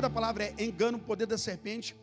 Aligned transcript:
tema 0.00 0.08
da 0.08 0.10
palavra 0.10 0.44
é 0.44 0.64
engano, 0.64 0.98
poder 0.98 1.26
da 1.26 1.36
serpente. 1.36 1.94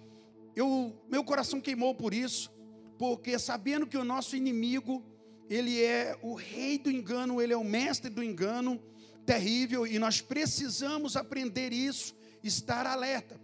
Eu, 0.55 0.95
meu 1.09 1.23
coração 1.23 1.59
queimou 1.59 1.95
por 1.95 2.13
isso, 2.13 2.51
porque 2.99 3.39
sabendo 3.39 3.87
que 3.87 3.97
o 3.97 4.03
nosso 4.03 4.35
inimigo, 4.35 5.03
ele 5.49 5.81
é 5.83 6.15
o 6.21 6.35
rei 6.35 6.77
do 6.77 6.91
engano, 6.91 7.41
ele 7.41 7.53
é 7.53 7.57
o 7.57 7.63
mestre 7.63 8.11
do 8.11 8.21
engano, 8.21 8.79
terrível, 9.25 9.87
e 9.87 9.97
nós 9.97 10.21
precisamos 10.21 11.15
aprender 11.15 11.73
isso, 11.73 12.15
estar 12.43 12.85
alerta. 12.85 13.39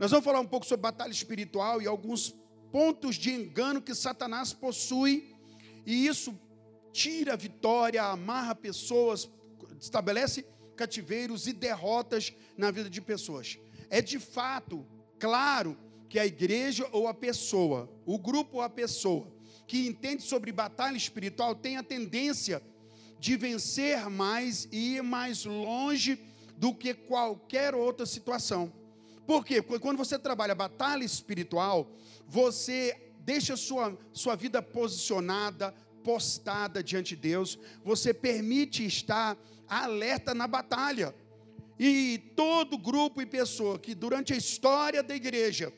Nós 0.00 0.10
vamos 0.10 0.24
falar 0.24 0.40
um 0.40 0.48
pouco 0.48 0.66
sobre 0.66 0.82
batalha 0.82 1.12
espiritual 1.12 1.80
e 1.80 1.86
alguns 1.86 2.34
pontos 2.72 3.14
de 3.14 3.30
engano 3.32 3.80
que 3.80 3.94
Satanás 3.94 4.52
possui, 4.52 5.32
e 5.86 6.08
isso 6.08 6.36
tira 6.92 7.36
vitória, 7.36 8.02
amarra 8.02 8.54
pessoas, 8.54 9.30
estabelece 9.80 10.44
cativeiros 10.74 11.46
e 11.46 11.52
derrotas 11.52 12.32
na 12.56 12.72
vida 12.72 12.90
de 12.90 13.00
pessoas. 13.00 13.58
É 13.92 14.00
de 14.00 14.18
fato 14.18 14.86
claro 15.18 15.76
que 16.08 16.18
a 16.18 16.24
igreja 16.24 16.88
ou 16.92 17.06
a 17.06 17.12
pessoa, 17.12 17.92
o 18.06 18.18
grupo 18.18 18.56
ou 18.56 18.62
a 18.62 18.70
pessoa 18.70 19.30
que 19.66 19.86
entende 19.86 20.22
sobre 20.22 20.50
batalha 20.50 20.96
espiritual 20.96 21.54
tem 21.54 21.76
a 21.76 21.82
tendência 21.82 22.62
de 23.20 23.36
vencer 23.36 24.08
mais 24.08 24.66
e 24.72 24.96
ir 24.96 25.02
mais 25.02 25.44
longe 25.44 26.18
do 26.56 26.74
que 26.74 26.94
qualquer 26.94 27.74
outra 27.74 28.06
situação. 28.06 28.72
Por 29.26 29.44
quê? 29.44 29.60
Porque 29.60 29.78
quando 29.78 29.98
você 29.98 30.18
trabalha 30.18 30.54
batalha 30.54 31.04
espiritual, 31.04 31.94
você 32.26 32.98
deixa 33.20 33.58
sua, 33.58 33.98
sua 34.10 34.34
vida 34.36 34.62
posicionada, 34.62 35.74
postada 36.02 36.82
diante 36.82 37.14
de 37.14 37.28
Deus, 37.28 37.58
você 37.84 38.14
permite 38.14 38.86
estar 38.86 39.36
alerta 39.68 40.32
na 40.32 40.46
batalha. 40.46 41.14
E 41.84 42.16
todo 42.36 42.78
grupo 42.78 43.20
e 43.20 43.26
pessoa 43.26 43.76
que 43.76 43.92
durante 43.92 44.32
a 44.32 44.36
história 44.36 45.02
da 45.02 45.16
igreja 45.16 45.72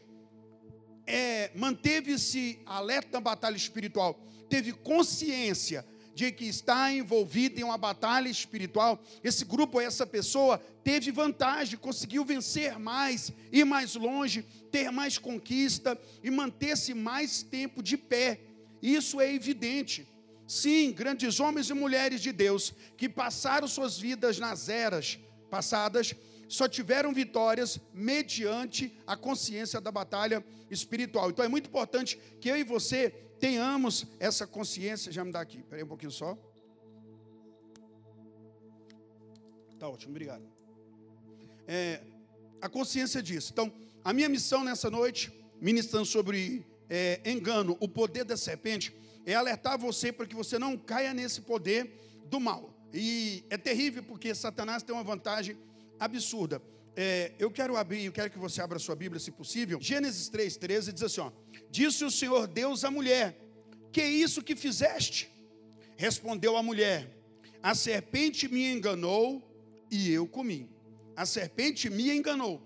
é, 1.06 1.50
manteve-se 1.55 2.61
alerta 2.66 3.12
na 3.12 3.20
batalha 3.22 3.56
espiritual, 3.56 4.22
teve 4.50 4.70
consciência 4.70 5.83
de 6.14 6.30
que 6.30 6.44
está 6.44 6.92
envolvido 6.92 7.58
em 7.58 7.64
uma 7.64 7.78
batalha 7.78 8.28
espiritual, 8.28 9.02
esse 9.22 9.46
grupo, 9.46 9.80
essa 9.80 10.06
pessoa, 10.06 10.58
teve 10.84 11.11
vantagem, 11.11 11.78
conseguiu 11.78 12.22
vencer 12.22 12.78
mais, 12.78 13.33
ir 13.50 13.64
mais 13.64 13.94
longe, 13.94 14.44
ter 14.70 14.91
mais 14.91 15.16
conquista 15.16 15.98
e 16.22 16.30
manter-se 16.30 16.92
mais 16.92 17.42
tempo 17.42 17.83
de 17.83 17.96
pé. 17.96 18.41
Isso 18.83 19.22
é 19.22 19.33
evidente. 19.33 20.06
Sim, 20.46 20.92
grandes 20.92 21.41
homens 21.41 21.70
e 21.70 21.72
mulheres 21.72 22.20
de 22.20 22.30
Deus 22.30 22.74
que 22.94 23.08
passaram 23.08 23.66
suas 23.66 23.98
vidas 23.98 24.39
nas 24.39 24.68
eras 24.68 25.18
passadas 25.55 26.16
só 26.48 26.66
tiveram 26.66 27.14
vitórias 27.14 27.78
mediante 27.92 28.92
a 29.06 29.16
consciência 29.16 29.80
da 29.80 29.92
batalha 29.92 30.44
espiritual. 30.69 31.30
Então 31.30 31.44
é 31.44 31.48
muito 31.48 31.69
importante 31.69 32.19
que 32.41 32.48
eu 32.48 32.56
e 32.56 32.64
você 32.64 33.11
tenhamos 33.38 34.05
essa 34.19 34.48
consciência. 34.48 35.12
Já 35.12 35.24
me 35.24 35.30
dá 35.30 35.41
aqui, 35.41 35.62
peraí 35.62 35.84
um 35.84 35.92
pouquinho 35.94 36.11
só. 36.11 36.36
Tá 39.78 39.88
ótimo, 39.88 40.11
obrigado. 40.11 40.44
É, 41.68 42.00
a 42.61 42.68
consciência 42.68 43.22
disso. 43.22 43.52
Então, 43.52 43.72
a 44.02 44.12
minha 44.12 44.28
missão 44.28 44.64
nessa 44.64 44.91
noite, 44.91 45.33
ministrando 45.61 46.05
sobre 46.05 46.66
é, 46.91 47.20
engano, 47.24 47.77
o 47.78 47.89
poder 47.89 48.24
da 48.24 48.36
serpente, 48.36 48.92
é 49.24 49.34
alertar 49.34 49.78
você 49.78 50.11
para 50.11 50.27
que 50.27 50.34
você 50.34 50.58
não 50.58 50.77
caia 50.77 51.14
nesse 51.14 51.42
poder 51.42 51.80
do 52.27 52.41
mal. 52.41 52.73
E 52.97 53.45
é 53.51 53.57
terrível 53.57 54.05
porque 54.05 54.33
Satanás 54.33 54.85
tem 54.85 54.95
uma 54.95 55.02
vantagem 55.02 55.58
absurda. 55.98 56.63
É, 56.96 57.33
eu 57.41 57.51
quero 57.51 57.77
abrir, 57.77 58.05
eu 58.05 58.13
quero 58.13 58.30
que 58.30 58.39
você 58.39 58.63
abra 58.63 58.79
sua 58.79 58.95
Bíblia, 58.95 59.18
se 59.18 59.33
possível. 59.33 59.80
Gênesis 59.80 60.30
3,13 60.30 60.92
diz 60.92 61.02
assim: 61.02 61.20
ó, 61.20 61.33
Disse 61.68 62.05
o 62.05 62.11
Senhor 62.11 62.46
Deus 62.46 62.85
à 62.85 62.92
mulher: 62.92 63.36
Que 63.91 64.01
é 64.01 64.08
isso 64.08 64.45
que 64.45 64.55
fizeste? 64.55 65.29
Respondeu 65.96 66.57
a 66.57 66.63
mulher: 66.63 67.11
A 67.61 67.74
serpente 67.74 68.46
me 68.46 68.73
enganou 68.73 69.42
e 69.91 70.13
eu 70.13 70.24
comi. 70.29 70.70
A 71.17 71.27
serpente 71.27 71.91
me 71.91 72.13
enganou. 72.13 72.63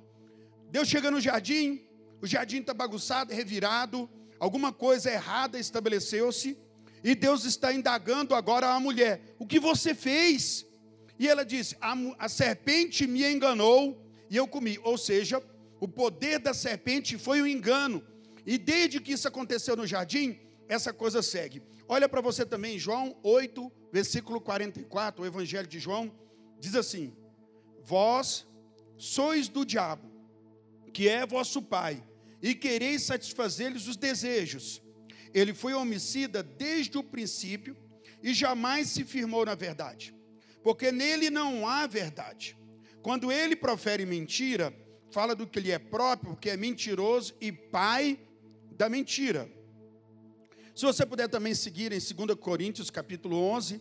Deus 0.70 0.88
chega 0.88 1.10
no 1.10 1.22
jardim, 1.22 1.80
o 2.20 2.26
jardim 2.26 2.58
está 2.58 2.74
bagunçado, 2.74 3.32
revirado, 3.32 4.10
alguma 4.38 4.74
coisa 4.74 5.10
errada 5.10 5.58
estabeleceu-se, 5.58 6.58
e 7.02 7.14
Deus 7.14 7.44
está 7.44 7.72
indagando 7.72 8.34
agora 8.34 8.68
a 8.68 8.80
mulher: 8.80 9.34
O 9.38 9.46
que 9.46 9.58
você 9.58 9.94
fez? 9.94 10.66
E 11.18 11.26
ela 11.26 11.44
disse: 11.44 11.76
a, 11.80 11.94
a 12.18 12.28
serpente 12.28 13.06
me 13.06 13.24
enganou 13.24 14.00
e 14.30 14.36
eu 14.36 14.46
comi. 14.46 14.78
Ou 14.82 14.96
seja, 14.96 15.42
o 15.80 15.88
poder 15.88 16.38
da 16.38 16.54
serpente 16.54 17.18
foi 17.18 17.40
o 17.40 17.46
engano. 17.46 18.02
E 18.46 18.56
desde 18.56 19.00
que 19.00 19.12
isso 19.12 19.28
aconteceu 19.28 19.76
no 19.76 19.86
jardim, 19.86 20.38
essa 20.68 20.92
coisa 20.92 21.22
segue. 21.22 21.62
Olha 21.88 22.08
para 22.08 22.20
você 22.20 22.44
também, 22.44 22.78
João 22.78 23.16
8, 23.22 23.72
versículo 23.92 24.40
44, 24.40 25.22
o 25.22 25.26
Evangelho 25.26 25.66
de 25.66 25.78
João, 25.78 26.12
diz 26.58 26.74
assim: 26.74 27.12
Vós 27.82 28.46
sois 28.96 29.48
do 29.48 29.64
diabo, 29.64 30.10
que 30.92 31.08
é 31.08 31.26
vosso 31.26 31.62
pai, 31.62 32.02
e 32.42 32.54
quereis 32.54 33.02
satisfazer-lhes 33.02 33.86
os 33.86 33.96
desejos. 33.96 34.82
Ele 35.38 35.54
foi 35.54 35.74
homicida 35.74 36.42
desde 36.42 36.98
o 36.98 37.02
princípio 37.02 37.76
e 38.22 38.34
jamais 38.34 38.88
se 38.88 39.04
firmou 39.04 39.44
na 39.44 39.54
verdade 39.54 40.18
porque 40.62 40.92
nele 40.92 41.30
não 41.30 41.66
há 41.66 41.86
verdade. 41.86 42.56
Quando 43.02 43.32
ele 43.32 43.56
profere 43.56 44.04
mentira, 44.04 44.70
fala 45.10 45.34
do 45.34 45.46
que 45.46 45.60
lhe 45.60 45.70
é 45.70 45.78
próprio, 45.78 46.32
porque 46.32 46.50
é 46.50 46.56
mentiroso 46.56 47.34
e 47.40 47.50
pai 47.50 48.20
da 48.76 48.88
mentira. 48.88 49.50
Se 50.74 50.84
você 50.84 51.06
puder 51.06 51.28
também 51.28 51.54
seguir 51.54 51.92
em 51.92 51.98
2 51.98 52.38
Coríntios 52.38 52.90
capítulo 52.90 53.36
11, 53.36 53.80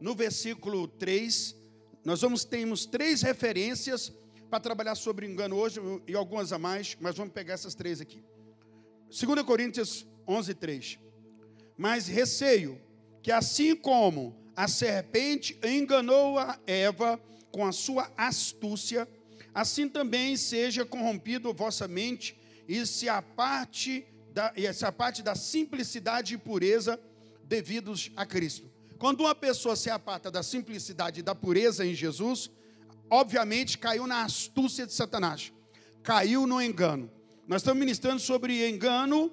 no 0.00 0.14
versículo 0.14 0.86
3, 0.86 1.56
nós 2.04 2.20
vamos 2.20 2.44
termos 2.44 2.86
três 2.86 3.22
referências 3.22 4.12
para 4.50 4.60
trabalhar 4.60 4.94
sobre 4.94 5.26
engano 5.26 5.56
hoje 5.56 5.80
e 6.06 6.14
algumas 6.14 6.52
a 6.52 6.58
mais, 6.58 6.96
mas 7.00 7.16
vamos 7.16 7.32
pegar 7.32 7.54
essas 7.54 7.74
três 7.74 8.00
aqui. 8.00 8.22
2 9.08 9.42
Coríntios 9.42 10.06
11, 10.26 10.54
3. 10.54 10.98
Mas 11.76 12.06
receio 12.06 12.80
que 13.22 13.30
assim 13.30 13.74
como 13.74 14.36
a 14.54 14.66
serpente 14.68 15.58
enganou 15.62 16.38
a 16.38 16.58
Eva 16.66 17.20
com 17.50 17.64
a 17.64 17.72
sua 17.72 18.10
astúcia, 18.16 19.08
assim 19.54 19.88
também 19.88 20.36
seja 20.36 20.84
corrompido 20.84 21.52
vossa 21.52 21.86
mente 21.86 22.36
e 22.68 22.84
se 22.86 23.08
a 23.08 23.20
parte 23.20 24.06
da, 24.32 24.52
e 24.56 24.66
essa 24.66 24.90
parte 24.92 25.22
da 25.22 25.34
simplicidade 25.34 26.34
e 26.34 26.38
pureza 26.38 27.00
devidos 27.44 28.10
a 28.16 28.26
Cristo. 28.26 28.70
Quando 28.98 29.20
uma 29.20 29.34
pessoa 29.34 29.76
se 29.76 29.90
aparta 29.90 30.30
da 30.30 30.42
simplicidade 30.42 31.20
e 31.20 31.22
da 31.22 31.34
pureza 31.34 31.84
em 31.84 31.94
Jesus, 31.94 32.50
obviamente 33.10 33.78
caiu 33.78 34.06
na 34.06 34.24
astúcia 34.24 34.86
de 34.86 34.92
Satanás, 34.92 35.52
caiu 36.02 36.46
no 36.46 36.60
engano. 36.60 37.10
Nós 37.46 37.62
estamos 37.62 37.78
ministrando 37.78 38.20
sobre 38.20 38.68
engano, 38.68 39.32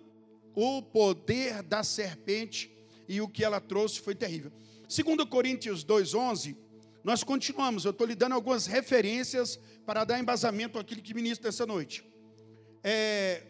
o 0.56 0.81
poder 0.81 1.64
da 1.64 1.84
serpente 1.84 2.72
e 3.08 3.22
o 3.22 3.28
que 3.28 3.44
ela 3.44 3.59
trouxe 3.59 4.00
foi 4.00 4.16
terrível. 4.16 4.52
Segundo 4.88 5.25
Coríntios 5.25 5.84
2,11, 5.84 6.56
nós 7.03 7.24
continuamos, 7.24 7.84
eu 7.84 7.91
estou 7.91 8.08
lhe 8.08 8.16
dando 8.16 8.34
algumas 8.34 8.66
referências 8.66 9.59
para 9.86 10.03
dar 10.03 10.19
embasamento 10.19 10.80
àquilo 10.80 11.02
que 11.02 11.13
ministro 11.13 11.50
essa 11.50 11.66
noite. 11.66 12.03
É, 12.84 13.44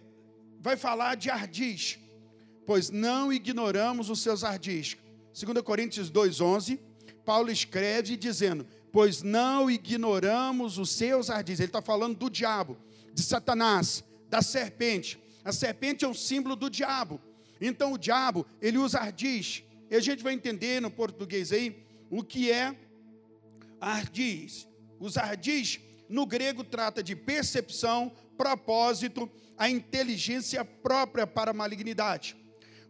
vai 0.60 0.76
falar 0.76 1.16
de 1.16 1.30
ardis, 1.30 2.00
pois 2.66 2.90
não 2.90 3.32
ignoramos 3.32 4.10
os 4.10 4.22
seus 4.22 4.44
ardis. 4.44 4.98
2 5.34 5.62
Coríntios 5.62 6.12
2,11, 6.12 6.80
Paulo 7.26 7.52
escreve 7.52 8.18
dizendo, 8.18 8.66
pois 8.92 9.22
não 9.22 9.70
ignoramos 9.70 10.78
os 10.78 10.90
seus 10.90 11.30
ardis. 11.30 11.60
Ele 11.60 11.68
está 11.68 11.82
falando 11.82 12.18
do 12.18 12.30
diabo, 12.30 12.78
de 13.14 13.22
Satanás, 13.22 14.04
da 14.30 14.42
serpente. 14.42 15.23
A 15.44 15.52
serpente 15.52 16.06
é 16.06 16.08
um 16.08 16.14
símbolo 16.14 16.56
do 16.56 16.70
diabo. 16.70 17.20
Então 17.60 17.94
o 17.94 17.98
diabo, 17.98 18.46
ele 18.62 18.78
usa 18.78 19.00
ardis, 19.00 19.64
e 19.90 19.96
a 19.96 20.00
gente 20.00 20.24
vai 20.24 20.34
entender 20.34 20.82
no 20.82 20.90
português 20.90 21.52
aí 21.52 21.86
o 22.10 22.24
que 22.24 22.52
é 22.52 22.76
ardis. 23.80 24.68
Os 25.00 25.18
ardis, 25.18 25.80
no 26.10 26.26
grego, 26.26 26.64
trata 26.64 27.04
de 27.04 27.16
percepção, 27.16 28.12
propósito, 28.38 29.30
a 29.58 29.70
inteligência 29.70 30.64
própria 30.66 31.28
para 31.28 31.52
a 31.52 31.54
malignidade. 31.54 32.36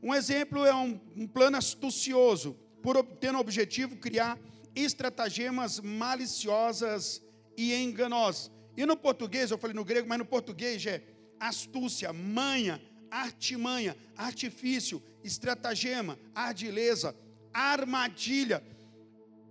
Um 0.01 0.13
exemplo 0.13 0.65
é 0.65 0.73
um, 0.73 0.99
um 1.15 1.27
plano 1.27 1.57
astucioso, 1.57 2.57
por 2.81 3.01
ter 3.03 3.31
no 3.31 3.39
objetivo 3.39 3.95
criar 3.95 4.37
estratagemas 4.75 5.79
maliciosas 5.79 7.21
e 7.55 7.73
enganosas. 7.73 8.51
E 8.75 8.85
no 8.85 8.97
português, 8.97 9.51
eu 9.51 9.57
falei 9.57 9.75
no 9.75 9.85
grego, 9.85 10.07
mas 10.07 10.17
no 10.17 10.25
português 10.25 10.85
é 10.85 11.01
astúcia, 11.47 12.11
manha, 12.13 12.81
artimanha, 13.09 13.95
artifício, 14.15 15.01
estratagema, 15.23 16.17
ardileza, 16.33 17.15
armadilha. 17.53 18.63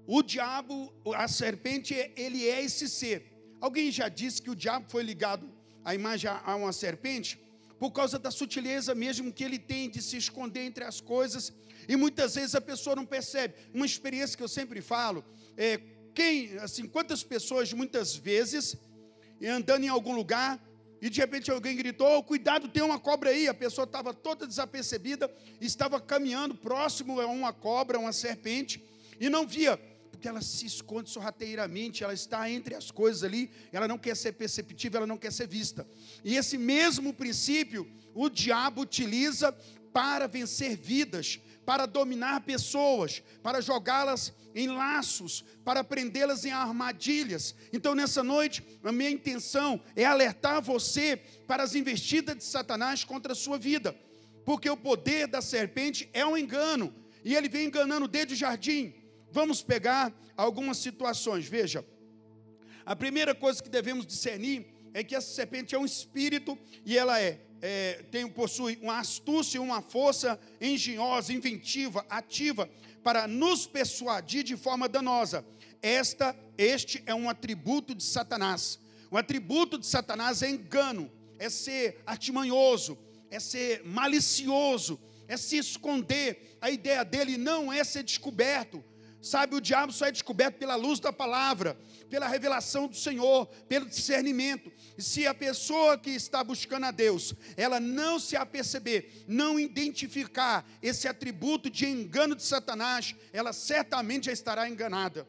O 0.06 0.22
diabo, 0.22 0.92
a 1.14 1.28
serpente, 1.28 1.94
ele 2.16 2.48
é 2.48 2.64
esse 2.64 2.88
ser. 2.88 3.32
Alguém 3.60 3.90
já 3.90 4.08
disse 4.08 4.42
que 4.42 4.50
o 4.50 4.56
diabo 4.56 4.90
foi 4.90 5.02
ligado 5.02 5.48
a 5.84 5.94
imagem 5.94 6.30
a 6.30 6.56
uma 6.56 6.72
serpente, 6.72 7.38
por 7.78 7.90
causa 7.90 8.18
da 8.18 8.30
sutileza 8.30 8.94
mesmo 8.94 9.32
que 9.32 9.44
ele 9.44 9.58
tem 9.58 9.90
de 9.90 10.00
se 10.00 10.16
esconder 10.16 10.64
entre 10.64 10.84
as 10.84 11.00
coisas, 11.00 11.52
e 11.88 11.96
muitas 11.96 12.36
vezes 12.36 12.54
a 12.54 12.60
pessoa 12.60 12.94
não 12.94 13.04
percebe. 13.04 13.54
Uma 13.74 13.86
experiência 13.86 14.36
que 14.36 14.42
eu 14.42 14.48
sempre 14.48 14.80
falo 14.80 15.24
é 15.56 15.80
quem, 16.14 16.56
assim, 16.58 16.86
quantas 16.86 17.22
pessoas 17.24 17.72
muitas 17.72 18.14
vezes 18.14 18.76
andando 19.44 19.84
em 19.84 19.88
algum 19.88 20.14
lugar 20.14 20.60
e 21.02 21.10
de 21.10 21.20
repente 21.20 21.50
alguém 21.50 21.76
gritou: 21.76 22.16
oh, 22.16 22.22
cuidado, 22.22 22.68
tem 22.68 22.80
uma 22.80 22.98
cobra 22.98 23.30
aí. 23.30 23.48
A 23.48 23.52
pessoa 23.52 23.84
estava 23.84 24.14
toda 24.14 24.46
desapercebida, 24.46 25.28
estava 25.60 26.00
caminhando 26.00 26.54
próximo 26.54 27.20
a 27.20 27.26
uma 27.26 27.52
cobra, 27.52 27.98
uma 27.98 28.12
serpente, 28.12 28.80
e 29.18 29.28
não 29.28 29.44
via, 29.44 29.76
porque 30.12 30.28
ela 30.28 30.40
se 30.40 30.64
esconde 30.64 31.10
sorrateiramente, 31.10 32.04
ela 32.04 32.14
está 32.14 32.48
entre 32.48 32.76
as 32.76 32.92
coisas 32.92 33.24
ali, 33.24 33.50
ela 33.72 33.88
não 33.88 33.98
quer 33.98 34.16
ser 34.16 34.34
perceptível, 34.34 34.98
ela 34.98 35.06
não 35.06 35.18
quer 35.18 35.32
ser 35.32 35.48
vista. 35.48 35.84
E 36.22 36.36
esse 36.36 36.56
mesmo 36.56 37.12
princípio 37.12 37.84
o 38.14 38.28
diabo 38.28 38.82
utiliza 38.82 39.52
para 39.92 40.28
vencer 40.28 40.76
vidas, 40.76 41.40
para 41.64 41.86
dominar 41.86 42.40
pessoas, 42.40 43.22
para 43.42 43.60
jogá-las 43.60 44.32
em 44.54 44.68
laços, 44.68 45.44
para 45.64 45.82
prendê-las 45.82 46.44
em 46.44 46.50
armadilhas. 46.50 47.54
Então, 47.72 47.94
nessa 47.94 48.22
noite, 48.22 48.62
a 48.82 48.92
minha 48.92 49.10
intenção 49.10 49.80
é 49.96 50.04
alertar 50.04 50.60
você 50.60 51.16
para 51.46 51.62
as 51.62 51.74
investidas 51.74 52.36
de 52.36 52.44
Satanás 52.44 53.04
contra 53.04 53.32
a 53.32 53.36
sua 53.36 53.58
vida, 53.58 53.96
porque 54.44 54.68
o 54.68 54.76
poder 54.76 55.26
da 55.26 55.40
serpente 55.40 56.08
é 56.12 56.26
um 56.26 56.36
engano, 56.36 56.94
e 57.24 57.34
ele 57.34 57.48
vem 57.48 57.66
enganando 57.66 58.08
desde 58.08 58.34
o 58.34 58.36
jardim. 58.36 58.94
Vamos 59.30 59.62
pegar 59.62 60.12
algumas 60.36 60.78
situações, 60.78 61.46
veja. 61.46 61.84
A 62.84 62.96
primeira 62.96 63.34
coisa 63.34 63.62
que 63.62 63.68
devemos 63.68 64.04
discernir 64.04 64.66
é 64.94 65.02
que 65.02 65.14
essa 65.14 65.34
serpente 65.34 65.74
é 65.74 65.78
um 65.78 65.84
espírito 65.84 66.58
e 66.84 66.96
ela 66.96 67.20
é 67.20 67.40
é, 67.62 68.02
tem, 68.10 68.28
possui 68.28 68.76
uma 68.82 68.98
astúcia 68.98 69.62
uma 69.62 69.80
força 69.80 70.38
engenhosa, 70.60 71.32
inventiva, 71.32 72.04
ativa, 72.10 72.68
para 73.04 73.28
nos 73.28 73.66
persuadir 73.66 74.42
de 74.42 74.56
forma 74.56 74.88
danosa. 74.88 75.46
Esta, 75.80 76.36
este 76.58 77.02
é 77.06 77.14
um 77.14 77.30
atributo 77.30 77.94
de 77.94 78.02
Satanás. 78.02 78.80
O 79.10 79.16
atributo 79.16 79.78
de 79.78 79.86
Satanás 79.86 80.42
é 80.42 80.50
engano, 80.50 81.10
é 81.38 81.48
ser 81.48 82.02
artimanhoso, 82.04 82.98
é 83.30 83.38
ser 83.38 83.84
malicioso, 83.84 85.00
é 85.28 85.36
se 85.36 85.56
esconder. 85.56 86.58
A 86.60 86.70
ideia 86.70 87.04
dele 87.04 87.36
não 87.36 87.72
é 87.72 87.84
ser 87.84 88.02
descoberto. 88.02 88.82
Sabe, 89.22 89.54
o 89.54 89.60
diabo 89.60 89.92
só 89.92 90.06
é 90.06 90.10
descoberto 90.10 90.56
pela 90.56 90.74
luz 90.74 90.98
da 90.98 91.12
palavra, 91.12 91.78
pela 92.10 92.26
revelação 92.26 92.88
do 92.88 92.96
Senhor, 92.96 93.46
pelo 93.68 93.86
discernimento. 93.86 94.72
Se 94.98 95.28
a 95.28 95.32
pessoa 95.32 95.96
que 95.96 96.10
está 96.10 96.42
buscando 96.42 96.86
a 96.86 96.90
Deus, 96.90 97.32
ela 97.56 97.78
não 97.78 98.18
se 98.18 98.36
aperceber, 98.36 99.24
não 99.28 99.60
identificar 99.60 100.68
esse 100.82 101.06
atributo 101.06 101.70
de 101.70 101.86
engano 101.86 102.34
de 102.34 102.42
Satanás, 102.42 103.14
ela 103.32 103.52
certamente 103.52 104.26
já 104.26 104.32
estará 104.32 104.68
enganada. 104.68 105.24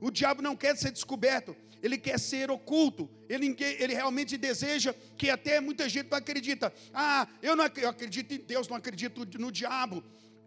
O 0.00 0.12
diabo 0.12 0.40
não 0.40 0.54
quer 0.54 0.76
ser 0.76 0.92
descoberto, 0.92 1.56
ele 1.82 1.98
quer 1.98 2.20
ser 2.20 2.52
oculto, 2.52 3.10
ele, 3.28 3.56
ele 3.58 3.94
realmente 3.94 4.36
deseja 4.36 4.94
que 5.18 5.28
até 5.28 5.60
muita 5.60 5.88
gente 5.88 6.08
não 6.08 6.18
acredita. 6.18 6.72
Ah, 6.92 7.26
eu 7.42 7.56
não 7.56 7.64
eu 7.76 7.88
acredito 7.88 8.32
em 8.32 8.38
Deus, 8.38 8.68
não 8.68 8.76
acredito 8.76 9.26
no 9.40 9.50
diabo. 9.50 10.04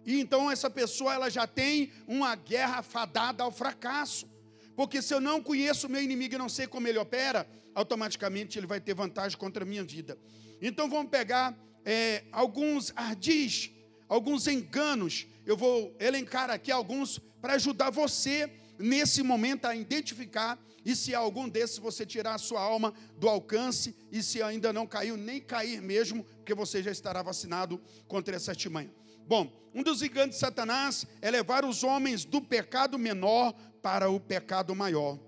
E 0.07 0.21
então 0.21 0.49
essa 0.49 0.69
pessoa 0.69 1.13
ela 1.13 1.29
já 1.29 1.45
tem 1.45 1.91
uma 2.07 2.33
guerra 2.33 2.81
fadada 2.81 3.43
ao 3.43 3.51
fracasso. 3.51 4.25
Porque 4.73 5.01
se 5.01 5.13
eu 5.13 5.19
não 5.19 5.43
conheço 5.43 5.85
o 5.85 5.89
meu 5.89 6.01
inimigo 6.01 6.33
e 6.33 6.37
não 6.37 6.47
sei 6.47 6.65
como 6.65 6.87
ele 6.87 6.97
opera, 6.97 7.45
automaticamente 7.75 8.57
ele 8.57 8.65
vai 8.65 8.79
ter 8.79 8.93
vantagem 8.93 9.37
contra 9.37 9.63
a 9.63 9.67
minha 9.67 9.83
vida. 9.83 10.17
Então 10.61 10.89
vamos 10.89 11.11
pegar 11.11 11.53
é, 11.83 12.23
alguns 12.31 12.93
ardis, 12.95 13.69
alguns 14.07 14.47
enganos. 14.47 15.27
Eu 15.45 15.57
vou 15.57 15.93
elencar 15.99 16.49
aqui 16.49 16.71
alguns 16.71 17.19
para 17.41 17.55
ajudar 17.55 17.89
você 17.89 18.49
nesse 18.79 19.21
momento 19.21 19.65
a 19.65 19.75
identificar 19.75 20.57
e 20.85 20.95
se 20.95 21.13
algum 21.13 21.49
desses 21.49 21.79
você 21.79 22.05
tirar 22.05 22.35
a 22.35 22.37
sua 22.37 22.61
alma 22.61 22.93
do 23.17 23.27
alcance 23.27 23.93
e 24.09 24.23
se 24.23 24.41
ainda 24.41 24.71
não 24.71 24.87
caiu, 24.87 25.17
nem 25.17 25.41
cair 25.41 25.81
mesmo, 25.81 26.23
porque 26.23 26.53
você 26.53 26.81
já 26.81 26.91
estará 26.91 27.21
vacinado 27.21 27.77
contra 28.07 28.37
essa 28.37 28.51
artimanha. 28.51 28.89
Bom, 29.27 29.51
um 29.75 29.83
dos 29.83 29.99
gigantes 29.99 30.35
de 30.35 30.39
Satanás 30.39 31.05
é 31.21 31.29
levar 31.29 31.65
os 31.65 31.83
homens 31.83 32.23
do 32.23 32.41
pecado 32.41 32.97
menor 32.97 33.53
para 33.81 34.09
o 34.09 34.21
pecado 34.21 34.73
maior. 34.73 35.19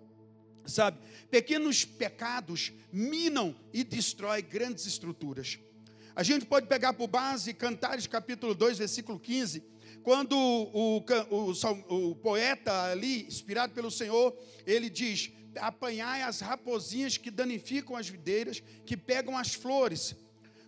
Sabe, 0.66 0.98
pequenos 1.30 1.84
pecados 1.84 2.72
minam 2.94 3.54
e 3.74 3.84
destroem 3.84 4.42
grandes 4.42 4.86
estruturas. 4.86 5.60
A 6.16 6.24
gente 6.24 6.46
pode 6.46 6.68
pegar 6.68 6.94
por 6.94 7.08
base 7.08 7.54
Cantares 7.54 8.08
capítulo 8.08 8.56
2, 8.56 8.78
versículo 8.78 9.20
15, 9.20 9.64
quando 10.02 10.32
o, 10.38 11.00
o, 11.00 11.04
o, 11.30 12.12
o 12.12 12.16
poeta 12.16 12.84
ali, 12.84 13.24
inspirado 13.28 13.74
pelo 13.74 13.92
Senhor, 13.92 14.34
ele 14.66 14.90
diz: 14.90 15.30
apanhai 15.58 16.22
as 16.22 16.40
raposinhas 16.40 17.18
que 17.18 17.30
danificam 17.30 17.98
as 17.98 18.08
videiras, 18.08 18.64
que 18.86 18.96
pegam 18.96 19.38
as 19.38 19.54
flores 19.54 20.16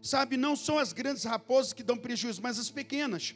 Sabe, 0.02 0.36
não 0.36 0.56
são 0.56 0.80
as 0.80 0.94
grandes 0.94 1.24
raposas 1.24 1.74
que 1.74 1.84
dão 1.84 1.98
prejuízo, 1.98 2.42
mas 2.42 2.58
as 2.58 2.72
pequenas. 2.72 3.36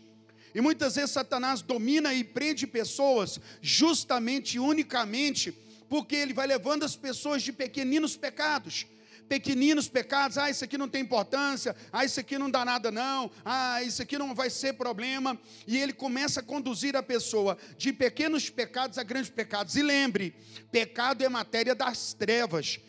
E 0.54 0.62
muitas 0.62 0.96
vezes 0.96 1.12
Satanás 1.12 1.62
domina 1.62 2.14
e 2.14 2.24
prende 2.24 2.66
pessoas 2.66 3.40
justamente, 3.62 4.58
unicamente, 4.58 5.52
porque 5.90 6.16
ele 6.16 6.34
vai 6.34 6.48
levando 6.48 6.84
as 6.84 6.96
pessoas 6.96 7.44
de 7.44 7.52
pequeninos 7.52 8.16
pecados. 8.16 8.88
Pequeninos 9.28 9.88
pecados, 9.90 10.38
ah, 10.38 10.50
isso 10.50 10.64
aqui 10.64 10.78
não 10.78 10.88
tem 10.88 11.02
importância, 11.02 11.76
ah, 11.92 12.06
isso 12.06 12.20
aqui 12.20 12.38
não 12.38 12.50
dá 12.50 12.64
nada 12.64 12.92
não, 12.92 13.32
ah, 13.44 13.82
isso 13.82 14.02
aqui 14.02 14.18
não 14.18 14.36
vai 14.36 14.50
ser 14.50 14.74
problema. 14.74 15.38
E 15.68 15.78
ele 15.78 15.92
começa 15.92 16.40
a 16.40 16.44
conduzir 16.44 16.96
a 16.96 17.04
pessoa 17.04 17.58
de 17.78 17.92
pequenos 17.92 18.50
pecados 18.50 18.98
a 18.98 19.04
grandes 19.04 19.30
pecados. 19.30 19.76
E 19.76 19.82
lembre, 19.82 20.36
pecado 20.72 21.24
é 21.24 21.28
matéria 21.28 21.76
das 21.76 22.14
trevas, 22.14 22.80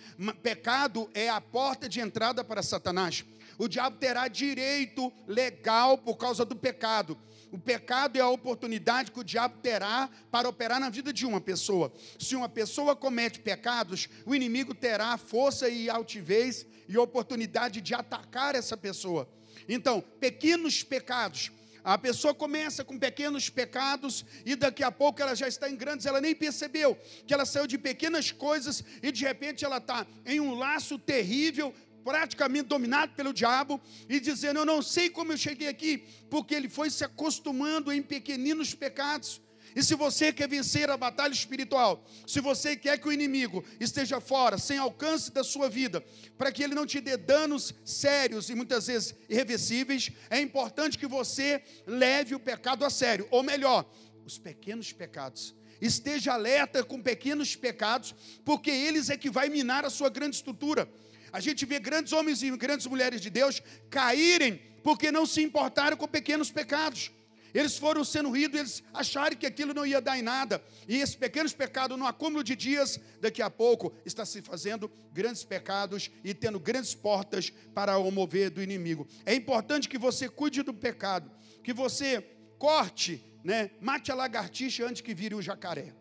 pecado 0.43 1.11
é 1.15 1.29
a 1.29 1.41
porta 1.41 1.89
de 1.89 2.01
entrada 2.01 2.45
para 2.45 2.63
Satanás 2.63 3.25
o 3.59 3.69
diabo 3.69 3.97
terá 3.99 4.29
direito 4.29 5.13
legal 5.27 5.99
por 5.99 6.17
causa 6.17 6.45
do 6.45 6.57
pecado. 6.57 7.19
O 7.51 7.59
pecado 7.59 8.19
é 8.19 8.21
a 8.21 8.29
oportunidade 8.29 9.11
que 9.11 9.21
o 9.21 9.25
diabo 9.25 9.59
terá 9.63 10.11
para 10.31 10.49
operar 10.49 10.81
na 10.81 10.91
vida 10.91 11.13
de 11.13 11.25
uma 11.25 11.41
pessoa. 11.41 11.93
Se 12.19 12.35
uma 12.35 12.49
pessoa 12.49 12.97
comete 12.97 13.41
pecados, 13.41 14.09
o 14.25 14.35
inimigo 14.35 14.75
terá 14.75 15.17
força 15.17 15.69
e 15.69 15.89
altivez 15.89 16.67
e 16.89 16.99
oportunidade 16.99 17.81
de 17.81 17.95
atacar 17.95 18.55
essa 18.55 18.77
pessoa. 18.77 19.29
Então, 19.69 20.01
pequenos 20.21 20.83
pecados. 20.83 21.51
A 21.83 21.97
pessoa 21.97 22.35
começa 22.35 22.85
com 22.85 22.99
pequenos 22.99 23.49
pecados 23.49 24.25
e 24.45 24.57
daqui 24.57 24.83
a 24.83 24.91
pouco 24.91 25.23
ela 25.23 25.37
já 25.37 25.47
está 25.47 25.71
em 25.71 25.77
grandes, 25.77 26.05
ela 26.05 26.21
nem 26.21 26.35
percebeu 26.35 26.99
que 27.25 27.33
ela 27.33 27.47
saiu 27.47 27.65
de 27.65 27.79
pequenas 27.79 28.33
coisas 28.33 28.83
e 29.01 29.13
de 29.13 29.25
repente 29.25 29.65
ela 29.65 29.77
está 29.77 30.05
em 30.25 30.41
um 30.41 30.57
laço 30.57 30.99
terrível 30.99 31.73
praticamente 32.07 32.69
dominado 32.69 33.15
pelo 33.15 33.33
diabo 33.33 33.81
e 34.09 34.21
dizendo: 34.21 34.61
Eu 34.61 34.65
não 34.65 34.81
sei 34.81 35.11
como 35.11 35.33
eu 35.33 35.37
cheguei 35.37 35.67
aqui, 35.67 36.05
porque 36.31 36.55
ele 36.55 36.69
foi 36.69 36.89
se 36.89 37.05
acostumando 37.05 37.93
em 37.93 38.01
pequeninos 38.01 38.73
pecados. 38.73 39.43
E 39.75 39.83
se 39.83 39.95
você 39.97 40.33
quer 40.33 40.49
vencer 40.49 40.89
a 40.89 40.97
batalha 40.97 41.33
espiritual, 41.33 42.07
se 42.25 42.41
você 42.41 42.77
quer 42.77 42.97
que 42.99 43.09
o 43.09 43.13
inimigo 43.13 43.63
esteja 43.81 44.21
fora, 44.21 44.57
sem 44.57 44.79
alcance 44.79 45.33
da 45.33 45.43
sua 45.43 45.69
vida, 45.69 46.03
para 46.39 46.53
que 46.53 46.63
ele 46.63 46.77
não 46.77 46.87
te 46.87 47.01
dê 47.01 47.17
danos 47.17 47.75
sérios 47.85 48.49
e 48.49 48.55
muitas 48.55 48.87
vezes 48.87 49.15
irreversíveis, 49.29 50.13
é 50.31 50.41
importante 50.41 50.97
que 50.97 51.07
você 51.09 51.63
leve 51.87 52.37
o 52.37 52.41
pecado 52.41 52.85
a 52.85 52.91
sério, 52.91 53.27
ou 53.33 53.43
melhor, 53.43 53.85
os 54.25 54.39
pequenos 54.39 54.93
pecados. 54.93 55.55
Esteja 55.81 56.33
alerta 56.33 56.83
com 56.83 57.03
pequenos 57.03 57.55
pecados, 57.55 58.15
porque 58.45 58.71
eles 58.71 59.11
é 59.11 59.17
que 59.17 59.29
vai 59.29 59.49
minar 59.49 59.85
a 59.85 59.91
sua 59.91 60.09
grande 60.09 60.37
estrutura. 60.37 60.89
A 61.37 61.41
gente 61.41 61.67
vê 61.67 61.79
grandes 61.79 62.15
homens 62.15 62.43
e 62.43 62.51
grandes 62.57 62.87
mulheres 62.87 63.21
de 63.21 63.29
Deus 63.29 63.63
caírem 63.91 64.59
porque 64.83 65.13
não 65.13 65.27
se 65.27 65.43
importaram 65.43 65.95
com 65.95 66.09
pequenos 66.09 66.51
pecados. 66.51 67.11
Eles 67.53 67.77
foram 67.77 68.03
sendo 68.05 68.31
ridos, 68.31 68.59
eles 68.59 68.83
acharam 68.95 69.37
que 69.37 69.45
aquilo 69.45 69.75
não 69.75 69.85
ia 69.85 70.01
dar 70.01 70.19
em 70.19 70.23
nada. 70.23 70.65
E 70.89 70.97
esses 70.97 71.15
pequenos 71.15 71.53
pecados, 71.53 71.99
no 71.99 72.07
acúmulo 72.07 72.43
de 72.43 72.57
dias, 72.57 72.99
daqui 73.21 73.43
a 73.43 73.51
pouco, 73.51 73.93
está 74.07 74.25
se 74.25 74.41
fazendo 74.41 74.91
grandes 75.13 75.45
pecados 75.45 76.11
e 76.25 76.33
tendo 76.33 76.59
grandes 76.59 76.95
portas 76.95 77.53
para 77.75 77.99
o 77.99 78.11
mover 78.11 78.49
do 78.49 78.63
inimigo. 78.63 79.07
É 79.27 79.35
importante 79.35 79.91
que 79.91 79.99
você 79.99 80.31
cuide 80.31 80.63
do 80.63 80.73
pecado, 80.73 81.31
que 81.63 81.75
você 81.75 82.27
corte, 82.59 83.23
né, 83.45 83.73
mate 83.79 84.11
a 84.11 84.15
lagartixa 84.15 84.87
antes 84.87 85.03
que 85.03 85.13
vire 85.13 85.35
o 85.35 85.43
jacaré. 85.43 85.93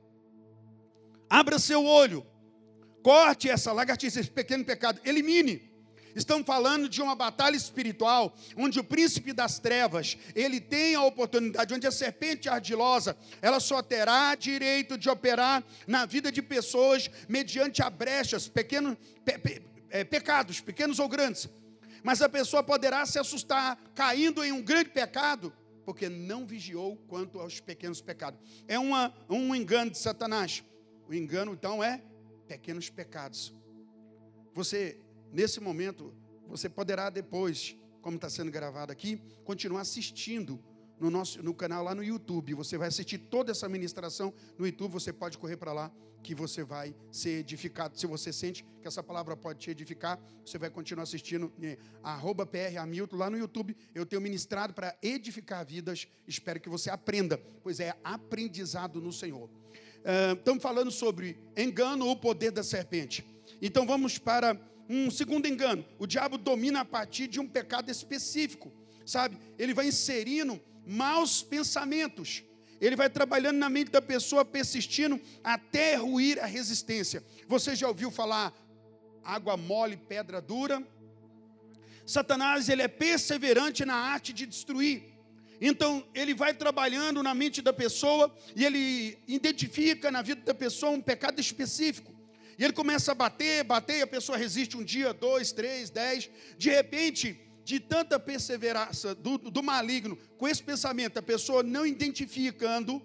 Abra 1.29 1.59
seu 1.59 1.83
olho 1.83 2.25
Corte 3.05 3.47
essa 3.47 3.71
lagartixa, 3.71 4.19
esse 4.19 4.31
pequeno 4.31 4.65
pecado, 4.65 4.99
elimine. 5.05 5.61
Estamos 6.15 6.43
falando 6.43 6.89
de 6.89 7.03
uma 7.03 7.13
batalha 7.13 7.55
espiritual, 7.55 8.35
onde 8.57 8.79
o 8.79 8.83
príncipe 8.83 9.31
das 9.31 9.59
trevas, 9.59 10.17
ele 10.33 10.59
tem 10.59 10.95
a 10.95 11.03
oportunidade, 11.03 11.71
onde 11.71 11.85
a 11.85 11.91
serpente 11.91 12.49
ardilosa, 12.49 13.15
ela 13.43 13.59
só 13.59 13.83
terá 13.83 14.33
direito 14.33 14.97
de 14.97 15.07
operar 15.07 15.63
na 15.85 16.07
vida 16.07 16.31
de 16.31 16.41
pessoas 16.41 17.07
mediante 17.29 17.83
a 17.83 17.91
brechas, 17.91 18.47
pequeno, 18.47 18.97
pe, 19.23 19.37
pe, 19.37 19.61
é, 19.91 20.03
pecados, 20.03 20.59
pequenos 20.59 20.97
ou 20.97 21.07
grandes. 21.07 21.47
Mas 22.01 22.23
a 22.23 22.27
pessoa 22.27 22.63
poderá 22.63 23.05
se 23.05 23.19
assustar 23.19 23.79
caindo 23.93 24.43
em 24.43 24.51
um 24.51 24.63
grande 24.63 24.89
pecado, 24.89 25.53
porque 25.85 26.09
não 26.09 26.43
vigiou 26.43 26.97
quanto 27.07 27.39
aos 27.39 27.59
pequenos 27.59 28.01
pecados. 28.01 28.39
É 28.67 28.79
uma, 28.79 29.13
um 29.29 29.53
engano 29.53 29.91
de 29.91 29.99
Satanás. 29.99 30.63
O 31.07 31.13
engano, 31.13 31.53
então, 31.53 31.83
é 31.83 32.01
pequenos 32.47 32.89
pecados. 32.89 33.53
Você, 34.53 34.99
nesse 35.31 35.59
momento, 35.59 36.13
você 36.47 36.69
poderá 36.69 37.09
depois, 37.09 37.75
como 38.01 38.15
está 38.15 38.29
sendo 38.29 38.51
gravado 38.51 38.91
aqui, 38.91 39.21
continuar 39.43 39.81
assistindo 39.81 40.63
no 40.99 41.09
nosso 41.09 41.43
no 41.43 41.53
canal 41.53 41.83
lá 41.83 41.93
no 41.93 42.03
YouTube. 42.03 42.53
Você 42.53 42.77
vai 42.77 42.87
assistir 42.87 43.17
toda 43.17 43.51
essa 43.51 43.67
ministração 43.67 44.33
no 44.57 44.65
YouTube. 44.65 44.91
Você 44.93 45.11
pode 45.11 45.37
correr 45.37 45.57
para 45.57 45.73
lá 45.73 45.91
que 46.23 46.33
você 46.33 46.63
vai 46.63 46.95
ser 47.11 47.39
edificado. 47.41 47.99
Se 47.99 48.07
você 48.07 48.33
sente 48.33 48.65
que 48.81 48.87
essa 48.87 49.03
palavra 49.03 49.37
pode 49.37 49.59
te 49.59 49.69
edificar, 49.69 50.19
você 50.43 50.57
vai 50.57 50.71
continuar 50.71 51.03
assistindo 51.03 51.53
né, 51.55 51.77
arroba 52.01 52.47
PR 52.47 52.77
Hamilton 52.79 53.15
lá 53.15 53.29
no 53.29 53.37
YouTube. 53.37 53.75
Eu 53.93 54.05
tenho 54.05 54.21
ministrado 54.21 54.73
para 54.73 54.97
edificar 55.03 55.63
vidas. 55.63 56.07
Espero 56.27 56.59
que 56.59 56.67
você 56.69 56.89
aprenda, 56.89 57.37
pois 57.61 57.79
é 57.79 57.95
aprendizado 58.03 58.99
no 58.99 59.13
Senhor. 59.13 59.49
Estamos 60.37 60.61
falando 60.61 60.91
sobre 60.91 61.37
engano 61.57 62.05
ou 62.05 62.15
poder 62.15 62.51
da 62.51 62.63
serpente. 62.63 63.25
Então 63.61 63.87
vamos 63.87 64.17
para 64.19 64.59
um 64.87 65.09
segundo 65.09 65.47
engano. 65.47 65.83
O 65.97 66.05
diabo 66.05 66.37
domina 66.37 66.81
a 66.81 66.85
partir 66.85 67.27
de 67.27 67.39
um 67.39 67.47
pecado 67.47 67.89
específico, 67.89 68.71
sabe? 69.05 69.37
Ele 69.57 69.73
vai 69.73 69.87
inserindo 69.87 70.61
maus 70.85 71.41
pensamentos. 71.41 72.43
Ele 72.79 72.95
vai 72.95 73.09
trabalhando 73.09 73.57
na 73.57 73.69
mente 73.69 73.89
da 73.89 74.01
pessoa, 74.01 74.45
persistindo 74.45 75.19
até 75.43 75.95
ruir 75.95 76.37
a 76.39 76.45
resistência. 76.45 77.23
Você 77.47 77.75
já 77.75 77.87
ouviu 77.87 78.11
falar 78.11 78.53
água 79.23 79.57
mole, 79.57 79.97
pedra 79.97 80.39
dura? 80.39 80.85
Satanás, 82.05 82.69
ele 82.69 82.83
é 82.83 82.87
perseverante 82.87 83.83
na 83.85 83.95
arte 83.95 84.31
de 84.31 84.45
destruir. 84.45 85.14
Então, 85.61 86.05
ele 86.13 86.33
vai 86.33 86.53
trabalhando 86.53 87.23
na 87.23 87.33
mente 87.33 87.61
da 87.61 87.71
pessoa 87.71 88.33
e 88.55 88.65
ele 88.65 89.17
identifica 89.27 90.11
na 90.11 90.21
vida 90.21 90.41
da 90.41 90.53
pessoa 90.53 90.91
um 90.91 91.01
pecado 91.01 91.39
específico. 91.39 92.13
E 92.57 92.63
ele 92.63 92.73
começa 92.73 93.11
a 93.11 93.15
bater, 93.15 93.63
bater, 93.63 93.99
e 93.99 94.01
a 94.01 94.07
pessoa 94.07 94.37
resiste 94.37 94.77
um 94.77 94.83
dia, 94.83 95.13
dois, 95.13 95.51
três, 95.51 95.89
dez. 95.89 96.29
De 96.57 96.69
repente, 96.69 97.39
de 97.63 97.79
tanta 97.79 98.19
perseverança 98.19 99.13
do, 99.15 99.37
do 99.37 99.63
maligno, 99.63 100.17
com 100.37 100.47
esse 100.47 100.63
pensamento, 100.63 101.17
a 101.17 101.21
pessoa 101.21 101.63
não 101.63 101.85
identificando 101.85 103.01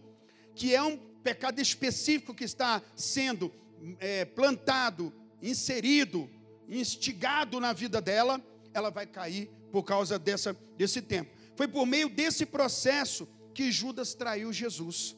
que 0.54 0.74
é 0.74 0.82
um 0.82 0.96
pecado 0.96 1.60
específico 1.60 2.34
que 2.34 2.44
está 2.44 2.82
sendo 2.94 3.52
é, 3.98 4.24
plantado, 4.24 5.12
inserido, 5.42 6.30
instigado 6.68 7.58
na 7.58 7.72
vida 7.72 8.00
dela, 8.00 8.40
ela 8.72 8.90
vai 8.90 9.06
cair 9.06 9.50
por 9.72 9.82
causa 9.82 10.18
dessa, 10.18 10.56
desse 10.76 11.00
tempo. 11.00 11.39
Foi 11.60 11.68
por 11.68 11.84
meio 11.84 12.08
desse 12.08 12.46
processo 12.46 13.28
que 13.52 13.70
Judas 13.70 14.14
traiu 14.14 14.50
Jesus. 14.50 15.14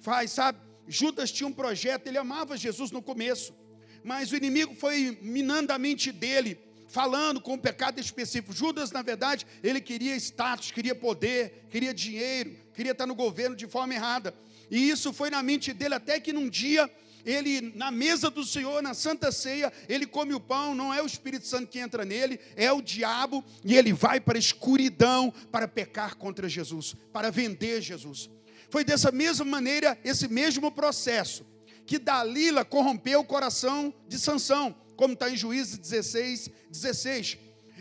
Faz, 0.00 0.32
sabe? 0.32 0.58
Judas 0.88 1.30
tinha 1.30 1.46
um 1.46 1.52
projeto, 1.52 2.08
ele 2.08 2.18
amava 2.18 2.56
Jesus 2.56 2.90
no 2.90 3.00
começo, 3.00 3.54
mas 4.02 4.32
o 4.32 4.36
inimigo 4.36 4.74
foi 4.74 5.16
minando 5.22 5.72
a 5.72 5.78
mente 5.78 6.10
dele, 6.10 6.58
falando 6.88 7.40
com 7.40 7.52
um 7.52 7.58
pecado 7.58 8.00
específico. 8.00 8.52
Judas, 8.52 8.90
na 8.90 9.00
verdade, 9.00 9.46
ele 9.62 9.80
queria 9.80 10.16
status, 10.16 10.72
queria 10.72 10.96
poder, 10.96 11.68
queria 11.70 11.94
dinheiro, 11.94 12.56
queria 12.74 12.90
estar 12.90 13.06
no 13.06 13.14
governo 13.14 13.54
de 13.54 13.68
forma 13.68 13.94
errada. 13.94 14.34
E 14.68 14.90
isso 14.90 15.12
foi 15.12 15.30
na 15.30 15.40
mente 15.40 15.72
dele 15.72 15.94
até 15.94 16.18
que 16.18 16.32
num 16.32 16.48
dia 16.48 16.90
ele 17.24 17.72
na 17.74 17.90
mesa 17.90 18.30
do 18.30 18.44
Senhor, 18.44 18.82
na 18.82 18.94
Santa 18.94 19.30
Ceia, 19.32 19.72
ele 19.88 20.06
come 20.06 20.34
o 20.34 20.40
pão, 20.40 20.74
não 20.74 20.92
é 20.92 21.02
o 21.02 21.06
Espírito 21.06 21.46
Santo 21.46 21.68
que 21.68 21.78
entra 21.78 22.04
nele, 22.04 22.40
é 22.56 22.72
o 22.72 22.82
diabo, 22.82 23.44
e 23.64 23.76
ele 23.76 23.92
vai 23.92 24.20
para 24.20 24.36
a 24.36 24.38
escuridão 24.38 25.32
para 25.50 25.68
pecar 25.68 26.16
contra 26.16 26.48
Jesus, 26.48 26.94
para 27.12 27.30
vender 27.30 27.80
Jesus. 27.80 28.30
Foi 28.70 28.84
dessa 28.84 29.10
mesma 29.10 29.44
maneira, 29.44 29.98
esse 30.04 30.28
mesmo 30.28 30.70
processo, 30.70 31.44
que 31.86 31.98
Dalila 31.98 32.64
corrompeu 32.64 33.20
o 33.20 33.24
coração 33.24 33.92
de 34.06 34.18
Sansão, 34.18 34.74
como 34.96 35.14
está 35.14 35.28
em 35.30 35.36
Juízes 35.36 35.78
16, 35.78 36.50
16. 36.70 37.38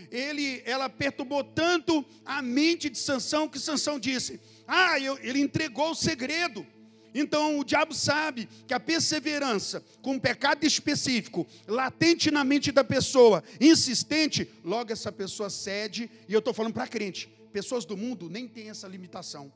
Ele, 0.10 0.64
ela 0.66 0.90
perturbou 0.90 1.44
tanto 1.44 2.04
a 2.26 2.42
mente 2.42 2.90
de 2.90 2.98
Sansão 2.98 3.48
que 3.48 3.60
Sansão 3.60 4.00
disse: 4.00 4.40
Ah, 4.68 5.00
eu, 5.00 5.20
ele 5.22 5.40
entregou 5.40 5.92
o 5.92 5.96
segredo. 5.96 6.66
Então 7.14 7.60
o 7.60 7.64
diabo 7.64 7.94
sabe 7.94 8.48
que 8.68 8.74
a 8.74 8.80
perseverança 8.80 9.84
com 10.02 10.14
um 10.14 10.20
pecado 10.20 10.66
específico, 10.66 11.48
latente 11.68 12.32
na 12.32 12.44
mente 12.44 12.72
da 12.72 12.84
pessoa, 12.84 13.44
insistente, 13.60 14.50
logo 14.64 14.92
essa 14.92 15.12
pessoa 15.12 15.50
cede, 15.50 16.10
e 16.28 16.34
eu 16.34 16.40
estou 16.40 16.54
falando 16.54 16.74
para 16.74 16.88
crente, 16.88 17.30
pessoas 17.52 17.86
do 17.86 17.98
mundo 17.98 18.30
nem 18.30 18.48
têm 18.48 18.70
essa 18.70 18.88
limitação. 18.88 19.52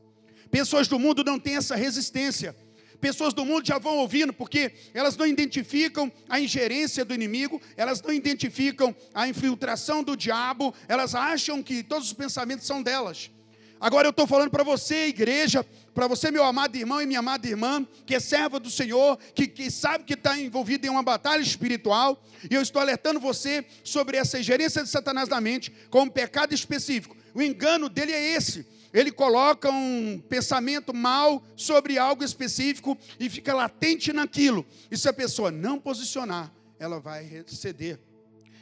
Pessoas 0.49 0.87
do 0.87 0.99
mundo 0.99 1.23
não 1.23 1.39
têm 1.39 1.55
essa 1.55 1.75
resistência. 1.75 2.55
Pessoas 3.03 3.33
do 3.33 3.43
mundo 3.43 3.67
já 3.67 3.77
vão 3.77 3.97
ouvindo, 3.97 4.31
porque 4.31 4.71
elas 4.93 5.17
não 5.17 5.27
identificam 5.27 6.09
a 6.29 6.39
ingerência 6.39 7.03
do 7.03 7.13
inimigo, 7.13 7.61
elas 7.75 8.01
não 8.01 8.13
identificam 8.13 8.95
a 9.13 9.27
infiltração 9.27 10.01
do 10.01 10.15
diabo, 10.15 10.73
elas 10.87 11.13
acham 11.13 11.61
que 11.61 11.83
todos 11.83 12.07
os 12.07 12.13
pensamentos 12.13 12.65
são 12.65 12.81
delas. 12.81 13.29
Agora 13.77 14.07
eu 14.07 14.11
estou 14.11 14.25
falando 14.25 14.49
para 14.49 14.63
você, 14.63 15.07
igreja, 15.07 15.65
para 15.93 16.07
você, 16.07 16.31
meu 16.31 16.43
amado 16.43 16.75
irmão 16.75 17.01
e 17.01 17.05
minha 17.05 17.19
amada 17.19 17.47
irmã, 17.47 17.85
que 18.05 18.15
é 18.15 18.19
serva 18.19 18.59
do 18.59 18.69
Senhor, 18.69 19.17
que, 19.35 19.47
que 19.47 19.69
sabe 19.69 20.03
que 20.03 20.13
está 20.13 20.39
envolvido 20.39 20.87
em 20.87 20.89
uma 20.89 21.03
batalha 21.03 21.41
espiritual, 21.41 22.23
e 22.49 22.55
eu 22.55 22.61
estou 22.61 22.81
alertando 22.81 23.19
você 23.19 23.65
sobre 23.83 24.17
essa 24.17 24.39
ingerência 24.39 24.83
de 24.83 24.89
Satanás 24.89 25.29
na 25.29 25.39
mente, 25.39 25.71
com 25.89 26.01
um 26.01 26.09
pecado 26.09 26.53
específico. 26.53 27.15
O 27.33 27.41
engano 27.41 27.89
dele 27.89 28.11
é 28.11 28.35
esse 28.35 28.65
ele 28.93 29.11
coloca 29.11 29.71
um 29.71 30.21
pensamento 30.29 30.93
mal 30.93 31.43
sobre 31.55 31.97
algo 31.97 32.23
específico 32.23 32.95
e 33.19 33.27
fica 33.27 33.51
latente 33.51 34.13
naquilo. 34.13 34.63
E 34.91 34.95
se 34.95 35.09
a 35.09 35.13
pessoa 35.13 35.49
não 35.49 35.79
posicionar, 35.79 36.53
ela 36.77 36.99
vai 36.99 37.43
ceder 37.47 37.99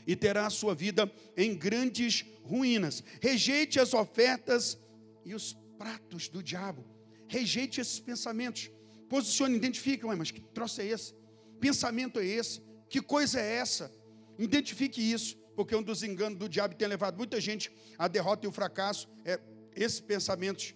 e 0.08 0.16
terá 0.16 0.48
a 0.48 0.50
sua 0.50 0.74
vida 0.74 1.12
em 1.36 1.54
grandes 1.54 2.26
ruínas. 2.44 3.04
Rejeite 3.20 3.80
as 3.80 3.94
ofertas 3.94 4.78
e 5.26 5.36
os 5.36 5.56
pratos 5.78 6.30
do 6.30 6.42
diabo. 6.42 6.86
Rejeite 7.32 7.80
esses 7.80 7.98
pensamentos. 7.98 8.70
Posicione, 9.08 9.56
identifique, 9.56 10.06
mas 10.06 10.32
que 10.32 10.42
troço 10.42 10.82
é 10.82 10.86
esse? 10.86 11.14
Pensamento 11.62 12.20
é 12.20 12.26
esse? 12.26 12.62
Que 12.90 13.02
coisa 13.02 13.40
é 13.40 13.56
essa? 13.56 13.90
Identifique 14.38 15.02
isso, 15.02 15.38
porque 15.56 15.74
um 15.74 15.82
dos 15.82 16.04
enganos 16.04 16.38
do 16.38 16.50
diabo 16.50 16.76
tem 16.76 16.90
levado 16.90 17.16
muita 17.16 17.40
gente 17.40 17.72
à 17.98 18.10
derrota 18.10 18.46
e 18.46 18.48
ao 18.48 18.52
fracasso. 18.52 19.08
É 19.24 19.40
esses 19.74 20.02
pensamentos 20.02 20.76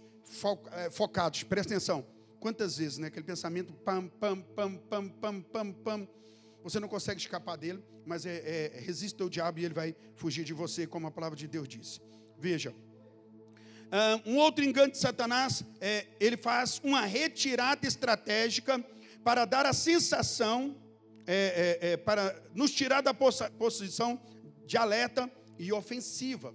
é, 0.72 0.90
focados, 0.90 1.44
presta 1.44 1.74
atenção. 1.74 2.08
Quantas 2.40 2.78
vezes, 2.78 3.00
né? 3.00 3.08
Aquele 3.08 3.26
pensamento 3.26 3.74
pam, 3.74 4.08
pam, 4.08 4.40
pam, 4.42 4.78
pam, 4.78 5.10
pam, 5.10 5.42
pam, 5.42 5.74
pam. 5.74 6.08
Você 6.64 6.80
não 6.80 6.88
consegue 6.88 7.20
escapar 7.20 7.58
dele, 7.58 7.84
mas 8.06 8.26
é, 8.26 8.38
é, 8.76 8.80
resiste 8.80 9.22
ao 9.22 9.28
diabo 9.28 9.60
e 9.60 9.66
ele 9.66 9.74
vai 9.74 9.94
fugir 10.16 10.46
de 10.46 10.54
você, 10.54 10.88
como 10.88 11.06
a 11.06 11.12
palavra 11.12 11.38
de 11.38 11.50
Deus 11.50 11.68
diz. 11.68 12.00
Veja. 12.40 12.74
Um 14.26 14.38
outro 14.38 14.64
engano 14.64 14.92
de 14.92 14.98
Satanás, 14.98 15.64
é, 15.80 16.06
ele 16.20 16.36
faz 16.36 16.82
uma 16.84 17.06
retirada 17.06 17.88
estratégica 17.88 18.84
para 19.24 19.46
dar 19.46 19.66
a 19.66 19.74
sensação, 19.74 20.76
é, 21.26 21.80
é, 21.82 21.92
é 21.92 21.98
para 21.98 22.36
nos 22.54 22.72
tirar 22.72 23.02
da 23.02 23.14
posição 23.14 24.20
de 24.66 24.78
alerta 24.78 25.32
e 25.58 25.72
ofensiva. 25.72 26.54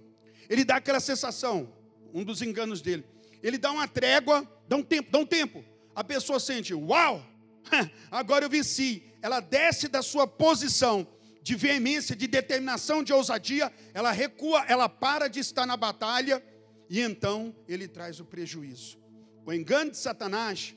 Ele 0.49 0.63
dá 0.63 0.75
aquela 0.75 0.99
sensação, 0.99 1.73
um 2.13 2.23
dos 2.23 2.41
enganos 2.41 2.81
dele. 2.81 3.05
Ele 3.41 3.57
dá 3.57 3.71
uma 3.71 3.87
trégua, 3.87 4.47
dá 4.67 4.75
um 4.75 4.83
tempo, 4.83 5.11
dá 5.11 5.17
um 5.17 5.25
tempo. 5.25 5.63
A 5.95 6.03
pessoa 6.03 6.39
sente, 6.39 6.73
uau, 6.73 7.25
agora 8.11 8.45
eu 8.45 8.49
venci. 8.49 9.03
Ela 9.21 9.39
desce 9.39 9.87
da 9.87 10.01
sua 10.01 10.27
posição 10.27 11.07
de 11.41 11.55
veemência, 11.55 12.15
de 12.15 12.27
determinação, 12.27 13.03
de 13.03 13.11
ousadia, 13.11 13.73
ela 13.93 14.11
recua, 14.11 14.63
ela 14.67 14.87
para 14.87 15.27
de 15.27 15.39
estar 15.39 15.65
na 15.65 15.75
batalha 15.75 16.43
e 16.91 16.99
então 16.99 17.55
ele 17.69 17.87
traz 17.87 18.19
o 18.19 18.25
prejuízo. 18.25 18.99
O 19.45 19.53
engano 19.53 19.91
de 19.91 19.97
Satanás 19.97 20.75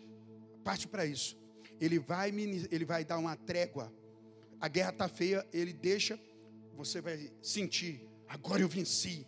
parte 0.62 0.86
para 0.86 1.04
isso. 1.04 1.36
Ele 1.80 1.98
vai, 1.98 2.30
ele 2.30 2.84
vai 2.84 3.04
dar 3.04 3.18
uma 3.18 3.34
trégua. 3.34 3.92
A 4.60 4.68
guerra 4.68 4.90
está 4.90 5.08
feia, 5.08 5.44
ele 5.52 5.72
deixa, 5.72 6.16
você 6.76 7.00
vai 7.00 7.32
sentir, 7.42 8.08
agora 8.28 8.62
eu 8.62 8.68
venci. 8.68 9.26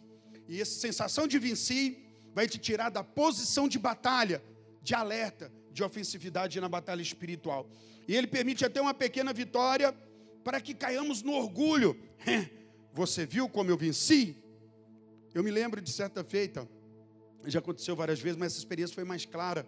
E 0.48 0.60
essa 0.60 0.78
sensação 0.78 1.26
de 1.26 1.40
venci 1.40 2.06
vai 2.32 2.46
te 2.46 2.56
tirar 2.56 2.88
da 2.88 3.02
posição 3.02 3.66
de 3.66 3.80
batalha, 3.80 4.40
de 4.80 4.94
alerta, 4.94 5.52
de 5.72 5.82
ofensividade 5.82 6.60
na 6.60 6.68
batalha 6.68 7.02
espiritual. 7.02 7.68
E 8.06 8.14
ele 8.14 8.28
permite 8.28 8.64
até 8.64 8.80
uma 8.80 8.94
pequena 8.94 9.32
vitória 9.32 9.92
para 10.44 10.60
que 10.60 10.72
caiamos 10.72 11.20
no 11.20 11.32
orgulho. 11.32 12.00
Você 12.94 13.26
viu 13.26 13.48
como 13.48 13.70
eu 13.70 13.76
venci? 13.76 14.36
Eu 15.34 15.42
me 15.42 15.50
lembro 15.50 15.82
de 15.82 15.90
certa 15.90 16.24
feita, 16.24 16.66
já 17.46 17.58
aconteceu 17.58 17.94
várias 17.96 18.20
vezes, 18.20 18.36
mas 18.36 18.52
essa 18.52 18.58
experiência 18.58 18.94
foi 18.94 19.04
mais 19.04 19.24
clara. 19.24 19.66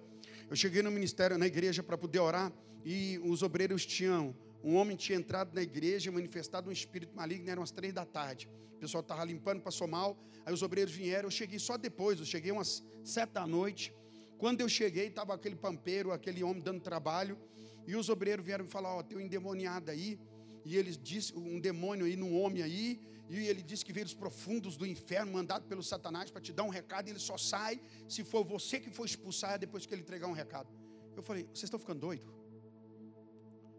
Eu 0.51 0.57
cheguei 0.57 0.83
no 0.83 0.91
ministério, 0.91 1.37
na 1.39 1.47
igreja, 1.47 1.83
para 1.83 1.97
poder 1.97 2.19
orar, 2.19 2.53
e 2.85 3.19
os 3.25 3.43
obreiros 3.43 3.85
tinham 3.85 4.35
um 4.63 4.75
homem 4.75 4.97
tinha 4.97 5.17
entrado 5.17 5.55
na 5.55 5.63
igreja 5.63 6.11
manifestado 6.11 6.69
um 6.69 6.73
espírito 6.73 7.15
maligno, 7.15 7.49
eram 7.49 7.61
umas 7.61 7.71
três 7.71 7.93
da 7.93 8.05
tarde. 8.05 8.49
O 8.77 8.81
pessoal 8.81 9.03
estava 9.03 9.25
limpando, 9.25 9.61
passou 9.61 9.87
mal. 9.87 10.17
Aí 10.45 10.53
os 10.53 10.63
obreiros 10.63 10.93
vieram. 10.93 11.27
Eu 11.27 11.31
cheguei 11.31 11.59
só 11.59 11.77
depois, 11.77 12.19
eu 12.19 12.27
cheguei 12.27 12.51
umas 12.51 12.83
sete 13.05 13.31
da 13.33 13.47
noite. 13.47 13.95
Quando 14.37 14.61
eu 14.61 14.69
cheguei, 14.69 15.07
estava 15.09 15.35
aquele 15.35 15.57
pampeiro, 15.57 16.13
aquele 16.13 16.43
homem 16.43 16.63
dando 16.63 16.81
trabalho. 16.81 17.39
E 17.87 17.97
os 17.97 18.09
obreiros 18.09 18.45
vieram 18.45 18.65
me 18.65 18.71
falar: 18.71 18.95
Ó, 18.95 18.99
oh, 18.99 19.03
tem 19.03 19.19
um 19.19 19.21
endemoniado 19.21 19.91
aí. 19.91 20.19
E 20.65 20.77
eles 20.77 20.99
disse, 20.99 21.35
um 21.35 21.59
demônio 21.59 22.05
aí, 22.05 22.17
num 22.17 22.39
homem 22.41 22.63
aí. 22.63 23.01
E 23.29 23.47
ele 23.47 23.63
disse 23.63 23.85
que 23.85 23.93
veio 23.93 24.07
dos 24.07 24.15
profundos 24.15 24.77
do 24.77 24.87
inferno, 24.87 25.33
mandado 25.33 25.67
pelo 25.67 25.83
Satanás 25.83 26.31
para 26.31 26.41
te 26.41 26.53
dar 26.53 26.63
um 26.63 26.71
recado. 26.71 27.09
E 27.09 27.11
ele 27.11 27.19
só 27.19 27.37
sai 27.37 27.81
se 28.09 28.25
for 28.25 28.45
você 28.45 28.81
que 28.81 28.91
for 28.91 29.05
expulsar 29.05 29.59
depois 29.59 29.85
que 29.85 29.95
ele 29.95 30.03
entregar 30.03 30.27
um 30.27 30.33
recado. 30.33 30.69
Eu 31.15 31.23
falei: 31.23 31.45
vocês 31.45 31.65
estão 31.65 31.79
ficando 31.79 32.01
doidos? 32.01 32.27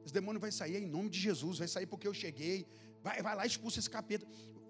Esse 0.06 0.14
demônio 0.14 0.40
vai 0.40 0.52
sair 0.52 0.78
em 0.78 0.88
nome 0.88 1.10
de 1.10 1.20
Jesus, 1.20 1.60
vai 1.60 1.68
sair 1.68 1.86
porque 1.86 2.08
eu 2.08 2.14
cheguei. 2.14 2.68
Vai, 3.02 3.22
vai 3.22 3.36
lá, 3.36 3.46
expulsa 3.46 3.80
esse 3.80 3.90
capeta. 3.90 4.28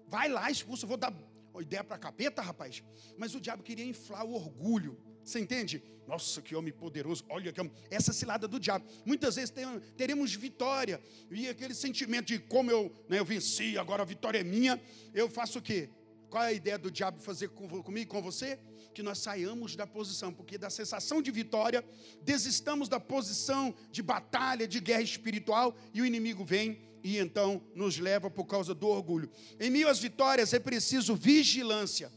Vai 0.08 0.28
lá, 0.28 0.50
expulsa. 0.50 0.84
Eu 0.84 0.88
vou 0.88 0.96
dar 0.96 1.14
ideia 1.60 1.84
para 1.84 1.98
capeta, 1.98 2.40
rapaz. 2.40 2.82
Mas 3.18 3.34
o 3.34 3.40
diabo 3.40 3.62
queria 3.62 3.84
inflar 3.84 4.24
o 4.24 4.32
orgulho. 4.32 4.98
Você 5.24 5.38
entende? 5.38 5.82
Nossa, 6.06 6.42
que 6.42 6.56
homem 6.56 6.72
poderoso. 6.72 7.24
Olha 7.28 7.52
que 7.52 7.60
homem. 7.60 7.72
Essa 7.88 8.12
cilada 8.12 8.48
do 8.48 8.58
diabo. 8.58 8.84
Muitas 9.04 9.36
vezes 9.36 9.50
tem, 9.50 9.64
teremos 9.96 10.34
vitória. 10.34 11.00
E 11.30 11.48
aquele 11.48 11.74
sentimento 11.74 12.26
de 12.26 12.38
como 12.40 12.70
eu, 12.70 12.92
né, 13.08 13.20
eu 13.20 13.24
venci, 13.24 13.78
agora 13.78 14.02
a 14.02 14.06
vitória 14.06 14.38
é 14.38 14.44
minha. 14.44 14.80
Eu 15.14 15.28
faço 15.30 15.60
o 15.60 15.62
quê? 15.62 15.88
Qual 16.28 16.42
é 16.42 16.48
a 16.48 16.52
ideia 16.52 16.78
do 16.78 16.90
diabo 16.90 17.20
fazer 17.20 17.48
com, 17.50 17.68
comigo 17.82 18.10
com 18.10 18.20
você? 18.20 18.58
Que 18.92 19.02
nós 19.02 19.18
saiamos 19.18 19.76
da 19.76 19.86
posição, 19.86 20.32
porque 20.32 20.58
da 20.58 20.68
sensação 20.68 21.22
de 21.22 21.30
vitória, 21.30 21.84
desistamos 22.22 22.88
da 22.88 22.98
posição 22.98 23.74
de 23.92 24.02
batalha, 24.02 24.66
de 24.66 24.80
guerra 24.80 25.02
espiritual, 25.02 25.76
e 25.94 26.02
o 26.02 26.06
inimigo 26.06 26.44
vem 26.44 26.80
e 27.02 27.18
então 27.18 27.62
nos 27.74 27.98
leva 27.98 28.30
por 28.30 28.44
causa 28.44 28.74
do 28.74 28.88
orgulho. 28.88 29.30
Em 29.58 29.70
meio 29.70 29.88
às 29.88 29.98
vitórias 29.98 30.52
é 30.52 30.58
preciso 30.58 31.14
vigilância 31.14 32.12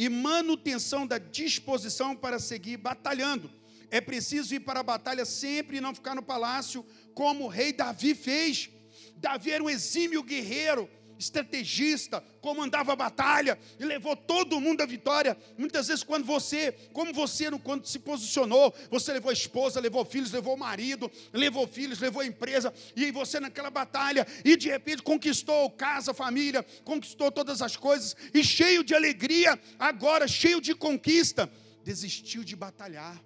e 0.00 0.08
manutenção 0.08 1.06
da 1.06 1.18
disposição 1.18 2.16
para 2.16 2.38
seguir 2.38 2.78
batalhando. 2.78 3.50
É 3.90 4.00
preciso 4.00 4.54
ir 4.54 4.60
para 4.60 4.80
a 4.80 4.82
batalha 4.82 5.26
sempre 5.26 5.76
e 5.76 5.80
não 5.80 5.94
ficar 5.94 6.14
no 6.14 6.22
palácio, 6.22 6.86
como 7.12 7.44
o 7.44 7.48
rei 7.48 7.70
Davi 7.70 8.14
fez. 8.14 8.70
Davi 9.16 9.50
era 9.50 9.62
um 9.62 9.68
exímio 9.68 10.22
guerreiro, 10.22 10.88
estrategista, 11.20 12.24
comandava 12.40 12.94
a 12.94 12.96
batalha 12.96 13.58
e 13.78 13.84
levou 13.84 14.16
todo 14.16 14.60
mundo 14.60 14.80
à 14.80 14.86
vitória. 14.86 15.36
Muitas 15.56 15.88
vezes, 15.88 16.02
quando 16.02 16.24
você, 16.24 16.72
como 16.92 17.12
você, 17.12 17.50
quando 17.62 17.86
se 17.86 17.98
posicionou, 17.98 18.74
você 18.90 19.12
levou 19.12 19.30
a 19.30 19.34
esposa, 19.34 19.78
levou 19.78 20.04
filhos, 20.04 20.32
levou 20.32 20.54
o 20.54 20.58
marido, 20.58 21.10
levou 21.32 21.66
filhos, 21.68 22.00
levou 22.00 22.22
a 22.22 22.26
empresa, 22.26 22.72
e 22.96 23.12
você 23.12 23.38
naquela 23.38 23.70
batalha, 23.70 24.26
e 24.44 24.56
de 24.56 24.68
repente 24.68 25.02
conquistou 25.02 25.70
casa, 25.70 26.14
família, 26.14 26.64
conquistou 26.84 27.30
todas 27.30 27.60
as 27.60 27.76
coisas, 27.76 28.16
e 28.32 28.42
cheio 28.42 28.82
de 28.82 28.94
alegria, 28.94 29.60
agora 29.78 30.26
cheio 30.26 30.60
de 30.60 30.74
conquista, 30.74 31.50
desistiu 31.84 32.42
de 32.42 32.56
batalhar, 32.56 33.22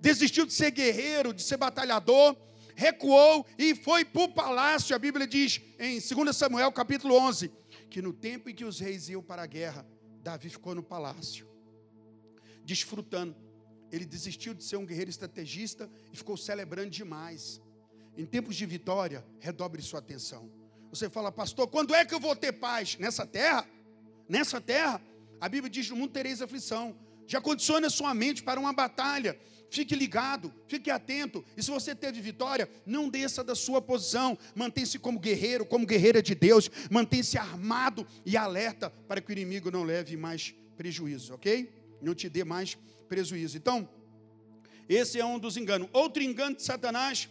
desistiu 0.00 0.46
de 0.46 0.54
ser 0.54 0.70
guerreiro, 0.70 1.34
de 1.34 1.42
ser 1.42 1.58
batalhador 1.58 2.34
recuou 2.78 3.44
e 3.58 3.74
foi 3.74 4.04
para 4.04 4.22
o 4.22 4.28
palácio. 4.28 4.94
A 4.94 4.98
Bíblia 5.00 5.26
diz 5.26 5.60
em 5.80 5.98
2 5.98 6.36
Samuel 6.36 6.70
capítulo 6.70 7.16
11 7.16 7.50
que 7.90 8.00
no 8.00 8.12
tempo 8.12 8.48
em 8.48 8.54
que 8.54 8.64
os 8.64 8.78
reis 8.78 9.08
iam 9.08 9.20
para 9.20 9.42
a 9.42 9.46
guerra, 9.46 9.84
Davi 10.22 10.48
ficou 10.48 10.76
no 10.76 10.82
palácio, 10.82 11.48
desfrutando. 12.64 13.34
Ele 13.90 14.04
desistiu 14.04 14.54
de 14.54 14.62
ser 14.62 14.76
um 14.76 14.86
guerreiro 14.86 15.10
estrategista 15.10 15.90
e 16.12 16.16
ficou 16.16 16.36
celebrando 16.36 16.90
demais. 16.90 17.60
Em 18.16 18.24
tempos 18.24 18.54
de 18.54 18.64
vitória, 18.64 19.26
redobre 19.40 19.82
sua 19.82 19.98
atenção. 19.98 20.48
Você 20.90 21.10
fala, 21.10 21.32
pastor, 21.32 21.66
quando 21.66 21.92
é 21.96 22.04
que 22.04 22.14
eu 22.14 22.20
vou 22.20 22.36
ter 22.36 22.52
paz? 22.52 22.96
Nessa 22.96 23.26
terra? 23.26 23.68
Nessa 24.28 24.60
terra? 24.60 25.02
A 25.40 25.48
Bíblia 25.48 25.68
diz: 25.68 25.90
no 25.90 25.96
mundo 25.96 26.12
tereis 26.12 26.40
aflição. 26.40 26.96
Já 27.26 27.40
condiciona 27.40 27.90
sua 27.90 28.14
mente 28.14 28.40
para 28.40 28.60
uma 28.60 28.72
batalha. 28.72 29.36
Fique 29.70 29.94
ligado, 29.94 30.52
fique 30.66 30.90
atento. 30.90 31.44
E 31.56 31.62
se 31.62 31.70
você 31.70 31.94
teve 31.94 32.20
vitória, 32.20 32.68
não 32.86 33.08
desça 33.08 33.44
da 33.44 33.54
sua 33.54 33.82
posição. 33.82 34.38
Mantenha-se 34.54 34.98
como 34.98 35.18
guerreiro, 35.18 35.66
como 35.66 35.86
guerreira 35.86 36.22
de 36.22 36.34
Deus. 36.34 36.70
Mantenha-se 36.90 37.36
armado 37.36 38.06
e 38.24 38.36
alerta 38.36 38.90
para 39.06 39.20
que 39.20 39.30
o 39.30 39.32
inimigo 39.32 39.70
não 39.70 39.82
leve 39.82 40.16
mais 40.16 40.54
prejuízo, 40.76 41.34
ok? 41.34 41.70
Não 42.00 42.14
te 42.14 42.28
dê 42.28 42.44
mais 42.44 42.78
prejuízo. 43.08 43.56
Então, 43.56 43.88
esse 44.88 45.20
é 45.20 45.24
um 45.24 45.38
dos 45.38 45.56
enganos. 45.56 45.88
Outro 45.92 46.22
engano 46.22 46.56
de 46.56 46.62
Satanás 46.62 47.28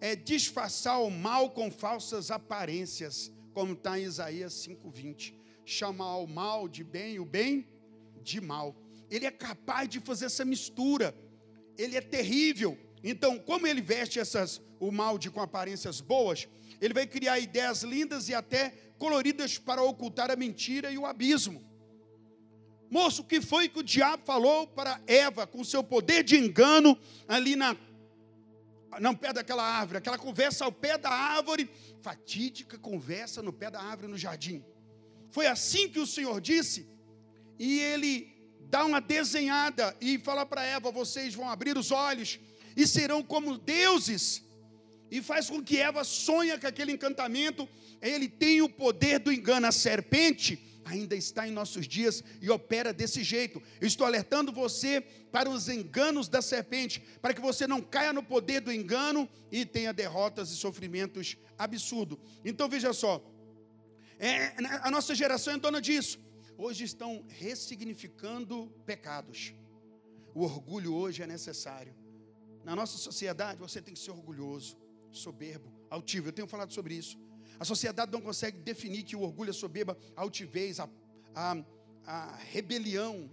é 0.00 0.14
disfarçar 0.14 1.02
o 1.02 1.10
mal 1.10 1.50
com 1.50 1.70
falsas 1.70 2.30
aparências, 2.30 3.32
como 3.52 3.72
está 3.72 3.98
em 3.98 4.04
Isaías 4.04 4.54
5,20. 4.54 5.34
Chamar 5.64 6.16
o 6.18 6.26
mal 6.26 6.68
de 6.68 6.84
bem, 6.84 7.18
o 7.18 7.24
bem 7.24 7.66
de 8.22 8.40
mal. 8.40 8.76
Ele 9.10 9.26
é 9.26 9.30
capaz 9.30 9.88
de 9.88 10.00
fazer 10.00 10.26
essa 10.26 10.44
mistura 10.44 11.14
ele 11.76 11.96
é 11.96 12.00
terrível. 12.00 12.78
Então, 13.02 13.38
como 13.38 13.66
ele 13.66 13.80
veste 13.80 14.18
essas, 14.18 14.60
o 14.78 14.90
malde 14.90 15.30
com 15.30 15.40
aparências 15.40 16.00
boas, 16.00 16.48
ele 16.80 16.94
vai 16.94 17.06
criar 17.06 17.38
ideias 17.38 17.82
lindas 17.82 18.28
e 18.28 18.34
até 18.34 18.70
coloridas 18.98 19.58
para 19.58 19.82
ocultar 19.82 20.30
a 20.30 20.36
mentira 20.36 20.90
e 20.90 20.98
o 20.98 21.06
abismo. 21.06 21.62
Moço, 22.90 23.22
o 23.22 23.24
que 23.24 23.40
foi 23.40 23.68
que 23.68 23.78
o 23.78 23.82
diabo 23.82 24.22
falou 24.24 24.66
para 24.66 25.00
Eva 25.06 25.46
com 25.46 25.64
seu 25.64 25.82
poder 25.82 26.22
de 26.22 26.36
engano 26.36 26.98
ali 27.26 27.56
na 27.56 27.76
não 29.00 29.14
pé 29.14 29.32
daquela 29.32 29.62
árvore, 29.62 29.98
aquela 29.98 30.18
conversa 30.18 30.66
ao 30.66 30.72
pé 30.72 30.98
da 30.98 31.08
árvore, 31.08 31.70
fatídica 32.02 32.76
conversa 32.78 33.40
no 33.42 33.52
pé 33.52 33.70
da 33.70 33.80
árvore 33.80 34.08
no 34.08 34.18
jardim. 34.18 34.62
Foi 35.30 35.46
assim 35.46 35.88
que 35.88 35.98
o 35.98 36.06
Senhor 36.06 36.40
disse, 36.40 36.86
e 37.58 37.80
ele 37.80 38.31
dá 38.72 38.86
uma 38.86 39.02
desenhada 39.02 39.94
e 40.00 40.18
fala 40.18 40.46
para 40.46 40.64
Eva: 40.64 40.90
vocês 40.90 41.34
vão 41.34 41.48
abrir 41.48 41.76
os 41.76 41.90
olhos 41.90 42.40
e 42.74 42.86
serão 42.86 43.22
como 43.22 43.58
deuses. 43.58 44.42
E 45.10 45.20
faz 45.20 45.50
com 45.50 45.62
que 45.62 45.76
Eva 45.76 46.02
sonha 46.04 46.58
com 46.58 46.66
aquele 46.66 46.90
encantamento. 46.90 47.68
Ele 48.00 48.26
tem 48.30 48.62
o 48.62 48.70
poder 48.70 49.18
do 49.18 49.30
engano. 49.30 49.66
A 49.66 49.72
serpente 49.72 50.58
ainda 50.86 51.14
está 51.14 51.46
em 51.46 51.50
nossos 51.50 51.86
dias 51.86 52.24
e 52.40 52.48
opera 52.48 52.94
desse 52.94 53.22
jeito. 53.22 53.62
Eu 53.78 53.86
estou 53.86 54.06
alertando 54.06 54.50
você 54.50 55.02
para 55.30 55.50
os 55.50 55.68
enganos 55.68 56.26
da 56.28 56.40
serpente, 56.40 57.02
para 57.20 57.34
que 57.34 57.42
você 57.42 57.66
não 57.66 57.82
caia 57.82 58.10
no 58.10 58.22
poder 58.22 58.60
do 58.62 58.72
engano 58.72 59.28
e 59.50 59.66
tenha 59.66 59.92
derrotas 59.92 60.50
e 60.50 60.56
sofrimentos 60.56 61.36
absurdos. 61.58 62.18
Então 62.42 62.66
veja 62.70 62.94
só, 62.94 63.22
é, 64.18 64.54
a 64.82 64.90
nossa 64.90 65.14
geração 65.14 65.52
é 65.52 65.58
dona 65.58 65.80
disso 65.80 66.18
hoje 66.56 66.84
estão 66.84 67.24
ressignificando 67.28 68.72
pecados. 68.84 69.54
O 70.34 70.42
orgulho 70.42 70.94
hoje 70.94 71.22
é 71.22 71.26
necessário. 71.26 71.94
Na 72.64 72.76
nossa 72.76 72.96
sociedade, 72.96 73.58
você 73.58 73.82
tem 73.82 73.94
que 73.94 74.00
ser 74.00 74.12
orgulhoso, 74.12 74.78
soberbo, 75.10 75.72
altivo. 75.90 76.28
Eu 76.28 76.32
tenho 76.32 76.48
falado 76.48 76.72
sobre 76.72 76.94
isso. 76.94 77.18
A 77.58 77.64
sociedade 77.64 78.10
não 78.12 78.20
consegue 78.20 78.58
definir 78.58 79.02
que 79.02 79.14
o 79.14 79.22
orgulho 79.22 79.50
é 79.50 79.52
soberba, 79.52 79.96
altivez, 80.16 80.80
a, 80.80 80.88
a, 81.34 81.64
a 82.06 82.36
rebelião. 82.36 83.30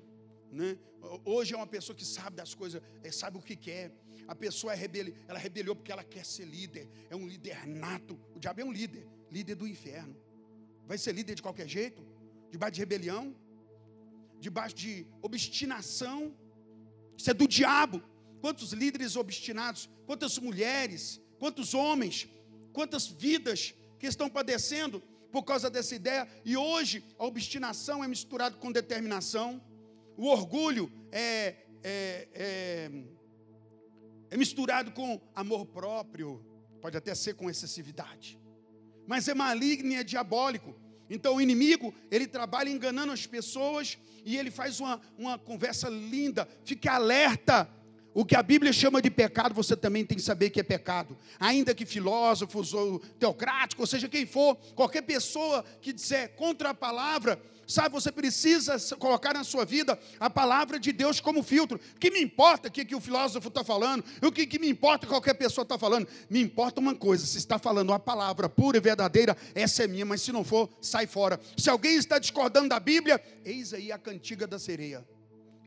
Né? 0.52 0.78
Hoje 1.24 1.54
é 1.54 1.58
uma 1.58 1.68
pessoa 1.68 1.96
que 1.96 2.06
sabe 2.06 2.36
das 2.36 2.54
coisas, 2.54 2.82
é, 3.04 3.12
sabe 3.12 3.38
o 3.38 3.42
que 3.42 3.56
quer. 3.56 3.92
A 4.28 4.36
pessoa 4.36 4.74
é 4.74 4.76
rebeli, 4.76 5.16
ela 5.28 5.40
rebeliou 5.40 5.76
porque 5.76 5.92
ela 5.92 6.04
quer 6.04 6.26
ser 6.26 6.46
líder, 6.46 6.88
é 7.10 7.16
um 7.16 7.28
líder 7.28 7.66
nato. 7.68 8.20
O 8.36 8.40
diabo 8.40 8.62
é 8.62 8.66
um 8.66 8.72
líder, 8.72 9.08
líder 9.32 9.56
do 9.56 9.68
inferno. 9.68 10.16
Vai 10.86 10.98
ser 10.98 11.14
líder 11.14 11.36
de 11.36 11.42
qualquer 11.42 11.68
jeito? 11.68 12.04
Debaixo 12.50 12.74
de 12.74 12.80
rebelião, 12.82 13.36
debaixo 14.40 14.76
de 14.76 15.08
obstinação. 15.22 16.36
Isso 17.18 17.30
é 17.30 17.34
do 17.34 17.48
diabo. 17.48 18.02
Quantos 18.42 18.72
líderes 18.72 19.16
obstinados, 19.16 19.90
quantas 20.06 20.38
mulheres, 20.38 21.22
quantos 21.38 21.74
homens, 21.74 22.28
quantas 22.72 23.08
vidas 23.08 23.74
que 24.00 24.08
estão 24.08 24.30
padecendo 24.30 25.02
por 25.32 25.44
causa 25.44 25.70
dessa 25.70 25.96
ideia. 25.96 26.28
E 26.44 26.56
hoje 26.58 27.04
a 27.18 27.26
obstinação 27.26 28.04
é 28.04 28.08
misturada 28.08 28.56
com 28.58 28.72
determinação, 28.72 29.62
o 30.18 30.26
orgulho 30.28 30.92
é, 31.12 31.56
é, 31.84 32.28
é, 32.34 32.92
é 34.32 34.38
misturado 34.38 34.92
com 34.92 35.22
amor 35.36 35.66
próprio, 35.66 36.44
pode 36.82 36.98
até 36.98 37.14
ser 37.16 37.36
com 37.36 37.50
excessividade, 37.50 38.40
mas 39.08 39.28
é 39.28 39.34
maligno 39.34 39.92
e 39.92 39.96
é 39.96 40.04
diabólico. 40.04 40.76
Então 41.10 41.36
o 41.36 41.42
inimigo, 41.42 41.94
ele 42.12 42.28
trabalha 42.28 42.70
enganando 42.70 43.12
as 43.12 43.26
pessoas 43.26 43.98
e 44.26 44.38
ele 44.38 44.52
faz 44.52 44.80
uma, 44.80 45.02
uma 45.18 45.38
conversa 45.38 45.90
linda. 45.90 46.48
Fique 46.64 46.88
alerta. 46.88 47.70
O 48.14 48.26
que 48.26 48.36
a 48.36 48.42
Bíblia 48.42 48.74
chama 48.74 49.02
de 49.02 49.10
pecado, 49.10 49.54
você 49.54 49.76
também 49.76 50.04
tem 50.04 50.18
que 50.18 50.24
saber 50.24 50.50
que 50.50 50.60
é 50.60 50.64
pecado. 50.64 51.16
Ainda 51.40 51.76
que 51.76 51.86
filósofos 51.86 52.74
ou 52.74 53.00
teocráticos, 53.20 53.82
ou 53.82 53.88
seja, 53.88 54.10
quem 54.10 54.26
for, 54.26 54.56
qualquer 54.76 55.04
pessoa 55.04 55.64
que 55.82 55.94
disser 55.94 56.30
contra 56.36 56.72
a 56.72 56.74
palavra, 56.74 57.40
sabe, 57.68 57.94
você 57.94 58.12
precisa 58.12 58.78
colocar 58.98 59.34
na 59.34 59.44
sua 59.44 59.64
vida 59.64 59.98
a 60.20 60.28
palavra 60.28 60.80
de 60.80 60.92
Deus 60.92 61.22
como 61.22 61.44
filtro. 61.44 61.80
Que 62.00 62.10
me 62.10 62.20
importa 62.20 62.68
o 62.68 62.72
que, 62.72 62.84
que 62.84 62.96
o 62.96 63.00
filósofo 63.00 63.48
está 63.48 63.64
falando? 63.64 64.04
O 64.24 64.32
que, 64.32 64.48
que 64.48 64.58
me 64.58 64.68
importa 64.68 65.06
qualquer 65.06 65.36
pessoa 65.36 65.64
está 65.64 65.78
falando? 65.78 66.08
Me 66.30 66.42
importa 66.42 66.80
uma 66.80 66.96
coisa: 66.96 67.26
se 67.26 67.38
está 67.38 67.60
falando 67.60 67.94
a 67.94 68.00
palavra 68.00 68.50
pura 68.50 68.78
e 68.78 68.82
verdadeira, 68.82 69.38
essa 69.54 69.84
é 69.84 69.88
minha, 69.88 70.06
mas 70.06 70.22
se 70.22 70.32
não 70.32 70.44
for, 70.44 70.68
sai 70.82 71.06
fora. 71.06 71.40
Se 71.56 71.70
alguém 71.70 71.96
está 71.96 72.18
discordando 72.18 72.70
da 72.70 72.80
Bíblia, 72.80 73.22
eis 73.46 73.72
aí 73.72 73.92
a 73.92 74.00
cantiga 74.00 74.48
da 74.48 74.58
sereia. 74.58 75.06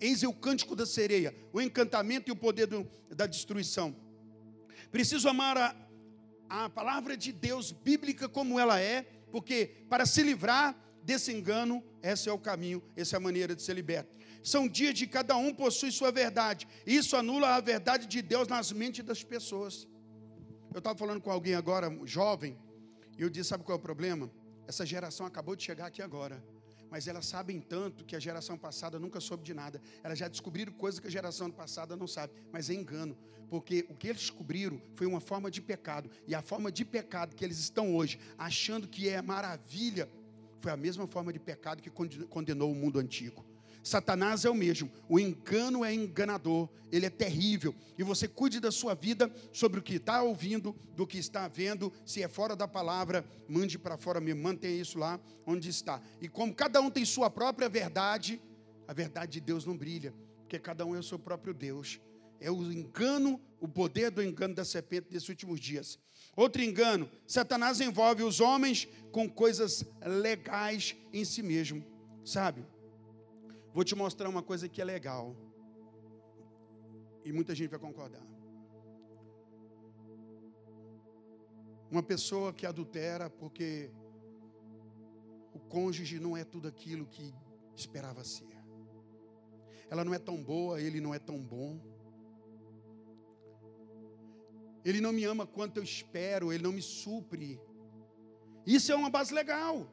Eis 0.02 0.24
o 0.24 0.32
cântico 0.32 0.74
da 0.74 0.84
sereia, 0.84 1.32
o 1.52 1.60
encantamento 1.60 2.28
e 2.28 2.32
o 2.32 2.36
poder 2.36 2.66
do, 2.66 2.84
da 3.14 3.24
destruição. 3.24 3.94
Preciso 4.90 5.28
amar 5.28 5.56
a, 5.56 5.76
a 6.48 6.68
palavra 6.68 7.16
de 7.16 7.30
Deus 7.30 7.70
bíblica 7.70 8.28
como 8.28 8.58
ela 8.58 8.80
é, 8.80 9.02
porque 9.30 9.86
para 9.88 10.04
se 10.04 10.20
livrar 10.24 10.76
desse 11.04 11.32
engano, 11.32 11.84
esse 12.02 12.28
é 12.28 12.32
o 12.32 12.38
caminho, 12.38 12.82
essa 12.96 13.14
é 13.14 13.18
a 13.18 13.20
maneira 13.20 13.54
de 13.54 13.62
ser 13.62 13.74
liberto. 13.74 14.12
São 14.42 14.66
dias 14.66 14.92
de 14.92 15.06
cada 15.06 15.36
um 15.36 15.54
possui 15.54 15.92
sua 15.92 16.10
verdade. 16.10 16.66
Isso 16.84 17.16
anula 17.16 17.54
a 17.54 17.60
verdade 17.60 18.08
de 18.08 18.20
Deus 18.20 18.48
nas 18.48 18.72
mentes 18.72 19.04
das 19.04 19.22
pessoas. 19.22 19.86
Eu 20.74 20.78
estava 20.78 20.98
falando 20.98 21.20
com 21.20 21.30
alguém 21.30 21.54
agora, 21.54 21.96
jovem, 22.04 22.58
e 23.16 23.22
eu 23.22 23.30
disse: 23.30 23.50
sabe 23.50 23.62
qual 23.62 23.76
é 23.76 23.78
o 23.78 23.82
problema? 23.82 24.28
Essa 24.66 24.84
geração 24.84 25.24
acabou 25.26 25.54
de 25.54 25.62
chegar 25.62 25.86
aqui 25.86 26.02
agora 26.02 26.42
mas 26.92 27.08
elas 27.08 27.24
sabem 27.24 27.58
tanto 27.58 28.04
que 28.04 28.14
a 28.14 28.20
geração 28.20 28.58
passada 28.58 28.98
nunca 28.98 29.18
soube 29.18 29.42
de 29.42 29.54
nada. 29.54 29.80
Elas 30.04 30.18
já 30.18 30.28
descobriram 30.28 30.70
coisas 30.74 31.00
que 31.00 31.06
a 31.06 31.10
geração 31.10 31.50
passada 31.50 31.96
não 31.96 32.06
sabe, 32.06 32.34
mas 32.52 32.68
é 32.68 32.74
engano, 32.74 33.16
porque 33.48 33.86
o 33.88 33.94
que 33.94 34.08
eles 34.08 34.20
descobriram 34.20 34.78
foi 34.94 35.06
uma 35.06 35.18
forma 35.18 35.50
de 35.50 35.62
pecado, 35.62 36.10
e 36.28 36.34
a 36.34 36.42
forma 36.42 36.70
de 36.70 36.84
pecado 36.84 37.34
que 37.34 37.42
eles 37.42 37.58
estão 37.58 37.96
hoje, 37.96 38.20
achando 38.36 38.86
que 38.86 39.08
é 39.08 39.22
maravilha, 39.22 40.06
foi 40.60 40.70
a 40.70 40.76
mesma 40.76 41.06
forma 41.06 41.32
de 41.32 41.38
pecado 41.38 41.82
que 41.82 41.90
condenou 42.26 42.70
o 42.70 42.74
mundo 42.74 42.98
antigo. 42.98 43.42
Satanás 43.82 44.44
é 44.44 44.50
o 44.50 44.54
mesmo. 44.54 44.90
O 45.08 45.18
engano 45.18 45.84
é 45.84 45.92
enganador, 45.92 46.68
ele 46.90 47.06
é 47.06 47.10
terrível. 47.10 47.74
E 47.98 48.02
você 48.02 48.28
cuide 48.28 48.60
da 48.60 48.70
sua 48.70 48.94
vida 48.94 49.32
sobre 49.52 49.80
o 49.80 49.82
que 49.82 49.94
está 49.94 50.22
ouvindo, 50.22 50.74
do 50.94 51.06
que 51.06 51.18
está 51.18 51.48
vendo. 51.48 51.92
Se 52.06 52.22
é 52.22 52.28
fora 52.28 52.54
da 52.54 52.68
palavra, 52.68 53.24
mande 53.48 53.78
para 53.78 53.96
fora 53.96 54.20
mesmo, 54.20 54.42
mantenha 54.42 54.80
isso 54.80 54.98
lá 54.98 55.20
onde 55.46 55.68
está. 55.68 56.00
E 56.20 56.28
como 56.28 56.54
cada 56.54 56.80
um 56.80 56.90
tem 56.90 57.04
sua 57.04 57.28
própria 57.28 57.68
verdade, 57.68 58.40
a 58.86 58.92
verdade 58.92 59.32
de 59.32 59.40
Deus 59.40 59.64
não 59.64 59.76
brilha, 59.76 60.14
porque 60.38 60.58
cada 60.58 60.86
um 60.86 60.94
é 60.94 60.98
o 60.98 61.02
seu 61.02 61.18
próprio 61.18 61.52
Deus. 61.52 62.00
É 62.40 62.50
o 62.50 62.72
engano, 62.72 63.40
o 63.60 63.68
poder 63.68 64.10
do 64.10 64.22
engano 64.22 64.54
da 64.54 64.64
serpente 64.64 65.08
desses 65.08 65.28
últimos 65.28 65.60
dias. 65.60 65.98
Outro 66.36 66.62
engano: 66.62 67.08
Satanás 67.26 67.80
envolve 67.80 68.22
os 68.22 68.40
homens 68.40 68.88
com 69.12 69.28
coisas 69.28 69.84
legais 70.04 70.96
em 71.12 71.24
si 71.24 71.42
mesmo, 71.42 71.84
sabe? 72.24 72.64
Vou 73.72 73.84
te 73.84 73.94
mostrar 73.94 74.28
uma 74.28 74.42
coisa 74.42 74.68
que 74.68 74.82
é 74.82 74.84
legal. 74.84 75.34
E 77.24 77.32
muita 77.32 77.54
gente 77.54 77.70
vai 77.70 77.78
concordar. 77.78 78.26
Uma 81.90 82.02
pessoa 82.02 82.52
que 82.52 82.66
adultera 82.66 83.30
porque 83.30 83.90
o 85.54 85.58
cônjuge 85.58 86.18
não 86.18 86.36
é 86.36 86.44
tudo 86.44 86.68
aquilo 86.68 87.06
que 87.06 87.34
esperava 87.74 88.24
ser. 88.24 88.56
Ela 89.90 90.04
não 90.04 90.14
é 90.14 90.18
tão 90.18 90.42
boa, 90.42 90.80
ele 90.80 91.00
não 91.00 91.14
é 91.14 91.18
tão 91.18 91.38
bom. 91.42 91.80
Ele 94.84 95.00
não 95.00 95.12
me 95.12 95.24
ama 95.24 95.46
quanto 95.46 95.76
eu 95.76 95.82
espero, 95.82 96.52
ele 96.52 96.62
não 96.62 96.72
me 96.72 96.82
supre. 96.82 97.60
Isso 98.66 98.90
é 98.90 98.96
uma 98.96 99.10
base 99.10 99.32
legal. 99.32 99.86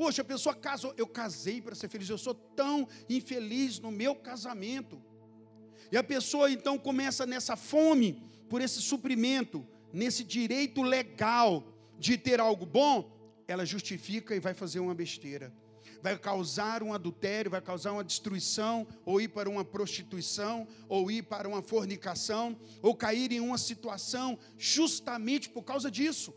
Poxa, 0.00 0.22
a 0.22 0.24
pessoa 0.24 0.54
casou, 0.54 0.94
eu 0.96 1.06
casei 1.06 1.60
para 1.60 1.74
ser 1.74 1.86
feliz, 1.90 2.08
eu 2.08 2.16
sou 2.16 2.32
tão 2.32 2.88
infeliz 3.06 3.78
no 3.78 3.90
meu 3.90 4.14
casamento. 4.14 4.98
E 5.92 5.96
a 5.98 6.02
pessoa 6.02 6.50
então 6.50 6.78
começa 6.78 7.26
nessa 7.26 7.54
fome 7.54 8.22
por 8.48 8.62
esse 8.62 8.80
suprimento, 8.80 9.62
nesse 9.92 10.24
direito 10.24 10.80
legal 10.80 11.62
de 11.98 12.16
ter 12.16 12.40
algo 12.40 12.64
bom, 12.64 13.14
ela 13.46 13.66
justifica 13.66 14.34
e 14.34 14.40
vai 14.40 14.54
fazer 14.54 14.80
uma 14.80 14.94
besteira. 14.94 15.52
Vai 16.02 16.18
causar 16.18 16.82
um 16.82 16.94
adultério, 16.94 17.50
vai 17.50 17.60
causar 17.60 17.92
uma 17.92 18.02
destruição, 18.02 18.86
ou 19.04 19.20
ir 19.20 19.28
para 19.28 19.50
uma 19.50 19.66
prostituição, 19.66 20.66
ou 20.88 21.10
ir 21.10 21.24
para 21.24 21.46
uma 21.46 21.60
fornicação, 21.60 22.58
ou 22.80 22.94
cair 22.94 23.32
em 23.32 23.40
uma 23.40 23.58
situação 23.58 24.38
justamente 24.56 25.50
por 25.50 25.62
causa 25.62 25.90
disso. 25.90 26.32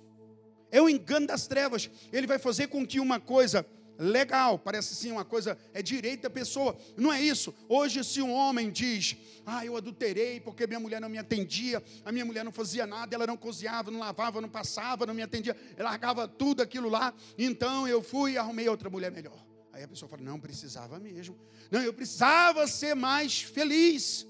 É 0.74 0.82
o 0.82 0.90
engano 0.90 1.28
das 1.28 1.46
trevas. 1.46 1.88
Ele 2.12 2.26
vai 2.26 2.40
fazer 2.40 2.66
com 2.66 2.84
que 2.84 3.00
uma 3.00 3.20
coisa 3.20 3.64
legal, 3.96 4.58
parece 4.58 4.96
sim 4.96 5.12
uma 5.12 5.24
coisa, 5.24 5.56
é 5.72 5.84
direito 5.84 6.24
da 6.24 6.32
pessoa. 6.32 6.76
Não 6.98 7.14
é 7.14 7.22
isso. 7.22 7.54
Hoje, 7.70 8.04
se 8.04 8.24
um 8.24 8.32
homem 8.32 8.72
diz, 8.72 9.16
ah, 9.46 9.64
eu 9.64 9.78
adulterei 9.78 10.40
porque 10.40 10.66
minha 10.66 10.80
mulher 10.80 11.00
não 11.00 11.10
me 11.10 11.20
atendia, 11.20 11.82
a 12.04 12.12
minha 12.12 12.26
mulher 12.26 12.44
não 12.44 12.52
fazia 12.52 12.88
nada, 12.88 13.16
ela 13.16 13.28
não 13.28 13.38
cozinhava, 13.38 13.92
não 13.92 14.00
lavava, 14.00 14.42
não 14.42 14.50
passava, 14.50 15.06
não 15.06 15.14
me 15.14 15.22
atendia, 15.22 15.56
ela 15.78 15.92
largava 15.92 16.28
tudo 16.28 16.64
aquilo 16.64 16.90
lá, 16.90 17.14
então 17.38 17.88
eu 17.88 18.02
fui 18.02 18.32
e 18.32 18.38
arrumei 18.40 18.68
outra 18.68 18.90
mulher 18.90 19.12
melhor. 19.12 19.46
Aí 19.72 19.84
a 19.84 19.88
pessoa 19.88 20.10
fala, 20.10 20.24
não, 20.24 20.40
precisava 20.40 21.00
mesmo. 21.00 21.38
Não, 21.70 21.82
eu 21.82 21.94
precisava 21.94 22.66
ser 22.66 22.96
mais 22.96 23.44
feliz. 23.44 24.26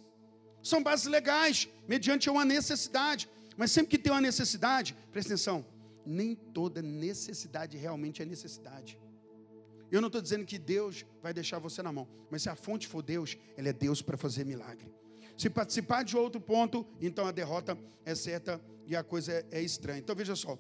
São 0.62 0.84
bases 0.84 1.06
legais, 1.06 1.70
mediante 1.88 2.30
uma 2.30 2.44
necessidade. 2.44 3.30
Mas 3.56 3.72
sempre 3.72 3.92
que 3.92 3.98
tem 3.98 4.12
uma 4.12 4.22
necessidade, 4.22 4.94
presta 5.12 5.34
atenção, 5.34 5.66
nem 6.06 6.36
toda 6.36 6.82
necessidade 6.82 7.78
realmente 7.78 8.22
é 8.22 8.26
necessidade. 8.26 9.00
Eu 9.92 10.02
não 10.02 10.08
estou 10.08 10.22
dizendo 10.22 10.46
que 10.46 10.58
Deus 10.58 11.06
vai 11.22 11.34
deixar 11.34 11.60
você 11.60 11.82
na 11.84 11.92
mão, 11.92 12.08
mas 12.32 12.42
se 12.42 12.50
a 12.50 12.56
fonte 12.56 12.88
for 12.88 13.04
Deus, 13.04 13.38
Ele 13.58 13.70
é 13.70 13.74
Deus 13.74 14.02
para 14.02 14.18
fazer 14.18 14.44
milagre. 14.46 14.92
Se 15.38 15.50
participar 15.50 16.04
de 16.04 16.18
outro 16.18 16.42
ponto, 16.42 16.86
então 17.00 17.28
a 17.28 17.32
derrota 17.32 17.78
é 18.06 18.16
certa 18.16 18.62
e 18.86 18.96
a 18.96 19.04
coisa 19.04 19.32
é, 19.32 19.46
é 19.52 19.62
estranha. 19.62 20.00
Então 20.00 20.16
veja 20.16 20.36
só, 20.36 20.58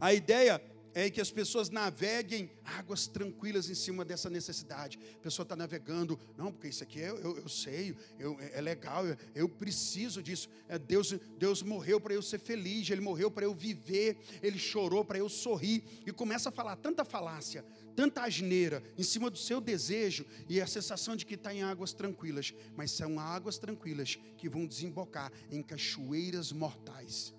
a 0.00 0.12
ideia 0.12 0.62
é 0.94 1.10
que 1.10 1.20
as 1.20 1.30
pessoas 1.30 1.70
naveguem 1.70 2.50
águas 2.64 3.06
tranquilas 3.06 3.68
em 3.70 3.74
cima 3.74 4.04
dessa 4.04 4.28
necessidade. 4.28 4.98
A 5.14 5.22
pessoa 5.22 5.44
está 5.44 5.56
navegando, 5.56 6.18
não, 6.36 6.52
porque 6.52 6.68
isso 6.68 6.82
aqui 6.82 6.98
eu, 6.98 7.18
eu, 7.18 7.38
eu 7.38 7.48
sei, 7.48 7.96
eu, 8.18 8.36
é 8.52 8.60
legal, 8.60 9.06
eu, 9.06 9.16
eu 9.34 9.48
preciso 9.48 10.22
disso. 10.22 10.48
É, 10.68 10.78
Deus, 10.78 11.12
Deus 11.38 11.62
morreu 11.62 12.00
para 12.00 12.14
eu 12.14 12.22
ser 12.22 12.38
feliz, 12.38 12.88
Ele 12.90 13.00
morreu 13.00 13.30
para 13.30 13.44
eu 13.44 13.54
viver, 13.54 14.18
Ele 14.42 14.58
chorou 14.58 15.04
para 15.04 15.18
eu 15.18 15.28
sorrir. 15.28 15.82
E 16.06 16.12
começa 16.12 16.48
a 16.48 16.52
falar 16.52 16.76
tanta 16.76 17.04
falácia, 17.04 17.64
tanta 17.94 18.22
asneira 18.22 18.82
em 18.96 19.02
cima 19.02 19.30
do 19.30 19.38
seu 19.38 19.60
desejo 19.60 20.24
e 20.48 20.60
a 20.60 20.66
sensação 20.66 21.16
de 21.16 21.26
que 21.26 21.34
está 21.34 21.52
em 21.52 21.62
águas 21.62 21.92
tranquilas. 21.92 22.54
Mas 22.76 22.90
são 22.90 23.18
águas 23.18 23.58
tranquilas 23.58 24.18
que 24.36 24.48
vão 24.48 24.66
desembocar 24.66 25.32
em 25.50 25.62
cachoeiras 25.62 26.52
mortais. 26.52 27.34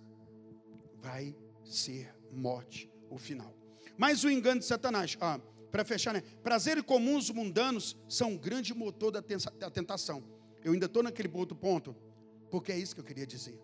Vai 1.01 1.35
ser 1.63 2.13
morte 2.31 2.88
o 3.09 3.17
final. 3.17 3.53
Mas 3.97 4.23
o 4.23 4.29
engano 4.29 4.59
de 4.59 4.65
Satanás, 4.65 5.17
ah, 5.19 5.39
para 5.71 5.85
fechar, 5.85 6.13
né? 6.13 6.23
Prazeres 6.43 6.83
comuns 6.83 7.29
mundanos 7.29 7.97
são 8.07 8.31
um 8.31 8.37
grande 8.37 8.73
motor 8.73 9.11
da, 9.11 9.21
da 9.59 9.69
tentação. 9.69 10.23
Eu 10.63 10.73
ainda 10.73 10.87
estou 10.87 11.03
naquele 11.03 11.29
outro 11.33 11.55
ponto, 11.55 11.95
porque 12.49 12.71
é 12.71 12.77
isso 12.77 12.95
que 12.95 13.01
eu 13.01 13.05
queria 13.05 13.27
dizer. 13.27 13.59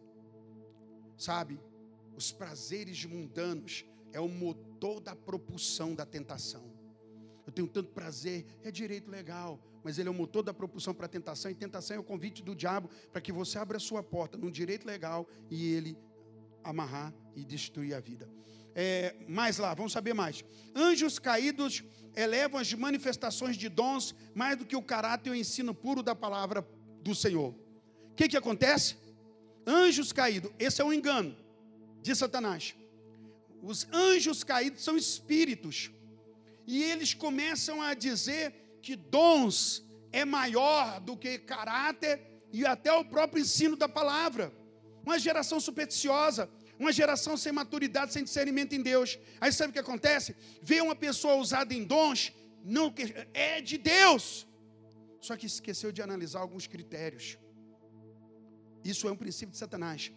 Sabe, 1.18 1.60
os 2.16 2.32
prazeres 2.32 3.06
mundanos 3.06 3.86
é 4.14 4.20
o 4.20 4.28
motor 4.28 5.00
da 5.00 5.16
propulsão 5.16 5.96
da 5.96 6.06
tentação. 6.06 6.74
Eu 7.46 7.52
tenho 7.52 7.68
tanto 7.68 7.92
prazer, 7.92 8.46
é 8.64 8.72
direito 8.72 9.10
legal, 9.10 9.60
mas 9.84 10.00
ele 10.00 10.10
é 10.10 10.12
o 10.12 10.16
motor 10.16 10.44
da 10.44 10.54
propulsão 10.54 10.94
para 10.94 11.06
a 11.06 11.10
tentação, 11.10 11.52
e 11.52 11.56
tentação 11.56 11.98
é 11.98 12.00
o 12.00 12.04
convite 12.04 12.42
do 12.42 12.56
diabo 12.56 12.90
para 13.12 13.22
que 13.22 13.32
você 13.32 13.58
abra 13.58 13.78
a 13.78 13.80
sua 13.80 14.02
porta 14.02 14.38
num 14.38 14.50
direito 14.50 14.86
legal 14.86 15.28
e 15.50 15.74
ele 15.74 15.98
amarrar 16.64 17.14
e 17.36 17.46
destruir 17.46 17.94
a 17.94 18.00
vida 18.00 18.28
é, 18.76 19.16
mais 19.28 19.58
lá, 19.58 19.74
vamos 19.74 19.94
saber 19.94 20.14
mais. 20.14 20.44
Anjos 20.76 21.18
caídos 21.18 21.84
elevam 22.16 22.60
as 22.60 22.74
manifestações 22.74 23.58
de 23.58 23.70
dons 23.70 24.14
mais 24.34 24.58
do 24.58 24.66
que 24.66 24.76
o 24.76 24.82
caráter 24.82 25.30
e 25.30 25.32
o 25.32 25.36
ensino 25.36 25.74
puro 25.74 26.04
da 26.04 26.14
palavra 26.14 26.68
do 27.02 27.16
Senhor. 27.16 27.56
O 28.12 28.16
que, 28.16 28.28
que 28.28 28.38
acontece? 28.38 28.98
Anjos 29.66 30.12
caídos, 30.12 30.52
esse 30.60 30.82
é 30.82 30.86
um 30.86 30.94
engano 30.94 31.36
de 32.02 32.14
Satanás. 32.14 32.76
Os 33.64 33.88
anjos 33.92 34.44
caídos 34.44 34.84
são 34.84 34.96
espíritos, 34.96 35.90
e 36.68 36.84
eles 36.84 37.14
começam 37.14 37.82
a 37.82 37.94
dizer 37.94 38.80
que 38.82 38.96
dons 38.96 39.84
é 40.12 40.24
maior 40.24 41.00
do 41.00 41.18
que 41.18 41.38
caráter 41.40 42.22
e 42.52 42.66
até 42.66 42.92
o 42.94 43.04
próprio 43.04 43.42
ensino 43.42 43.76
da 43.76 43.90
palavra. 43.90 44.54
Uma 45.04 45.20
geração 45.20 45.60
supersticiosa 45.60 46.50
uma 46.80 46.92
geração 46.92 47.36
sem 47.38 47.52
maturidade, 47.52 48.14
sem 48.14 48.24
discernimento 48.24 48.74
em 48.74 48.82
Deus. 48.82 49.18
Aí 49.40 49.52
sabe 49.52 49.70
o 49.70 49.74
que 49.74 49.80
acontece? 49.80 50.36
Vê 50.62 50.82
uma 50.82 50.96
pessoa 50.96 51.36
usada 51.36 51.74
em 51.74 51.84
dons, 51.84 52.34
não 52.64 52.94
é 53.34 53.62
de 53.62 53.78
Deus. 53.78 54.48
Só 55.20 55.36
que 55.36 55.46
esqueceu 55.46 55.92
de 55.92 56.02
analisar 56.02 56.40
alguns 56.40 56.68
critérios. 56.68 57.38
Isso 58.84 59.08
é 59.08 59.12
um 59.12 59.16
princípio 59.16 59.52
de 59.52 59.58
Satanás. 59.58 60.12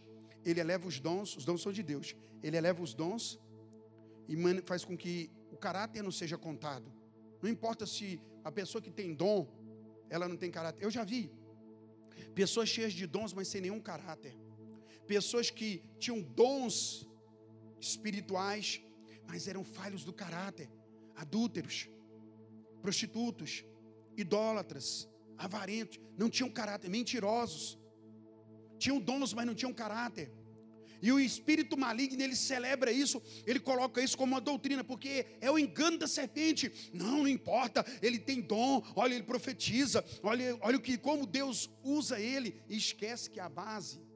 Ele 0.45 0.61
eleva 0.61 0.87
os 0.87 1.01
dons, 1.01 1.37
os 1.37 1.45
dons 1.45 1.63
são 1.63 1.73
de 1.73 1.83
Deus. 1.83 2.15
Ele 2.43 2.57
eleva 2.57 2.83
os 2.83 2.93
dons 2.95 3.41
e 4.29 4.37
faz 4.63 4.85
com 4.85 4.97
que 4.97 5.31
o 5.51 5.57
caráter 5.57 6.03
não 6.03 6.11
seja 6.11 6.37
contado. 6.37 6.93
Não 7.43 7.49
importa 7.49 7.87
se 7.87 8.21
a 8.45 8.53
pessoa 8.53 8.83
que 8.83 8.91
tem 8.91 9.15
dom, 9.15 9.47
ela 10.11 10.29
não 10.29 10.37
tem 10.37 10.51
caráter. 10.51 10.85
Eu 10.85 10.91
já 10.91 11.05
vi 11.05 11.31
pessoas 12.35 12.69
cheias 12.69 12.93
de 12.93 13.07
dons, 13.07 13.33
mas 13.33 13.49
sem 13.49 13.61
nenhum 13.61 13.81
caráter. 13.81 14.37
Pessoas 15.09 15.49
que 15.51 15.83
tinham 15.99 16.21
dons 16.21 17.09
espirituais, 17.81 18.83
mas 19.27 19.49
eram 19.49 19.65
falhos 19.65 20.05
do 20.05 20.13
caráter. 20.13 20.69
Adúlteros, 21.17 21.89
prostitutos, 22.83 23.65
idólatras, 24.17 25.09
avarentos, 25.39 25.99
não 26.17 26.29
tinham 26.29 26.51
caráter, 26.51 26.91
mentirosos. 26.91 27.79
Tinham 28.79 29.01
dons, 29.01 29.33
mas 29.33 29.47
não 29.47 29.55
tinham 29.55 29.73
caráter. 29.73 30.31
E 31.01 31.11
o 31.11 31.19
espírito 31.19 31.75
maligno, 31.75 32.23
ele 32.23 32.37
celebra 32.37 32.93
isso, 32.93 33.23
ele 33.47 33.61
coloca 33.61 34.03
isso 34.03 34.19
como 34.19 34.35
uma 34.35 34.41
doutrina, 34.43 34.85
porque 34.85 35.25
é 35.41 35.51
o 35.51 35.59
engano 35.59 35.97
da 35.97 36.07
serpente. 36.07 36.91
Não, 36.93 37.19
não 37.19 37.29
importa, 37.29 37.83
ele 38.03 38.19
tem 38.19 38.43
dom, 38.43 38.83
olha, 38.95 39.15
ele 39.15 39.23
profetiza, 39.23 40.05
olha, 40.23 40.59
olha 40.61 40.77
o 40.77 40.83
que, 40.83 40.99
como 40.99 41.25
Deus 41.25 41.71
usa 41.83 42.21
ele, 42.21 42.61
e 42.69 42.77
esquece 42.77 43.31
que 43.31 43.41
a 43.41 43.49
base 43.49 44.07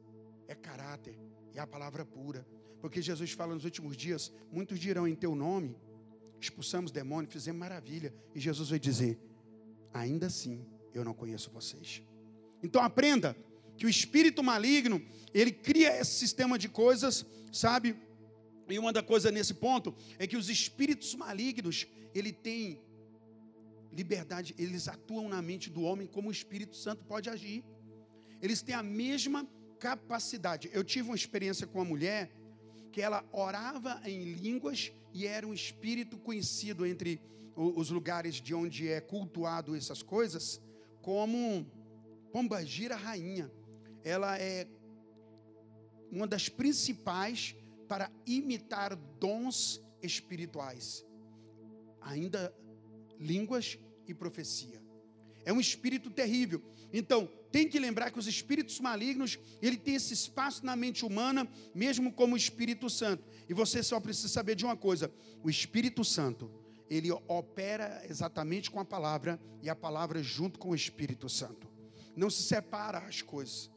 é 0.52 0.54
caráter, 0.54 1.18
é 1.54 1.60
a 1.60 1.66
palavra 1.66 2.04
pura. 2.04 2.46
Porque 2.80 3.00
Jesus 3.00 3.32
fala 3.32 3.54
nos 3.54 3.64
últimos 3.64 3.96
dias: 3.96 4.32
muitos 4.50 4.78
dirão 4.78 5.06
em 5.06 5.14
teu 5.14 5.34
nome, 5.34 5.76
expulsamos 6.40 6.90
demônio, 6.90 7.30
fizemos 7.30 7.60
maravilha. 7.60 8.14
E 8.34 8.40
Jesus 8.40 8.70
vai 8.70 8.78
dizer: 8.78 9.18
ainda 9.92 10.26
assim 10.26 10.66
eu 10.94 11.04
não 11.04 11.14
conheço 11.14 11.50
vocês. 11.50 12.02
Então 12.62 12.82
aprenda 12.82 13.36
que 13.76 13.86
o 13.86 13.88
espírito 13.88 14.42
maligno, 14.42 15.02
ele 15.32 15.50
cria 15.50 15.98
esse 15.98 16.12
sistema 16.12 16.58
de 16.58 16.68
coisas, 16.68 17.24
sabe? 17.52 17.96
E 18.68 18.78
uma 18.78 18.92
da 18.92 19.02
coisa 19.02 19.30
nesse 19.30 19.54
ponto 19.54 19.94
é 20.18 20.26
que 20.26 20.36
os 20.36 20.48
espíritos 20.48 21.14
malignos, 21.14 21.86
ele 22.14 22.32
tem 22.32 22.80
liberdade, 23.92 24.54
eles 24.58 24.88
atuam 24.88 25.28
na 25.28 25.42
mente 25.42 25.68
do 25.68 25.82
homem 25.82 26.06
como 26.06 26.28
o 26.28 26.32
Espírito 26.32 26.76
Santo 26.76 27.04
pode 27.04 27.28
agir. 27.28 27.64
Eles 28.40 28.62
têm 28.62 28.74
a 28.74 28.82
mesma 28.82 29.46
capacidade. 29.82 30.70
Eu 30.72 30.84
tive 30.84 31.08
uma 31.08 31.16
experiência 31.16 31.66
com 31.66 31.78
uma 31.80 31.84
mulher 31.84 32.30
que 32.92 33.02
ela 33.02 33.24
orava 33.32 34.00
em 34.04 34.34
línguas 34.34 34.92
e 35.12 35.26
era 35.26 35.44
um 35.44 35.52
espírito 35.52 36.16
conhecido 36.16 36.86
entre 36.86 37.20
os 37.56 37.90
lugares 37.90 38.36
de 38.36 38.54
onde 38.54 38.88
é 38.88 39.00
cultuado 39.00 39.74
essas 39.74 40.00
coisas 40.00 40.60
como 41.02 41.66
Pombagira 42.32 42.94
rainha 42.94 43.50
ela 44.04 44.38
é 44.38 44.68
uma 46.12 46.28
das 46.28 46.48
principais 46.48 47.56
para 47.88 48.08
imitar 48.24 48.94
dons 48.94 49.82
espirituais, 50.00 51.04
ainda 52.00 52.54
línguas 53.18 53.78
e 54.06 54.14
profecia. 54.14 54.80
É 55.44 55.52
um 55.52 55.60
espírito 55.60 56.10
terrível. 56.10 56.62
Então, 56.92 57.28
tem 57.52 57.68
que 57.68 57.78
lembrar 57.78 58.10
que 58.10 58.18
os 58.18 58.26
espíritos 58.26 58.80
malignos, 58.80 59.38
ele 59.60 59.76
tem 59.76 59.94
esse 59.94 60.14
espaço 60.14 60.64
na 60.64 60.74
mente 60.74 61.04
humana, 61.04 61.46
mesmo 61.74 62.12
como 62.12 62.34
o 62.34 62.36
Espírito 62.36 62.88
Santo. 62.88 63.22
E 63.48 63.54
você 63.54 63.82
só 63.82 64.00
precisa 64.00 64.28
saber 64.28 64.56
de 64.56 64.64
uma 64.64 64.76
coisa: 64.76 65.12
o 65.42 65.50
Espírito 65.50 66.04
Santo, 66.04 66.50
ele 66.88 67.12
opera 67.28 68.02
exatamente 68.08 68.70
com 68.70 68.80
a 68.80 68.84
palavra 68.84 69.38
e 69.62 69.68
a 69.68 69.76
palavra 69.76 70.22
junto 70.22 70.58
com 70.58 70.70
o 70.70 70.74
Espírito 70.74 71.28
Santo. 71.28 71.70
Não 72.16 72.28
se 72.28 72.42
separa 72.42 72.98
as 72.98 73.22
coisas 73.22 73.70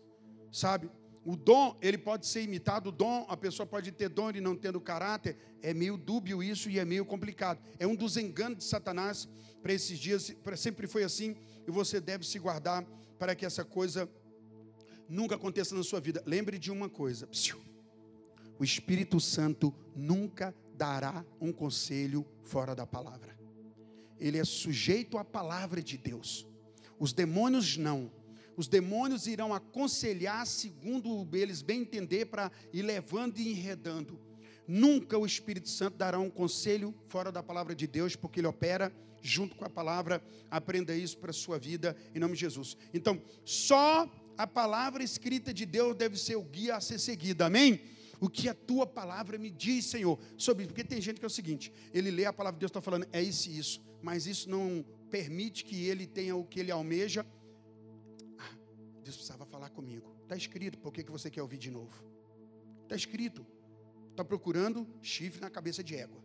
sabe? 0.55 0.89
O 1.25 1.35
dom, 1.35 1.77
ele 1.81 1.97
pode 1.97 2.27
ser 2.27 2.43
imitado, 2.43 2.89
o 2.89 2.91
dom, 2.91 3.25
a 3.27 3.35
pessoa 3.35 3.65
pode 3.65 3.91
ter 3.91 4.09
dom 4.09 4.29
e 4.29 4.39
não 4.39 4.55
tendo 4.55 4.79
caráter, 4.79 5.37
é 5.61 5.73
meio 5.73 5.97
dúbio 5.97 6.41
isso 6.41 6.69
e 6.69 6.79
é 6.79 6.85
meio 6.85 7.03
complicado. 7.03 7.59
É 7.79 7.85
um 7.85 7.95
dos 7.95 8.15
enganos 8.15 8.59
de 8.59 8.63
Satanás 8.63 9.27
para 9.61 9.73
esses 9.73 9.97
dias, 9.97 10.33
sempre 10.55 10.87
foi 10.87 11.03
assim, 11.03 11.35
e 11.67 11.71
você 11.71 11.99
deve 11.99 12.25
se 12.25 12.37
guardar 12.37 12.85
para 13.17 13.35
que 13.35 13.45
essa 13.45 13.63
coisa 13.63 14.09
nunca 15.07 15.35
aconteça 15.35 15.75
na 15.75 15.83
sua 15.83 15.99
vida. 15.99 16.23
Lembre 16.25 16.57
de 16.57 16.71
uma 16.71 16.89
coisa: 16.89 17.27
o 18.59 18.63
Espírito 18.63 19.19
Santo 19.19 19.73
nunca 19.95 20.53
dará 20.75 21.25
um 21.39 21.51
conselho 21.51 22.25
fora 22.43 22.75
da 22.75 22.85
palavra. 22.85 23.37
Ele 24.19 24.37
é 24.37 24.45
sujeito 24.45 25.17
à 25.17 25.25
palavra 25.25 25.81
de 25.81 25.97
Deus. 25.97 26.47
Os 26.97 27.11
demônios 27.11 27.77
não 27.77 28.11
os 28.57 28.67
demônios 28.67 29.27
irão 29.27 29.53
aconselhar 29.53 30.47
segundo 30.47 31.27
eles 31.35 31.61
bem 31.61 31.81
entender 31.81 32.25
para 32.25 32.51
ir 32.71 32.83
levando 32.83 33.37
e 33.37 33.51
enredando. 33.51 34.19
Nunca 34.67 35.17
o 35.17 35.25
Espírito 35.25 35.69
Santo 35.69 35.97
dará 35.97 36.17
um 36.19 36.29
conselho 36.29 36.95
fora 37.07 37.31
da 37.31 37.43
palavra 37.43 37.75
de 37.75 37.85
Deus, 37.85 38.15
porque 38.15 38.39
ele 38.39 38.47
opera 38.47 38.91
junto 39.21 39.55
com 39.55 39.65
a 39.65 39.69
palavra. 39.69 40.21
Aprenda 40.49 40.95
isso 40.95 41.17
para 41.17 41.31
a 41.31 41.33
sua 41.33 41.57
vida, 41.57 41.95
em 42.13 42.19
nome 42.19 42.33
de 42.33 42.41
Jesus. 42.41 42.77
Então, 42.93 43.21
só 43.43 44.09
a 44.37 44.47
palavra 44.47 45.03
escrita 45.03 45.53
de 45.53 45.65
Deus 45.65 45.95
deve 45.95 46.17
ser 46.17 46.35
o 46.35 46.43
guia 46.43 46.75
a 46.75 46.81
ser 46.81 46.99
seguido, 46.99 47.43
amém? 47.43 47.81
O 48.19 48.29
que 48.29 48.47
a 48.47 48.53
tua 48.53 48.87
palavra 48.87 49.37
me 49.37 49.49
diz, 49.49 49.85
Senhor, 49.85 50.19
sobre 50.37 50.63
isso. 50.63 50.73
Porque 50.73 50.83
tem 50.83 51.01
gente 51.01 51.19
que 51.19 51.25
é 51.25 51.27
o 51.27 51.29
seguinte: 51.29 51.71
ele 51.93 52.11
lê 52.11 52.25
a 52.25 52.33
palavra 52.33 52.57
de 52.57 52.61
Deus, 52.61 52.69
está 52.69 52.81
falando, 52.81 53.07
é 53.11 53.21
isso 53.21 53.49
e 53.49 53.57
isso, 53.57 53.81
mas 54.01 54.25
isso 54.25 54.49
não 54.49 54.85
permite 55.11 55.63
que 55.63 55.85
ele 55.85 56.07
tenha 56.07 56.35
o 56.35 56.45
que 56.45 56.59
ele 56.59 56.71
almeja 56.71 57.25
Deus 59.05 59.17
precisava 59.17 59.45
falar 59.45 59.69
comigo. 59.69 60.11
Está 60.23 60.35
escrito, 60.35 60.79
por 60.79 60.91
que, 60.91 61.03
que 61.03 61.11
você 61.11 61.29
quer 61.29 61.43
ouvir 61.43 61.59
de 61.59 61.69
novo? 61.69 61.93
Está 62.81 62.95
escrito. 62.95 63.45
Está 64.09 64.25
procurando 64.25 64.87
chifre 64.99 65.39
na 65.39 65.49
cabeça 65.49 65.83
de 65.83 65.95
égua. 65.95 66.23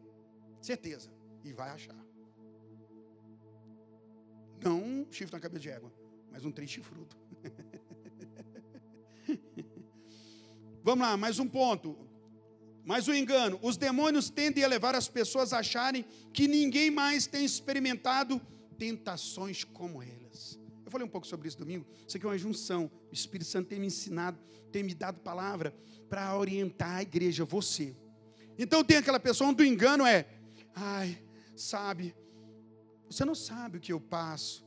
Certeza. 0.63 1.13
E 1.45 1.53
vai 1.53 1.69
achar. 1.69 2.10
Não 4.63 4.83
um 4.83 5.07
chifre 5.11 5.33
na 5.33 5.41
cabeça 5.41 5.61
de 5.61 5.71
égua, 5.71 5.91
mas 6.31 6.45
um 6.45 6.53
triste 6.53 6.81
fruto. 6.81 7.17
Vamos 10.83 11.07
lá, 11.07 11.17
mais 11.17 11.39
um 11.39 11.49
ponto. 11.49 11.97
Mais 12.85 13.09
um 13.09 13.15
engano. 13.15 13.59
Os 13.63 13.77
demônios 13.77 14.31
tendem 14.31 14.65
a 14.65 14.69
levar 14.69 14.95
as 14.95 15.09
pessoas 15.09 15.53
a 15.53 15.59
acharem 15.59 16.07
que 16.33 16.49
ninguém 16.49 16.91
mais 16.91 17.27
tem 17.27 17.45
experimentado 17.45 18.41
tentações 18.79 19.65
como 19.65 20.03
ele. 20.03 20.21
Eu 20.91 20.93
falei 20.93 21.07
um 21.07 21.11
pouco 21.11 21.25
sobre 21.25 21.47
isso 21.47 21.57
domingo. 21.57 21.87
Isso 22.05 22.17
aqui 22.17 22.27
é 22.27 22.29
uma 22.29 22.37
junção. 22.37 22.91
O 23.13 23.15
Espírito 23.15 23.49
Santo 23.49 23.69
tem 23.69 23.79
me 23.79 23.87
ensinado, 23.87 24.37
tem 24.73 24.83
me 24.83 24.93
dado 24.93 25.21
palavra 25.21 25.73
para 26.09 26.37
orientar 26.37 26.97
a 26.97 27.03
igreja, 27.03 27.45
você. 27.45 27.95
Então 28.59 28.83
tem 28.83 28.97
aquela 28.97 29.21
pessoa 29.21 29.51
onde 29.51 29.63
o 29.63 29.65
engano 29.65 30.05
é, 30.05 30.27
ai, 30.75 31.17
sabe, 31.55 32.13
você 33.11 33.25
não 33.25 33.35
sabe 33.35 33.79
o 33.79 33.81
que 33.81 33.93
eu 33.93 34.01
passo. 34.01 34.65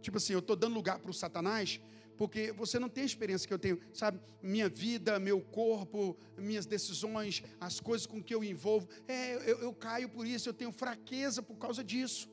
Tipo 0.00 0.16
assim, 0.16 0.32
eu 0.32 0.38
estou 0.38 0.56
dando 0.56 0.74
lugar 0.74 0.98
para 0.98 1.10
o 1.10 1.14
Satanás, 1.14 1.80
porque 2.16 2.50
você 2.52 2.78
não 2.78 2.88
tem 2.88 3.02
a 3.02 3.06
experiência 3.06 3.46
que 3.46 3.52
eu 3.52 3.58
tenho, 3.58 3.78
sabe? 3.92 4.18
Minha 4.42 4.68
vida, 4.68 5.18
meu 5.18 5.40
corpo, 5.40 6.16
minhas 6.38 6.64
decisões, 6.64 7.42
as 7.60 7.78
coisas 7.78 8.06
com 8.06 8.22
que 8.22 8.34
eu 8.34 8.42
envolvo, 8.42 8.88
é, 9.06 9.34
eu, 9.34 9.58
eu 9.60 9.72
caio 9.74 10.08
por 10.08 10.26
isso, 10.26 10.48
eu 10.48 10.54
tenho 10.54 10.72
fraqueza 10.72 11.42
por 11.42 11.56
causa 11.56 11.84
disso. 11.84 12.28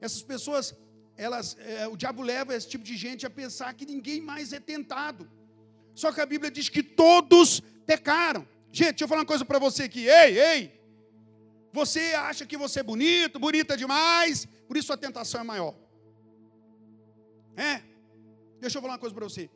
Essas 0.00 0.22
pessoas 0.22 0.74
elas, 1.16 1.56
é, 1.60 1.86
o 1.88 1.96
diabo 1.96 2.20
leva 2.20 2.54
esse 2.54 2.68
tipo 2.68 2.84
de 2.84 2.96
gente 2.96 3.24
a 3.24 3.30
pensar 3.30 3.72
que 3.74 3.86
ninguém 3.86 4.20
mais 4.20 4.52
é 4.52 4.60
tentado. 4.60 5.30
Só 5.94 6.12
que 6.12 6.20
a 6.20 6.26
Bíblia 6.26 6.50
diz 6.50 6.68
que 6.68 6.82
todos 6.82 7.62
pecaram. 7.86 8.46
Gente, 8.70 8.90
deixa 8.90 9.04
eu 9.04 9.08
falar 9.08 9.20
uma 9.22 9.26
coisa 9.26 9.44
para 9.44 9.58
você 9.58 9.84
aqui. 9.84 10.06
Ei, 10.06 10.38
ei. 10.38 10.75
Você 11.76 12.00
acha 12.14 12.46
que 12.46 12.56
você 12.56 12.80
é 12.80 12.82
bonito, 12.82 13.38
bonita 13.38 13.76
demais, 13.76 14.46
por 14.66 14.78
isso 14.78 14.94
a 14.94 14.96
tentação 14.96 15.42
é 15.42 15.44
maior. 15.44 15.74
É. 17.54 17.82
Deixa 18.58 18.78
eu 18.78 18.82
falar 18.82 18.94
uma 18.94 18.98
coisa 18.98 19.14
para 19.14 19.28
você. 19.28 19.50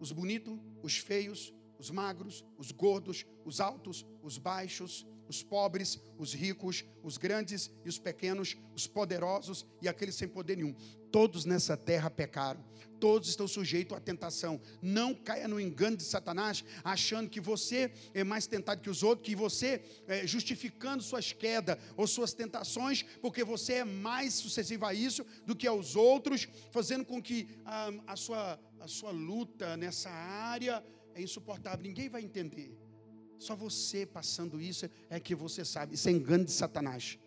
Os 0.00 0.10
bonitos, 0.10 0.58
os 0.82 0.96
feios, 0.96 1.52
os 1.78 1.90
magros, 1.90 2.42
os 2.56 2.72
gordos, 2.72 3.26
os 3.44 3.60
altos, 3.60 4.06
os 4.22 4.38
baixos, 4.38 5.06
os 5.28 5.42
pobres, 5.42 6.00
os 6.16 6.32
ricos, 6.32 6.82
os 7.02 7.18
grandes 7.18 7.70
e 7.84 7.90
os 7.90 7.98
pequenos, 7.98 8.56
os 8.74 8.86
poderosos 8.86 9.66
e 9.82 9.86
aqueles 9.86 10.14
sem 10.14 10.28
poder 10.28 10.56
nenhum. 10.56 10.74
Todos 11.10 11.44
nessa 11.44 11.76
terra 11.76 12.10
pecaram. 12.10 12.64
Todos 13.00 13.30
estão 13.30 13.48
sujeitos 13.48 13.96
à 13.96 14.00
tentação. 14.00 14.60
Não 14.82 15.14
caia 15.14 15.48
no 15.48 15.58
engano 15.58 15.96
de 15.96 16.04
Satanás, 16.04 16.62
achando 16.84 17.30
que 17.30 17.40
você 17.40 17.90
é 18.12 18.22
mais 18.22 18.46
tentado 18.46 18.82
que 18.82 18.90
os 18.90 19.02
outros, 19.02 19.26
que 19.26 19.34
você 19.34 19.82
é, 20.06 20.26
justificando 20.26 21.02
suas 21.02 21.32
quedas 21.32 21.78
ou 21.96 22.06
suas 22.06 22.34
tentações, 22.34 23.02
porque 23.22 23.42
você 23.42 23.74
é 23.74 23.84
mais 23.84 24.34
sucessivo 24.34 24.84
a 24.84 24.92
isso 24.92 25.24
do 25.46 25.56
que 25.56 25.66
aos 25.66 25.96
outros, 25.96 26.46
fazendo 26.70 27.06
com 27.06 27.22
que 27.22 27.48
ah, 27.64 27.90
a, 28.06 28.16
sua, 28.16 28.60
a 28.78 28.86
sua 28.86 29.10
luta 29.10 29.78
nessa 29.78 30.10
área 30.10 30.84
é 31.14 31.22
insuportável. 31.22 31.82
Ninguém 31.82 32.08
vai 32.08 32.22
entender. 32.22 32.76
Só 33.38 33.56
você 33.56 34.04
passando 34.04 34.60
isso 34.60 34.88
é 35.08 35.18
que 35.18 35.34
você 35.34 35.64
sabe. 35.64 35.94
Isso 35.94 36.06
é 36.06 36.12
engano 36.12 36.44
de 36.44 36.52
Satanás. 36.52 37.18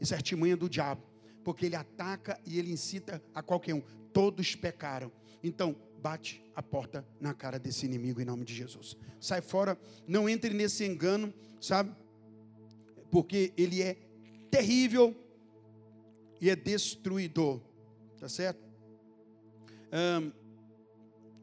Isso 0.00 0.12
é 0.12 0.16
artimanha 0.16 0.56
do 0.56 0.68
diabo. 0.68 1.09
Porque 1.44 1.66
ele 1.66 1.76
ataca 1.76 2.38
e 2.46 2.58
ele 2.58 2.72
incita 2.72 3.22
a 3.34 3.42
qualquer 3.42 3.74
um. 3.74 3.82
todos 4.12 4.54
pecaram. 4.54 5.10
Então, 5.42 5.74
bate 6.00 6.42
a 6.54 6.62
porta 6.62 7.06
na 7.20 7.32
cara 7.34 7.58
desse 7.58 7.86
inimigo 7.86 8.20
em 8.20 8.24
nome 8.24 8.44
de 8.44 8.54
Jesus. 8.54 8.96
Sai 9.20 9.40
fora, 9.40 9.78
não 10.06 10.28
entre 10.28 10.52
nesse 10.52 10.84
engano, 10.84 11.32
sabe? 11.60 11.94
Porque 13.10 13.52
ele 13.56 13.82
é 13.82 13.96
terrível 14.50 15.14
e 16.40 16.50
é 16.50 16.56
destruidor. 16.56 17.60
Tá 18.18 18.28
certo? 18.28 18.62
Um, 19.92 20.32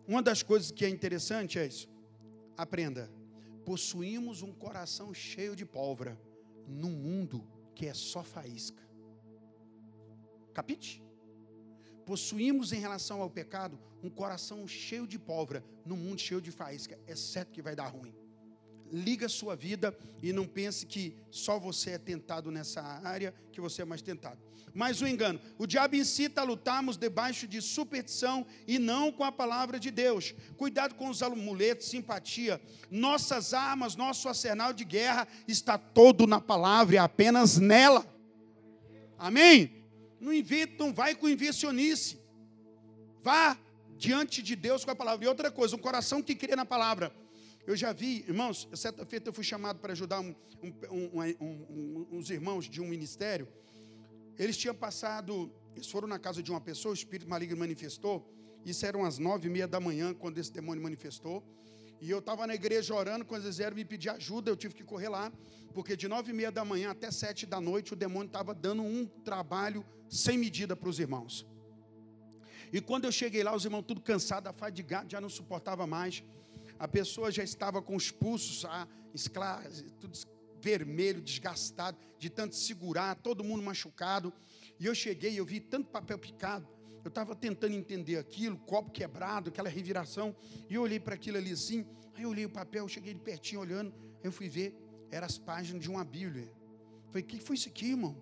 uma 0.07 0.21
das 0.21 0.41
coisas 0.41 0.71
que 0.71 0.85
é 0.85 0.89
interessante 0.89 1.59
é 1.59 1.65
isso. 1.65 1.89
Aprenda. 2.55 3.11
Possuímos 3.65 4.41
um 4.41 4.53
coração 4.53 5.13
cheio 5.13 5.55
de 5.55 5.65
pólvora 5.65 6.17
num 6.67 6.91
mundo 6.91 7.43
que 7.75 7.85
é 7.85 7.93
só 7.93 8.23
faísca. 8.23 8.86
Capite? 10.57 11.03
Possuímos 12.03 12.73
em 12.73 12.79
relação 12.79 13.21
ao 13.21 13.29
pecado 13.29 13.79
um 14.01 14.09
coração 14.09 14.67
cheio 14.67 15.05
de 15.05 15.19
pólvora 15.19 15.63
num 15.85 15.95
mundo 15.95 16.19
cheio 16.19 16.41
de 16.41 16.51
faísca. 16.51 16.97
É 17.05 17.15
certo 17.15 17.51
que 17.51 17.61
vai 17.61 17.75
dar 17.75 17.87
ruim 17.87 18.15
liga 18.91 19.25
a 19.25 19.29
sua 19.29 19.55
vida 19.55 19.95
e 20.21 20.31
não 20.31 20.45
pense 20.45 20.85
que 20.85 21.15
só 21.29 21.59
você 21.59 21.91
é 21.91 21.97
tentado 21.97 22.51
nessa 22.51 22.81
área, 22.81 23.33
que 23.51 23.61
você 23.61 23.81
é 23.81 23.85
mais 23.85 24.01
tentado. 24.01 24.39
Mas 24.73 25.01
o 25.01 25.07
engano, 25.07 25.39
o 25.57 25.65
diabo 25.65 25.95
incita 25.95 26.41
a 26.41 26.43
lutarmos 26.43 26.97
debaixo 26.97 27.47
de 27.47 27.61
superstição 27.61 28.45
e 28.67 28.77
não 28.77 29.11
com 29.11 29.23
a 29.23 29.31
palavra 29.31 29.79
de 29.79 29.89
Deus. 29.89 30.35
Cuidado 30.55 30.95
com 30.95 31.09
os 31.09 31.23
amuletos, 31.23 31.87
simpatia. 31.87 32.61
Nossas 32.91 33.53
armas, 33.53 33.95
nosso 33.95 34.27
arsenal 34.27 34.73
de 34.73 34.85
guerra 34.85 35.27
está 35.47 35.77
todo 35.77 36.27
na 36.27 36.39
palavra 36.39 36.95
e 36.95 36.97
apenas 36.97 37.57
nela. 37.57 38.05
Amém? 39.17 39.76
Não 40.19 40.33
invita, 40.33 40.83
não 40.83 40.93
vai 40.93 41.15
com 41.15 41.27
invencionice. 41.29 42.19
Vá 43.21 43.57
diante 43.97 44.41
de 44.41 44.55
Deus 44.55 44.85
com 44.85 44.91
a 44.91 44.95
palavra. 44.95 45.25
E 45.25 45.27
outra 45.27 45.51
coisa, 45.51 45.75
um 45.75 45.79
coração 45.79 46.21
que 46.21 46.35
crê 46.35 46.55
na 46.55 46.65
palavra 46.65 47.11
eu 47.67 47.75
já 47.75 47.91
vi, 47.91 48.23
irmãos, 48.25 48.65
certa 48.73 49.05
feita 49.05 49.27
eu 49.27 49.33
fui 49.33 49.43
chamado 49.43 49.79
para 49.79 49.91
ajudar 49.91 50.21
um, 50.21 50.33
um, 50.89 51.19
um, 51.41 52.07
uns 52.13 52.29
irmãos 52.29 52.63
de 52.63 52.79
um 52.79 52.87
ministério. 52.87 53.45
Eles 54.39 54.55
tinham 54.55 54.73
passado, 54.73 55.51
eles 55.75 55.91
foram 55.91 56.07
na 56.07 56.17
casa 56.17 56.41
de 56.41 56.49
uma 56.49 56.61
pessoa, 56.61 56.93
o 56.93 56.95
espírito 56.95 57.29
maligno 57.29 57.57
manifestou. 57.57 58.25
Isso 58.63 58.85
eram 58.85 59.03
as 59.03 59.17
nove 59.17 59.49
e 59.49 59.51
meia 59.51 59.67
da 59.67 59.81
manhã, 59.81 60.13
quando 60.13 60.37
esse 60.37 60.49
demônio 60.49 60.81
manifestou. 60.81 61.43
E 61.99 62.09
eu 62.09 62.19
estava 62.19 62.47
na 62.47 62.55
igreja 62.55 62.95
orando, 62.95 63.25
quando 63.25 63.43
eles 63.43 63.57
vieram 63.57 63.75
me 63.75 63.83
pedir 63.83 64.11
ajuda, 64.11 64.49
eu 64.49 64.55
tive 64.55 64.73
que 64.73 64.85
correr 64.85 65.09
lá, 65.09 65.29
porque 65.73 65.97
de 65.97 66.07
nove 66.07 66.31
e 66.31 66.33
meia 66.33 66.51
da 66.51 66.63
manhã 66.63 66.91
até 66.91 67.11
sete 67.11 67.45
da 67.45 67.59
noite, 67.59 67.91
o 67.91 67.97
demônio 67.97 68.27
estava 68.27 68.53
dando 68.53 68.81
um 68.81 69.05
trabalho 69.25 69.85
sem 70.09 70.37
medida 70.37 70.75
para 70.75 70.89
os 70.89 70.99
irmãos. 70.99 71.45
E 72.71 72.81
quando 72.81 73.05
eu 73.05 73.11
cheguei 73.11 73.43
lá, 73.43 73.55
os 73.55 73.65
irmãos 73.65 73.83
tudo 73.83 74.01
cansados, 74.01 74.49
afadigados, 74.49 75.11
já 75.11 75.21
não 75.21 75.29
suportava 75.29 75.87
mais 75.87 76.23
a 76.79 76.87
pessoa 76.87 77.31
já 77.31 77.43
estava 77.43 77.81
com 77.81 77.95
os 77.95 78.11
pulsos 78.11 78.65
ah, 78.65 78.87
tudo 79.99 80.17
vermelho, 80.61 81.21
desgastado, 81.21 81.97
de 82.19 82.29
tanto 82.29 82.55
segurar, 82.55 83.15
todo 83.15 83.43
mundo 83.43 83.63
machucado. 83.63 84.33
E 84.79 84.85
eu 84.85 84.93
cheguei, 84.93 85.39
eu 85.39 85.45
vi 85.45 85.59
tanto 85.59 85.89
papel 85.89 86.17
picado. 86.17 86.67
Eu 87.03 87.09
estava 87.09 87.35
tentando 87.35 87.73
entender 87.73 88.17
aquilo, 88.17 88.57
copo 88.57 88.91
quebrado, 88.91 89.49
aquela 89.49 89.69
reviração. 89.69 90.35
E 90.69 90.75
eu 90.75 90.81
olhei 90.81 90.99
para 90.99 91.15
aquilo 91.15 91.37
ali 91.37 91.51
assim. 91.51 91.85
Aí 92.13 92.23
eu 92.23 92.29
olhei 92.29 92.45
o 92.45 92.49
papel, 92.49 92.87
cheguei 92.87 93.13
de 93.13 93.21
pertinho 93.21 93.61
olhando. 93.61 93.93
Eu 94.23 94.31
fui 94.31 94.49
ver, 94.49 94.75
eram 95.09 95.25
as 95.25 95.37
páginas 95.37 95.81
de 95.81 95.89
uma 95.89 96.03
Bíblia. 96.03 96.51
Falei, 97.07 97.23
o 97.23 97.25
que 97.25 97.39
foi 97.39 97.55
isso 97.55 97.69
aqui, 97.69 97.91
irmão? 97.91 98.21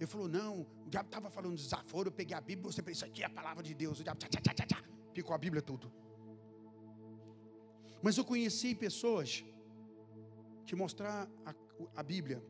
Ele 0.00 0.06
falou, 0.06 0.26
não, 0.26 0.62
o 0.86 0.88
diabo 0.88 1.08
estava 1.08 1.28
falando 1.28 1.56
desaforo, 1.56 2.08
eu 2.08 2.12
peguei 2.12 2.34
a 2.34 2.40
Bíblia, 2.40 2.72
você 2.72 2.82
isso 2.90 3.04
aqui 3.04 3.22
é 3.22 3.26
a 3.26 3.30
palavra 3.30 3.62
de 3.62 3.74
Deus. 3.74 4.00
O 4.00 4.02
diabo, 4.02 4.18
tchá, 4.18 4.28
tchá, 4.28 4.54
tchá, 4.54 4.66
tchá, 4.66 4.82
picou 5.12 5.34
a 5.34 5.38
Bíblia 5.38 5.60
tudo. 5.60 5.92
Mas 8.02 8.16
eu 8.16 8.24
conheci 8.24 8.74
pessoas 8.74 9.44
que 10.64 10.74
mostrar 10.74 11.28
a, 11.44 11.54
a 11.94 12.02
Bíblia 12.02 12.42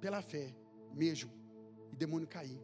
pela 0.00 0.22
fé 0.22 0.54
mesmo 0.94 1.30
e 1.92 1.96
demônio 1.96 2.26
cair. 2.26 2.58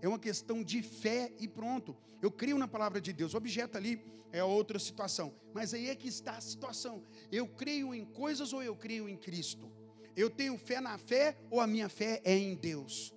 É 0.00 0.06
uma 0.06 0.18
questão 0.20 0.62
de 0.62 0.80
fé 0.80 1.32
e 1.40 1.48
pronto. 1.48 1.96
Eu 2.22 2.30
creio 2.30 2.58
na 2.58 2.68
palavra 2.68 3.00
de 3.00 3.12
Deus. 3.12 3.34
O 3.34 3.36
objeto 3.36 3.76
ali 3.76 4.00
é 4.30 4.44
outra 4.44 4.78
situação. 4.78 5.34
Mas 5.52 5.74
aí 5.74 5.88
é 5.88 5.96
que 5.96 6.06
está 6.06 6.36
a 6.36 6.40
situação. 6.40 7.02
Eu 7.32 7.48
creio 7.48 7.92
em 7.92 8.04
coisas 8.04 8.52
ou 8.52 8.62
eu 8.62 8.76
creio 8.76 9.08
em 9.08 9.16
Cristo? 9.16 9.68
Eu 10.14 10.30
tenho 10.30 10.56
fé 10.56 10.80
na 10.80 10.96
fé 10.98 11.36
ou 11.50 11.60
a 11.60 11.66
minha 11.66 11.88
fé 11.88 12.20
é 12.24 12.36
em 12.36 12.54
Deus? 12.54 13.15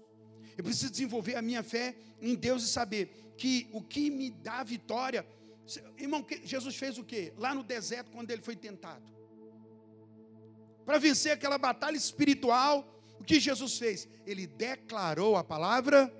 Eu 0.59 0.63
preciso 0.63 0.91
desenvolver 0.91 1.35
a 1.35 1.41
minha 1.41 1.63
fé 1.63 1.95
em 2.21 2.35
Deus 2.35 2.63
e 2.63 2.67
saber 2.67 3.33
que 3.37 3.53
o 3.71 3.81
que 3.81 4.09
me 4.09 4.29
dá 4.29 4.63
vitória 4.63 5.25
Irmão, 5.97 6.25
Jesus 6.43 6.75
fez 6.75 6.97
o 6.97 7.03
quê? 7.03 7.31
Lá 7.37 7.53
no 7.53 7.63
deserto, 7.63 8.09
quando 8.11 8.31
ele 8.31 8.41
foi 8.41 8.55
tentado. 8.55 9.03
Para 10.85 10.97
vencer 10.97 11.31
aquela 11.31 11.57
batalha 11.57 11.95
espiritual, 11.95 12.75
o 13.19 13.23
que 13.23 13.39
Jesus 13.39 13.77
fez? 13.77 14.07
Ele 14.25 14.47
declarou 14.47 15.35
a 15.35 15.43
palavra 15.43 16.11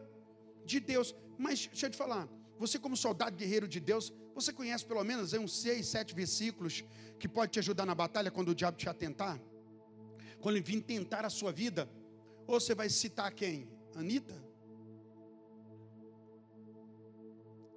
de 0.66 0.80
Deus. 0.80 1.16
Mas 1.38 1.66
deixa 1.66 1.88
eu 1.88 1.90
te 1.90 1.98
falar, 1.98 2.28
você 2.60 2.78
como 2.78 2.96
soldado 2.96 3.36
guerreiro 3.36 3.68
de 3.68 3.80
Deus, 3.80 4.14
você 4.36 4.54
conhece 4.54 4.86
pelo 4.86 5.04
menos 5.04 5.34
uns 5.34 5.60
seis, 5.60 5.88
sete 5.88 6.14
versículos 6.14 6.84
que 7.18 7.28
pode 7.28 7.54
te 7.54 7.60
ajudar 7.60 7.86
na 7.86 7.96
batalha 7.96 8.30
quando 8.30 8.50
o 8.50 8.56
diabo 8.56 8.78
te 8.78 8.88
atentar? 8.88 9.42
Quando 10.40 10.58
ele 10.58 10.64
vir 10.64 10.82
tentar 10.82 11.26
a 11.26 11.30
sua 11.30 11.52
vida? 11.52 11.90
Ou 12.46 12.60
você 12.60 12.76
vai 12.76 12.90
citar 12.90 13.32
quem? 13.32 13.68
Anitta? 14.00 14.36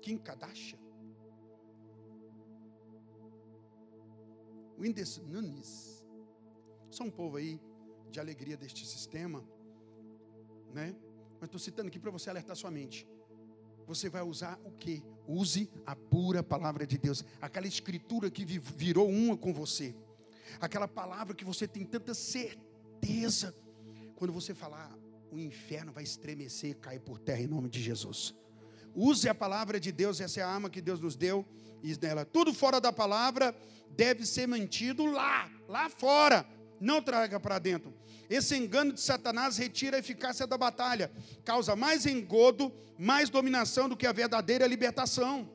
Kim 0.01 0.19
Kardashian? 0.19 0.79
Windes 4.79 5.19
Nunes. 5.19 6.05
Só 6.91 7.05
um 7.05 7.11
povo 7.11 7.37
aí 7.39 7.61
de 8.11 8.21
alegria 8.21 8.57
deste 8.57 8.87
sistema, 8.87 9.43
né? 10.73 10.95
Mas 11.41 11.49
estou 11.49 11.59
citando 11.59 11.89
aqui 11.89 11.99
para 11.99 12.11
você 12.11 12.31
alertar 12.31 12.55
sua 12.55 12.71
mente. 12.71 13.09
Você 13.87 14.09
vai 14.09 14.23
usar 14.23 14.61
o 14.65 14.71
que? 14.71 15.03
Use 15.27 15.69
a 15.85 15.97
pura 15.97 16.43
palavra 16.43 16.87
de 16.87 16.99
Deus, 16.99 17.25
aquela 17.41 17.67
escritura 17.67 18.31
que 18.31 18.45
virou 18.45 19.09
uma 19.09 19.37
com 19.37 19.53
você, 19.53 19.95
aquela 20.61 20.87
palavra 20.87 21.35
que 21.35 21.45
você 21.45 21.67
tem 21.67 21.85
tanta 21.85 22.15
certeza. 22.15 23.55
Quando 24.15 24.33
você 24.33 24.55
falar, 24.55 24.97
o 25.33 25.39
inferno 25.39 25.93
vai 25.93 26.05
estremecer 26.05 26.71
e 26.71 26.75
cair 26.75 27.01
por 27.01 27.19
terra 27.19 27.41
em 27.41 27.47
nome 27.47 27.71
de 27.71 27.81
Jesus. 27.81 28.35
Use 28.95 29.27
a 29.27 29.35
palavra 29.35 29.81
de 29.81 29.91
Deus, 29.91 30.21
essa 30.21 30.41
é 30.41 30.43
a 30.43 30.49
arma 30.49 30.69
que 30.69 30.83
Deus 30.83 31.01
nos 31.01 31.17
deu, 31.17 31.47
e 31.83 31.97
nela, 32.01 32.27
tudo 32.27 32.53
fora 32.53 32.79
da 32.79 32.93
palavra 32.93 33.57
deve 33.91 34.27
ser 34.27 34.47
mantido 34.47 35.07
lá, 35.07 35.51
lá 35.67 35.89
fora, 35.89 36.47
não 36.79 37.01
traga 37.01 37.41
para 37.41 37.59
dentro. 37.59 37.95
Esse 38.29 38.55
engano 38.57 38.93
de 38.93 39.01
Satanás 39.01 39.57
retira 39.57 39.97
a 39.97 40.01
eficácia 40.01 40.47
da 40.47 40.59
batalha, 40.59 41.11
causa 41.45 41.75
mais 41.75 42.05
engodo, 42.05 42.71
mais 42.99 43.31
dominação 43.31 43.89
do 43.89 43.97
que 43.97 44.07
a 44.07 44.13
verdadeira 44.13 44.67
libertação. 44.67 45.51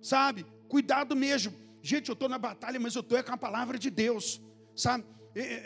Sabe? 0.00 0.46
Cuidado 0.68 1.14
mesmo. 1.14 1.54
Gente, 1.82 2.08
eu 2.08 2.14
estou 2.14 2.28
na 2.28 2.38
batalha, 2.38 2.80
mas 2.80 2.94
eu 2.94 3.00
estou 3.00 3.22
com 3.22 3.32
a 3.32 3.36
palavra 3.36 3.78
de 3.78 3.90
Deus. 3.90 4.40
Sabe? 4.74 5.04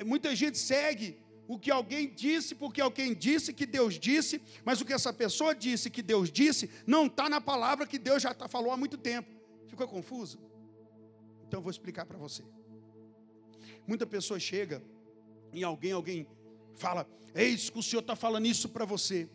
muita 0.04 0.34
gente 0.36 0.58
segue 0.58 1.18
o 1.48 1.58
que 1.58 1.70
alguém 1.70 2.12
disse, 2.12 2.54
porque 2.54 2.80
alguém 2.80 3.14
disse 3.14 3.52
que 3.52 3.66
Deus 3.66 3.98
disse, 3.98 4.40
mas 4.64 4.80
o 4.80 4.84
que 4.84 4.92
essa 4.92 5.12
pessoa 5.12 5.54
disse 5.54 5.88
que 5.90 6.02
Deus 6.02 6.30
disse, 6.30 6.70
não 6.86 7.06
está 7.06 7.28
na 7.28 7.40
palavra 7.40 7.86
que 7.86 7.98
Deus 7.98 8.22
já 8.22 8.34
tá, 8.34 8.48
falou 8.48 8.72
há 8.72 8.76
muito 8.76 8.98
tempo. 8.98 9.30
Ficou 9.66 9.86
confuso? 9.86 10.38
Então 11.46 11.58
eu 11.58 11.62
vou 11.62 11.70
explicar 11.70 12.04
para 12.04 12.18
você. 12.18 12.42
Muita 13.86 14.06
pessoa 14.06 14.40
chega 14.40 14.82
em 15.52 15.62
alguém, 15.62 15.92
alguém 15.92 16.26
fala, 16.74 17.08
eis 17.34 17.70
que 17.70 17.78
o 17.78 17.82
Senhor 17.82 18.00
está 18.00 18.16
falando 18.16 18.46
isso 18.46 18.68
para 18.68 18.84
você. 18.84 19.28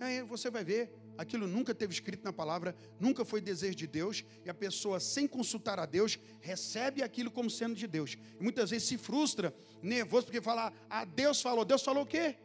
Aí 0.00 0.22
você 0.22 0.50
vai 0.50 0.64
ver, 0.64 0.92
aquilo 1.18 1.46
nunca 1.48 1.74
teve 1.74 1.92
escrito 1.92 2.24
na 2.24 2.32
palavra, 2.32 2.74
nunca 2.98 3.24
foi 3.24 3.40
desejo 3.40 3.74
de 3.74 3.86
Deus, 3.86 4.24
e 4.44 4.48
a 4.48 4.54
pessoa, 4.54 5.00
sem 5.00 5.26
consultar 5.26 5.78
a 5.80 5.84
Deus, 5.84 6.18
recebe 6.40 7.02
aquilo 7.02 7.30
como 7.30 7.50
sendo 7.50 7.74
de 7.74 7.88
Deus. 7.88 8.16
E 8.38 8.42
muitas 8.42 8.70
vezes 8.70 8.88
se 8.88 8.96
frustra, 8.96 9.52
nervoso, 9.82 10.26
porque 10.26 10.40
fala, 10.40 10.72
ah, 10.88 11.04
Deus 11.04 11.42
falou, 11.42 11.64
Deus 11.64 11.82
falou 11.82 12.04
o 12.04 12.06
quê? 12.06 12.36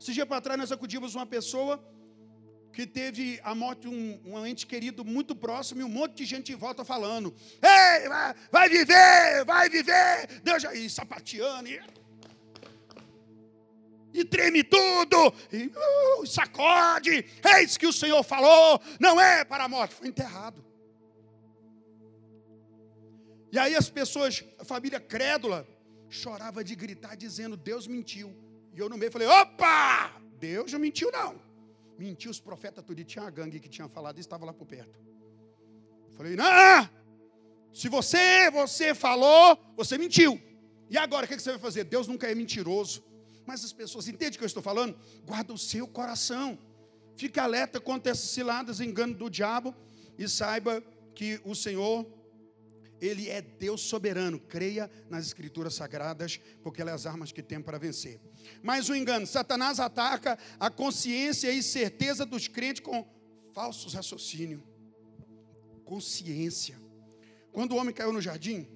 Esse 0.00 0.12
dia 0.12 0.26
para 0.26 0.40
trás 0.40 0.58
nós 0.58 0.72
acudimos 0.72 1.14
uma 1.14 1.26
pessoa 1.26 1.80
que 2.72 2.86
teve 2.86 3.38
a 3.44 3.54
morte 3.54 3.82
de 3.82 3.88
um, 3.88 4.20
um, 4.24 4.46
ente 4.46 4.66
querido 4.66 5.04
muito 5.04 5.36
próximo 5.36 5.82
e 5.82 5.84
um 5.84 5.88
monte 5.88 6.14
de 6.14 6.24
gente 6.24 6.52
em 6.52 6.56
volta 6.56 6.84
falando: 6.84 7.32
Ei, 7.62 8.08
vai, 8.08 8.34
vai 8.50 8.68
viver, 8.68 9.44
vai 9.44 9.68
viver. 9.68 10.40
Deus 10.42 10.62
já. 10.62 10.74
E 10.74 10.88
sapateando. 10.88 11.68
E, 11.68 11.78
e 14.12 14.24
treme 14.24 14.62
tudo. 14.62 15.34
E 15.52 15.70
uh, 15.74 16.26
sacode. 16.26 17.24
Eis 17.56 17.76
que 17.76 17.86
o 17.86 17.92
Senhor 17.92 18.22
falou: 18.22 18.80
não 19.00 19.20
é 19.20 19.44
para 19.44 19.64
a 19.64 19.68
morte. 19.68 19.94
Foi 19.94 20.08
enterrado. 20.08 20.64
E 23.50 23.58
aí 23.58 23.74
as 23.74 23.90
pessoas, 23.90 24.44
a 24.58 24.64
família 24.64 24.98
crédula, 24.98 25.66
chorava 26.08 26.62
de 26.64 26.74
gritar, 26.74 27.16
dizendo: 27.16 27.56
Deus 27.56 27.86
mentiu. 27.86 28.34
E 28.74 28.78
eu 28.80 28.88
no 28.88 28.96
meio 28.96 29.12
falei: 29.12 29.28
opa! 29.28 30.12
Deus 30.38 30.72
não 30.72 30.80
mentiu, 30.80 31.10
não. 31.12 31.40
Mentiu 31.98 32.30
os 32.30 32.40
profetas 32.40 32.84
tudo. 32.84 33.00
E 33.00 33.04
tinha 33.04 33.22
uma 33.22 33.30
gangue 33.30 33.60
que 33.60 33.68
tinha 33.68 33.88
falado 33.88 34.18
e 34.18 34.20
estava 34.20 34.44
lá 34.44 34.52
por 34.52 34.66
perto. 34.66 34.98
Falei, 36.16 36.36
não! 36.36 36.90
Se 37.72 37.88
você, 37.88 38.50
você 38.50 38.94
falou, 38.94 39.58
você 39.76 39.96
mentiu. 39.96 40.40
E 40.90 40.98
agora, 40.98 41.24
o 41.24 41.28
que 41.28 41.38
você 41.38 41.50
vai 41.50 41.58
fazer? 41.58 41.84
Deus 41.84 42.06
nunca 42.06 42.30
é 42.30 42.34
mentiroso. 42.34 43.02
Mas 43.46 43.64
as 43.64 43.72
pessoas, 43.72 44.08
entendem 44.08 44.36
o 44.36 44.38
que 44.38 44.44
eu 44.44 44.46
estou 44.46 44.62
falando? 44.62 44.96
Guarda 45.24 45.52
o 45.52 45.58
seu 45.58 45.86
coração. 45.86 46.58
Fique 47.16 47.38
alerta 47.38 47.80
contra 47.80 48.12
essas 48.12 48.30
ciladas, 48.30 48.80
engano 48.80 49.14
do 49.14 49.28
diabo. 49.28 49.74
E 50.18 50.28
saiba 50.28 50.82
que 51.14 51.40
o 51.44 51.54
Senhor, 51.54 52.06
Ele 53.00 53.28
é 53.28 53.42
Deus 53.42 53.80
soberano. 53.80 54.38
Creia 54.38 54.90
nas 55.10 55.26
Escrituras 55.26 55.74
Sagradas, 55.74 56.40
porque 56.62 56.80
elas 56.80 57.00
são 57.00 57.10
as 57.10 57.14
armas 57.14 57.32
que 57.32 57.42
tem 57.42 57.60
para 57.60 57.78
vencer. 57.78 58.20
Mas 58.62 58.88
o 58.88 58.94
engano, 58.94 59.26
Satanás 59.26 59.80
ataca 59.80 60.38
a 60.58 60.70
consciência 60.70 61.52
e 61.52 61.62
certeza 61.62 62.24
dos 62.24 62.48
crentes 62.48 62.82
com 62.82 63.06
falsos 63.52 63.94
raciocínios. 63.94 64.62
Consciência. 65.84 66.80
Quando 67.50 67.72
o 67.72 67.76
homem 67.76 67.92
caiu 67.92 68.12
no 68.12 68.20
jardim, 68.20 68.66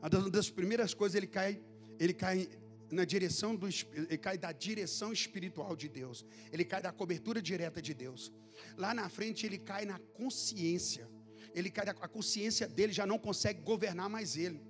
uma 0.00 0.30
das 0.30 0.48
primeiras 0.48 0.94
coisas 0.94 1.16
ele 1.16 1.26
cai, 1.26 1.60
ele 1.98 2.14
cai 2.14 2.48
na 2.90 3.04
direção 3.04 3.54
do 3.54 3.66
ele 3.66 4.18
cai 4.18 4.38
da 4.38 4.52
direção 4.52 5.12
espiritual 5.12 5.76
de 5.76 5.88
Deus. 5.88 6.24
Ele 6.52 6.64
cai 6.64 6.82
da 6.82 6.92
cobertura 6.92 7.40
direta 7.40 7.82
de 7.82 7.94
Deus. 7.94 8.32
Lá 8.76 8.94
na 8.94 9.08
frente 9.08 9.44
ele 9.44 9.58
cai 9.58 9.84
na 9.84 9.98
consciência. 10.14 11.08
Ele 11.54 11.70
cai 11.70 11.88
a 11.88 12.08
consciência 12.08 12.66
dele 12.66 12.92
já 12.92 13.06
não 13.06 13.18
consegue 13.18 13.60
governar 13.62 14.08
mais 14.08 14.36
ele. 14.36 14.60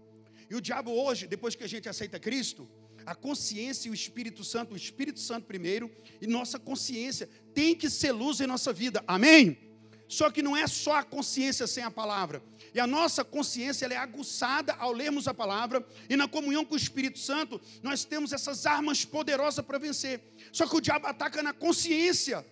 E 0.51 0.55
o 0.55 0.61
diabo 0.61 0.91
hoje, 0.91 1.27
depois 1.27 1.55
que 1.55 1.65
a 1.65 1.69
gente 1.69 1.89
aceita 1.89 2.19
Cristo, 2.19 2.69
a 3.05 3.15
consciência 3.15 3.89
e 3.89 3.91
o 3.91 3.95
Espírito 3.95 4.43
Santo, 4.45 4.75
o 4.75 4.77
Espírito 4.77 5.21
Santo 5.21 5.47
primeiro 5.47 5.91
e 6.21 6.27
nossa 6.27 6.59
consciência 6.59 7.29
tem 7.55 7.75
que 7.75 7.89
ser 7.89 8.13
luz 8.13 8.41
em 8.41 8.47
nossa 8.47 8.73
vida. 8.73 9.03
Amém. 9.07 9.68
Só 10.09 10.31
que 10.31 10.41
não 10.41 10.57
é 10.57 10.67
só 10.67 10.95
a 10.95 11.03
consciência 11.03 11.67
sem 11.67 11.85
a 11.85 11.91
palavra. 11.91 12.43
E 12.75 12.81
a 12.81 12.87
nossa 12.87 13.23
consciência 13.23 13.85
é 13.87 13.97
aguçada 13.97 14.73
ao 14.75 14.91
lermos 14.91 15.29
a 15.29 15.35
palavra. 15.35 15.87
E 16.09 16.17
na 16.17 16.27
comunhão 16.27 16.65
com 16.65 16.75
o 16.75 16.79
Espírito 16.79 17.19
Santo, 17.19 17.61
nós 17.83 18.05
temos 18.05 18.33
essas 18.33 18.65
armas 18.65 19.05
poderosas 19.05 19.65
para 19.65 19.79
vencer. 19.79 20.23
Só 20.51 20.67
que 20.67 20.77
o 20.77 20.81
diabo 20.81 21.07
ataca 21.07 21.43
na 21.43 21.53
consciência. 21.53 22.45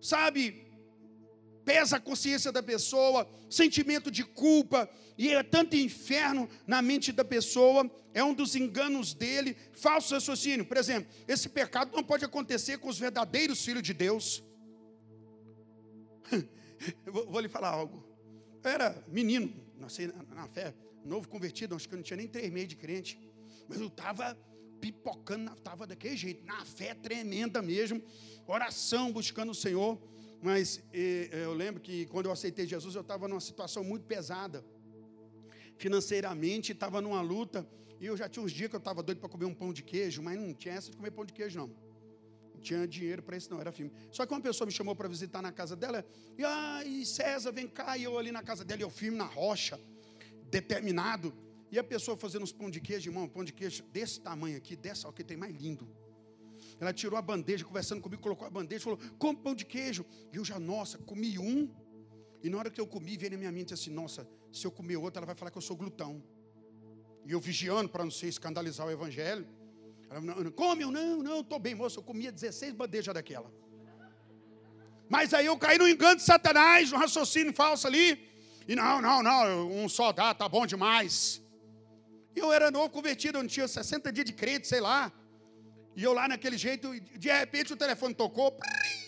Sabe? 0.00 0.66
Pesa 1.64 1.98
a 1.98 2.00
consciência 2.00 2.50
da 2.50 2.60
pessoa, 2.60 3.30
sentimento 3.48 4.10
de 4.10 4.24
culpa, 4.24 4.90
e 5.16 5.28
é 5.28 5.40
tanto 5.44 5.76
inferno 5.76 6.48
na 6.66 6.82
mente 6.82 7.12
da 7.12 7.24
pessoa, 7.24 7.88
é 8.12 8.24
um 8.24 8.34
dos 8.34 8.56
enganos 8.56 9.14
dele, 9.14 9.56
falso 9.72 10.14
raciocínio. 10.14 10.66
Por 10.66 10.76
exemplo, 10.76 11.08
esse 11.28 11.48
pecado 11.48 11.94
não 11.94 12.02
pode 12.02 12.24
acontecer 12.24 12.78
com 12.78 12.88
os 12.88 12.98
verdadeiros 12.98 13.64
filhos 13.64 13.84
de 13.84 13.94
Deus. 13.94 14.42
vou, 17.06 17.26
vou 17.30 17.40
lhe 17.40 17.48
falar 17.48 17.70
algo. 17.70 18.04
Eu 18.62 18.70
era 18.70 19.04
menino, 19.08 19.52
nasci 19.78 20.06
na, 20.06 20.22
na 20.34 20.48
fé, 20.48 20.74
novo 21.04 21.28
convertido, 21.28 21.74
acho 21.74 21.88
que 21.88 21.94
eu 21.94 21.96
não 21.96 22.02
tinha 22.02 22.16
nem 22.16 22.28
três 22.28 22.50
meses 22.50 22.68
de 22.68 22.76
crente. 22.76 23.18
Mas 23.68 23.80
eu 23.80 23.88
estava 23.88 24.36
pipocando, 24.80 25.52
estava 25.52 25.86
daquele 25.86 26.16
jeito, 26.16 26.44
na 26.44 26.64
fé 26.64 26.94
tremenda 26.94 27.62
mesmo, 27.62 28.02
oração, 28.46 29.12
buscando 29.12 29.50
o 29.50 29.54
Senhor. 29.54 30.00
Mas 30.40 30.82
e, 30.92 31.28
eu 31.32 31.54
lembro 31.54 31.80
que 31.80 32.06
quando 32.06 32.26
eu 32.26 32.32
aceitei 32.32 32.66
Jesus, 32.66 32.94
eu 32.94 33.02
estava 33.02 33.28
numa 33.28 33.40
situação 33.40 33.84
muito 33.84 34.04
pesada. 34.06 34.64
Financeiramente, 35.76 36.72
estava 36.72 37.00
numa 37.00 37.20
luta. 37.20 37.66
E 38.00 38.06
eu 38.06 38.16
já 38.16 38.28
tinha 38.28 38.44
uns 38.44 38.50
dias 38.52 38.68
que 38.68 38.74
eu 38.74 38.78
estava 38.78 39.02
doido 39.02 39.18
para 39.18 39.28
comer 39.28 39.44
um 39.44 39.54
pão 39.54 39.72
de 39.72 39.82
queijo, 39.82 40.20
mas 40.22 40.38
não 40.38 40.52
tinha 40.52 40.74
essa 40.74 40.90
de 40.90 40.96
comer 40.96 41.12
pão 41.12 41.24
de 41.24 41.32
queijo, 41.32 41.58
não 41.58 41.91
tinha 42.62 42.86
dinheiro 42.86 43.22
para 43.22 43.36
isso, 43.36 43.50
não, 43.50 43.60
era 43.60 43.72
filme. 43.72 43.92
Só 44.10 44.24
que 44.24 44.32
uma 44.32 44.40
pessoa 44.40 44.66
me 44.66 44.72
chamou 44.72 44.94
para 44.94 45.08
visitar 45.08 45.42
na 45.42 45.52
casa 45.52 45.76
dela, 45.76 46.04
e 46.38 46.44
ai, 46.44 47.04
César, 47.04 47.52
vem 47.52 47.68
cá, 47.68 47.96
e 47.98 48.04
eu 48.04 48.18
ali 48.18 48.32
na 48.32 48.42
casa 48.42 48.64
dela, 48.64 48.80
e 48.80 48.84
eu 48.84 48.90
filme 48.90 49.18
na 49.18 49.24
rocha, 49.24 49.78
determinado. 50.50 51.34
E 51.70 51.78
a 51.78 51.84
pessoa 51.84 52.16
fazendo 52.16 52.42
uns 52.42 52.52
pão 52.52 52.70
de 52.70 52.80
queijo, 52.80 53.10
irmão, 53.10 53.28
pão 53.28 53.44
de 53.44 53.52
queijo 53.52 53.82
desse 53.84 54.20
tamanho 54.20 54.56
aqui, 54.56 54.76
dessa, 54.76 55.08
o 55.08 55.12
que 55.12 55.24
tem 55.24 55.36
mais 55.36 55.54
lindo. 55.54 55.88
Ela 56.80 56.92
tirou 56.92 57.18
a 57.18 57.22
bandeja, 57.22 57.64
conversando 57.64 58.00
comigo, 58.00 58.22
colocou 58.22 58.46
a 58.46 58.50
bandeja, 58.50 58.84
falou: 58.84 58.98
Como 59.18 59.38
pão 59.38 59.54
de 59.54 59.64
queijo? 59.64 60.04
E 60.32 60.36
eu 60.36 60.44
já, 60.44 60.58
nossa, 60.58 60.98
comi 60.98 61.38
um. 61.38 61.70
E 62.42 62.50
na 62.50 62.58
hora 62.58 62.70
que 62.70 62.80
eu 62.80 62.86
comi, 62.86 63.16
veio 63.16 63.32
na 63.32 63.38
minha 63.38 63.52
mente 63.52 63.72
assim: 63.72 63.90
Nossa, 63.90 64.28
se 64.52 64.66
eu 64.66 64.70
comer 64.70 64.96
outro, 64.96 65.18
ela 65.18 65.26
vai 65.26 65.34
falar 65.34 65.50
que 65.50 65.58
eu 65.58 65.62
sou 65.62 65.76
glutão. 65.76 66.22
E 67.24 67.32
eu 67.32 67.40
vigiando 67.40 67.88
para 67.88 68.04
não 68.04 68.10
ser 68.10 68.28
escandalizar 68.28 68.86
o 68.86 68.90
evangelho. 68.90 69.46
Ela, 70.12 70.20
não, 70.20 70.52
come, 70.52 70.82
eu 70.82 70.90
não, 70.90 71.22
não, 71.22 71.40
estou 71.40 71.58
bem, 71.58 71.74
moço. 71.74 71.98
Eu 71.98 72.02
comia 72.02 72.30
16 72.30 72.74
bandejas 72.74 73.14
daquela. 73.14 73.50
Mas 75.08 75.32
aí 75.32 75.46
eu 75.46 75.56
caí 75.56 75.78
no 75.78 75.88
engano 75.88 76.16
de 76.16 76.22
Satanás, 76.22 76.92
um 76.92 76.98
raciocínio 76.98 77.54
falso 77.54 77.86
ali. 77.86 78.30
E 78.68 78.76
não, 78.76 79.00
não, 79.00 79.22
não, 79.22 79.70
um 79.72 79.88
só 79.88 80.12
dá, 80.12 80.34
tá 80.34 80.46
bom 80.48 80.66
demais. 80.66 81.42
Eu 82.36 82.52
era 82.52 82.70
novo 82.70 82.90
convertido, 82.90 83.38
eu 83.38 83.42
não 83.42 83.48
tinha 83.48 83.66
60 83.66 84.12
dias 84.12 84.26
de 84.26 84.34
crente, 84.34 84.68
sei 84.68 84.80
lá. 84.80 85.10
E 85.96 86.02
eu 86.02 86.12
lá 86.12 86.28
naquele 86.28 86.58
jeito, 86.58 86.98
de 87.00 87.30
repente 87.30 87.72
o 87.72 87.76
telefone 87.76 88.14
tocou, 88.14 88.56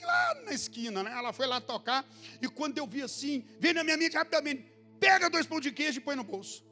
lá 0.03 0.35
na 0.47 0.53
esquina, 0.53 1.03
né? 1.03 1.13
Ela 1.13 1.33
foi 1.33 1.47
lá 1.47 1.61
tocar, 1.61 2.07
e 2.41 2.49
quando 2.49 2.79
eu 2.79 2.87
vi 2.87 3.03
assim, 3.03 3.45
veio 3.59 3.75
na 3.75 3.85
minha 3.85 3.97
mente 3.97 4.17
rapidamente, 4.17 4.67
pega 4.99 5.31
dois 5.31 5.47
pão 5.47 5.61
de 5.61 5.71
queijo 5.71 5.99
e 5.99 6.03
põe 6.03 6.17
no 6.17 6.25
bolso. 6.25 6.65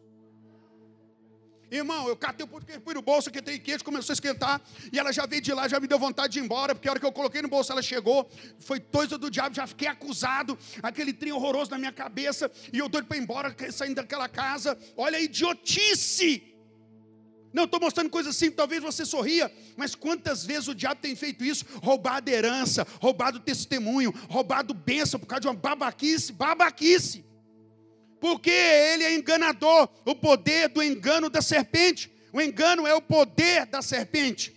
Irmão, 1.73 2.07
eu 2.07 2.14
catei 2.14 2.45
o 2.45 2.49
pão 2.49 2.61
no 2.95 3.01
bolso, 3.01 3.31
que 3.31 3.41
tem 3.41 3.59
queijo, 3.59 3.83
começou 3.83 4.12
a 4.12 4.14
esquentar, 4.14 4.61
e 4.93 4.99
ela 4.99 5.11
já 5.11 5.25
veio 5.25 5.41
de 5.41 5.55
lá, 5.55 5.66
já 5.66 5.81
me 5.81 5.87
deu 5.87 5.99
vontade 5.99 6.35
de 6.35 6.39
ir 6.39 6.43
embora, 6.43 6.75
porque 6.75 6.87
a 6.87 6.91
hora 6.91 7.01
que 7.01 7.07
eu 7.07 7.12
coloquei 7.12 7.41
no 7.41 7.49
bolso, 7.49 7.73
ela 7.73 7.81
chegou, 7.81 8.31
foi 8.59 8.79
coisa 8.79 9.16
do 9.16 9.31
diabo, 9.31 9.55
já 9.55 9.66
fiquei 9.66 9.89
acusado, 9.89 10.59
aquele 10.83 11.14
trem 11.14 11.33
horroroso 11.33 11.70
na 11.70 11.79
minha 11.79 11.91
cabeça, 11.91 12.51
e 12.70 12.79
eu 12.79 12.91
doido 12.91 13.07
para 13.07 13.16
ir 13.16 13.23
embora, 13.23 13.57
saindo 13.70 13.95
daquela 13.95 14.29
casa, 14.29 14.79
olha 14.99 15.16
a 15.16 15.20
idiotice! 15.20 16.43
Não 17.55 17.64
estou 17.64 17.81
mostrando 17.81 18.11
coisa 18.11 18.29
assim, 18.29 18.51
talvez 18.51 18.83
você 18.83 19.07
sorria, 19.07 19.51
mas 19.75 19.95
quantas 19.95 20.45
vezes 20.45 20.68
o 20.68 20.75
diabo 20.75 21.01
tem 21.01 21.16
feito 21.16 21.43
isso? 21.43 21.64
Roubado 21.83 22.29
herança, 22.31 22.87
roubado 23.01 23.41
testemunho, 23.41 24.12
roubado 24.29 24.75
bênção 24.75 25.18
por 25.18 25.27
causa 25.27 25.41
de 25.41 25.49
uma 25.49 25.55
babaquice, 25.55 26.33
babaquice 26.33 27.32
porque 28.23 28.51
ele 28.51 29.03
é 29.03 29.12
enganador. 29.16 29.89
O 30.07 30.14
poder 30.14 30.68
do 30.68 30.81
engano 30.81 31.29
da 31.29 31.43
serpente. 31.43 32.09
O 32.33 32.41
engano 32.41 32.87
é 32.87 32.95
o 32.95 33.03
poder 33.03 33.66
da 33.66 33.83
serpente. 33.83 34.55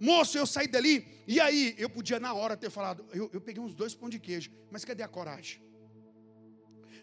Moço, 0.00 0.36
eu 0.36 0.44
saí 0.44 0.66
dali, 0.66 1.06
e 1.24 1.38
aí 1.38 1.76
eu 1.78 1.88
podia 1.88 2.18
na 2.18 2.34
hora 2.34 2.56
ter 2.56 2.68
falado, 2.70 3.06
eu, 3.12 3.30
eu 3.32 3.40
peguei 3.40 3.62
uns 3.62 3.74
dois 3.74 3.94
pão 3.94 4.08
de 4.08 4.18
queijo, 4.18 4.50
mas 4.70 4.84
cadê 4.84 5.02
a 5.02 5.08
coragem? 5.08 5.62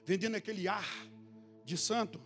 Vendendo 0.03 0.35
aquele 0.35 0.67
ar 0.67 1.07
de 1.63 1.77
santo, 1.77 2.19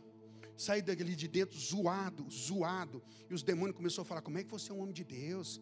saí 0.57 0.81
dali 0.81 1.15
de 1.15 1.27
dentro 1.27 1.59
zoado, 1.59 2.25
zoado, 2.31 3.03
e 3.29 3.33
os 3.33 3.43
demônios 3.43 3.75
começaram 3.75 4.03
a 4.03 4.05
falar: 4.05 4.21
como 4.21 4.39
é 4.39 4.43
que 4.43 4.49
você 4.49 4.71
é 4.71 4.73
um 4.73 4.81
homem 4.81 4.93
de 4.93 5.03
Deus? 5.03 5.61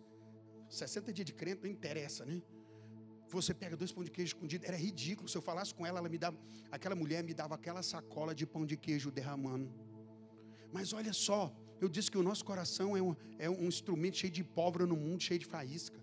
60 0.69 1.11
dias 1.11 1.25
de 1.25 1.33
crente 1.33 1.63
não 1.63 1.69
interessa, 1.69 2.23
né? 2.25 2.41
Você 3.31 3.53
pega 3.53 3.77
dois 3.77 3.91
pão 3.91 4.03
de 4.03 4.11
queijo 4.11 4.33
escondido, 4.33 4.65
era 4.65 4.75
ridículo. 4.75 5.29
Se 5.29 5.37
eu 5.37 5.41
falasse 5.41 5.73
com 5.73 5.85
ela, 5.85 5.99
ela 5.99 6.09
me 6.09 6.17
dava, 6.17 6.37
aquela 6.71 6.95
mulher 6.95 7.23
me 7.23 7.33
dava 7.33 7.55
aquela 7.55 7.83
sacola 7.83 8.33
de 8.33 8.45
pão 8.45 8.65
de 8.65 8.75
queijo 8.75 9.11
derramando. 9.11 9.71
Mas 10.71 10.93
olha 10.93 11.13
só, 11.13 11.53
eu 11.79 11.87
disse 11.87 12.09
que 12.11 12.17
o 12.17 12.23
nosso 12.23 12.43
coração 12.43 12.97
é 12.97 13.01
um, 13.01 13.15
é 13.37 13.49
um 13.49 13.67
instrumento 13.67 14.17
cheio 14.17 14.33
de 14.33 14.43
pólvora 14.43 14.85
no 14.85 14.95
mundo, 14.95 15.21
cheio 15.21 15.39
de 15.39 15.45
faísca. 15.45 15.99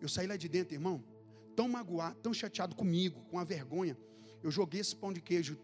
Eu 0.00 0.08
saí 0.08 0.26
lá 0.26 0.36
de 0.36 0.48
dentro, 0.48 0.74
irmão, 0.74 1.02
tão 1.54 1.68
magoado, 1.68 2.18
tão 2.20 2.34
chateado 2.34 2.74
comigo, 2.74 3.20
com 3.30 3.38
a 3.38 3.44
vergonha. 3.44 3.96
Eu 4.42 4.50
joguei 4.50 4.80
esse 4.80 4.96
pão 4.96 5.12
de 5.12 5.20
queijo 5.20 5.56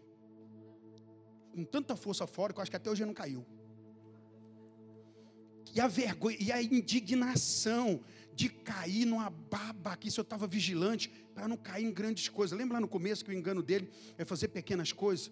com 1.53 1.63
tanta 1.65 1.95
força 1.95 2.25
fora 2.25 2.53
que 2.53 2.59
eu 2.59 2.61
acho 2.61 2.71
que 2.71 2.77
até 2.77 2.89
hoje 2.89 3.03
não 3.05 3.13
caiu. 3.13 3.45
E 5.73 5.79
a 5.79 5.87
vergonha, 5.87 6.37
e 6.39 6.51
a 6.51 6.61
indignação 6.61 8.01
de 8.39 8.47
cair 8.47 9.03
numa 9.03 9.29
babaquice. 9.29 10.17
Eu 10.17 10.21
estava 10.21 10.47
vigilante 10.47 11.09
para 11.35 11.45
não 11.45 11.57
cair 11.57 11.85
em 11.85 11.91
grandes 11.91 12.29
coisas. 12.29 12.57
Lembra 12.57 12.75
lá 12.75 12.79
no 12.79 12.87
começo 12.87 13.25
que 13.25 13.31
o 13.31 13.33
engano 13.33 13.61
dele 13.61 13.91
é 14.17 14.23
fazer 14.23 14.47
pequenas 14.47 14.93
coisas? 14.93 15.29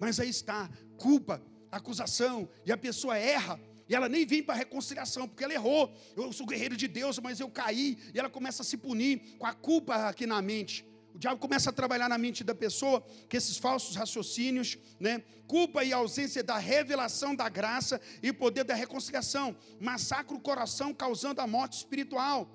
Mas 0.00 0.18
aí 0.18 0.28
está, 0.28 0.68
culpa, 0.96 1.40
acusação, 1.70 2.48
e 2.66 2.72
a 2.72 2.76
pessoa 2.76 3.16
erra, 3.16 3.60
e 3.88 3.94
ela 3.94 4.08
nem 4.08 4.26
vem 4.26 4.42
para 4.42 4.56
a 4.56 4.58
reconciliação, 4.58 5.28
porque 5.28 5.44
ela 5.44 5.54
errou. 5.54 5.94
Eu 6.16 6.32
sou 6.32 6.44
guerreiro 6.44 6.76
de 6.76 6.88
Deus, 6.88 7.20
mas 7.20 7.38
eu 7.38 7.48
caí, 7.48 7.96
e 8.12 8.18
ela 8.18 8.28
começa 8.28 8.62
a 8.62 8.64
se 8.64 8.76
punir 8.76 9.36
com 9.38 9.46
a 9.46 9.54
culpa 9.54 10.08
aqui 10.08 10.26
na 10.26 10.42
mente. 10.42 10.84
O 11.14 11.18
diabo 11.18 11.40
começa 11.40 11.70
a 11.70 11.72
trabalhar 11.72 12.08
na 12.08 12.18
mente 12.18 12.44
da 12.44 12.54
pessoa, 12.54 13.04
que 13.28 13.36
esses 13.36 13.56
falsos 13.56 13.96
raciocínios, 13.96 14.78
né? 15.00 15.22
Culpa 15.46 15.82
e 15.82 15.92
ausência 15.92 16.42
da 16.42 16.58
revelação 16.58 17.34
da 17.34 17.48
graça 17.48 18.00
e 18.22 18.32
poder 18.32 18.64
da 18.64 18.74
reconciliação. 18.74 19.56
Massacra 19.80 20.36
o 20.36 20.40
coração, 20.40 20.94
causando 20.94 21.40
a 21.40 21.46
morte 21.46 21.78
espiritual. 21.78 22.48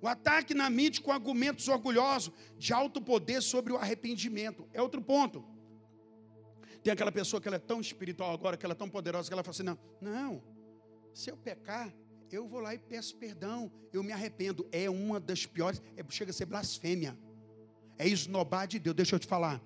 O 0.00 0.08
ataque 0.08 0.54
na 0.54 0.70
mente 0.70 1.00
com 1.00 1.12
argumentos 1.12 1.68
orgulhosos, 1.68 2.32
de 2.56 2.72
alto 2.72 3.00
poder 3.00 3.42
sobre 3.42 3.72
o 3.72 3.76
arrependimento. 3.76 4.68
É 4.72 4.80
outro 4.80 5.02
ponto. 5.02 5.44
Tem 6.82 6.92
aquela 6.92 7.12
pessoa 7.12 7.40
que 7.40 7.48
ela 7.48 7.56
é 7.56 7.60
tão 7.60 7.80
espiritual 7.80 8.32
agora, 8.32 8.56
que 8.56 8.64
ela 8.64 8.72
é 8.72 8.76
tão 8.76 8.88
poderosa, 8.88 9.28
que 9.28 9.34
ela 9.34 9.42
fala 9.42 9.54
assim: 9.54 9.62
não, 9.62 9.78
não, 10.00 10.42
se 11.12 11.30
eu 11.30 11.36
pecar, 11.36 11.92
eu 12.30 12.46
vou 12.46 12.60
lá 12.60 12.74
e 12.74 12.78
peço 12.78 13.16
perdão, 13.16 13.70
eu 13.92 14.02
me 14.02 14.12
arrependo. 14.12 14.68
É 14.70 14.88
uma 14.88 15.18
das 15.18 15.46
piores, 15.46 15.82
é, 15.96 16.04
chega 16.08 16.30
a 16.30 16.34
ser 16.34 16.46
blasfêmia. 16.46 17.18
É 17.98 18.06
esnobar 18.06 18.66
de 18.66 18.78
Deus. 18.78 18.96
Deixa 18.96 19.16
eu 19.16 19.18
te 19.18 19.26
falar. 19.26 19.60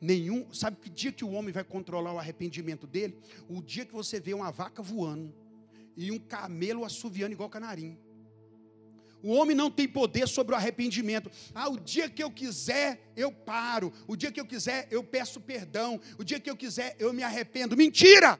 Nenhum, 0.00 0.52
sabe 0.52 0.76
que 0.76 0.88
dia 0.88 1.10
que 1.10 1.24
o 1.24 1.32
homem 1.32 1.52
vai 1.52 1.64
controlar 1.64 2.12
o 2.12 2.18
arrependimento 2.18 2.86
dele? 2.86 3.18
O 3.48 3.62
dia 3.62 3.84
que 3.84 3.92
você 3.92 4.20
vê 4.20 4.34
uma 4.34 4.50
vaca 4.52 4.82
voando 4.82 5.34
e 5.96 6.12
um 6.12 6.18
camelo 6.18 6.84
assoviando 6.84 7.32
igual 7.32 7.48
canarim. 7.48 7.98
O 9.22 9.32
homem 9.32 9.56
não 9.56 9.68
tem 9.70 9.88
poder 9.88 10.28
sobre 10.28 10.54
o 10.54 10.56
arrependimento. 10.56 11.30
Ah, 11.52 11.68
o 11.68 11.78
dia 11.78 12.08
que 12.08 12.22
eu 12.22 12.30
quiser, 12.30 13.00
eu 13.16 13.32
paro. 13.32 13.92
O 14.06 14.14
dia 14.14 14.30
que 14.30 14.40
eu 14.40 14.46
quiser, 14.46 14.86
eu 14.90 15.02
peço 15.02 15.40
perdão. 15.40 16.00
O 16.16 16.22
dia 16.22 16.38
que 16.38 16.48
eu 16.48 16.56
quiser, 16.56 16.94
eu 17.00 17.12
me 17.12 17.24
arrependo. 17.24 17.76
Mentira! 17.76 18.38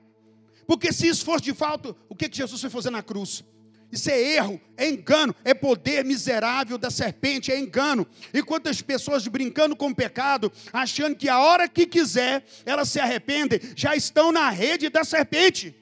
Porque 0.66 0.92
se 0.92 1.08
isso 1.08 1.24
fosse 1.24 1.42
de 1.42 1.54
fato, 1.54 1.96
o 2.08 2.14
que, 2.14 2.28
que 2.28 2.36
Jesus 2.36 2.60
foi 2.60 2.70
fazer 2.70 2.90
na 2.90 3.02
cruz? 3.02 3.42
Isso 3.90 4.10
é 4.10 4.20
erro, 4.20 4.60
é 4.76 4.88
engano, 4.88 5.34
é 5.44 5.54
poder 5.54 6.04
miserável 6.04 6.76
da 6.76 6.90
serpente, 6.90 7.50
é 7.50 7.58
engano. 7.58 8.06
E 8.34 8.42
quantas 8.42 8.82
pessoas 8.82 9.26
brincando 9.26 9.74
com 9.74 9.88
o 9.88 9.94
pecado, 9.94 10.52
achando 10.72 11.16
que 11.16 11.28
a 11.28 11.38
hora 11.38 11.66
que 11.66 11.86
quiser 11.86 12.44
elas 12.66 12.90
se 12.90 13.00
arrependem, 13.00 13.60
já 13.74 13.96
estão 13.96 14.30
na 14.30 14.50
rede 14.50 14.90
da 14.90 15.04
serpente, 15.04 15.74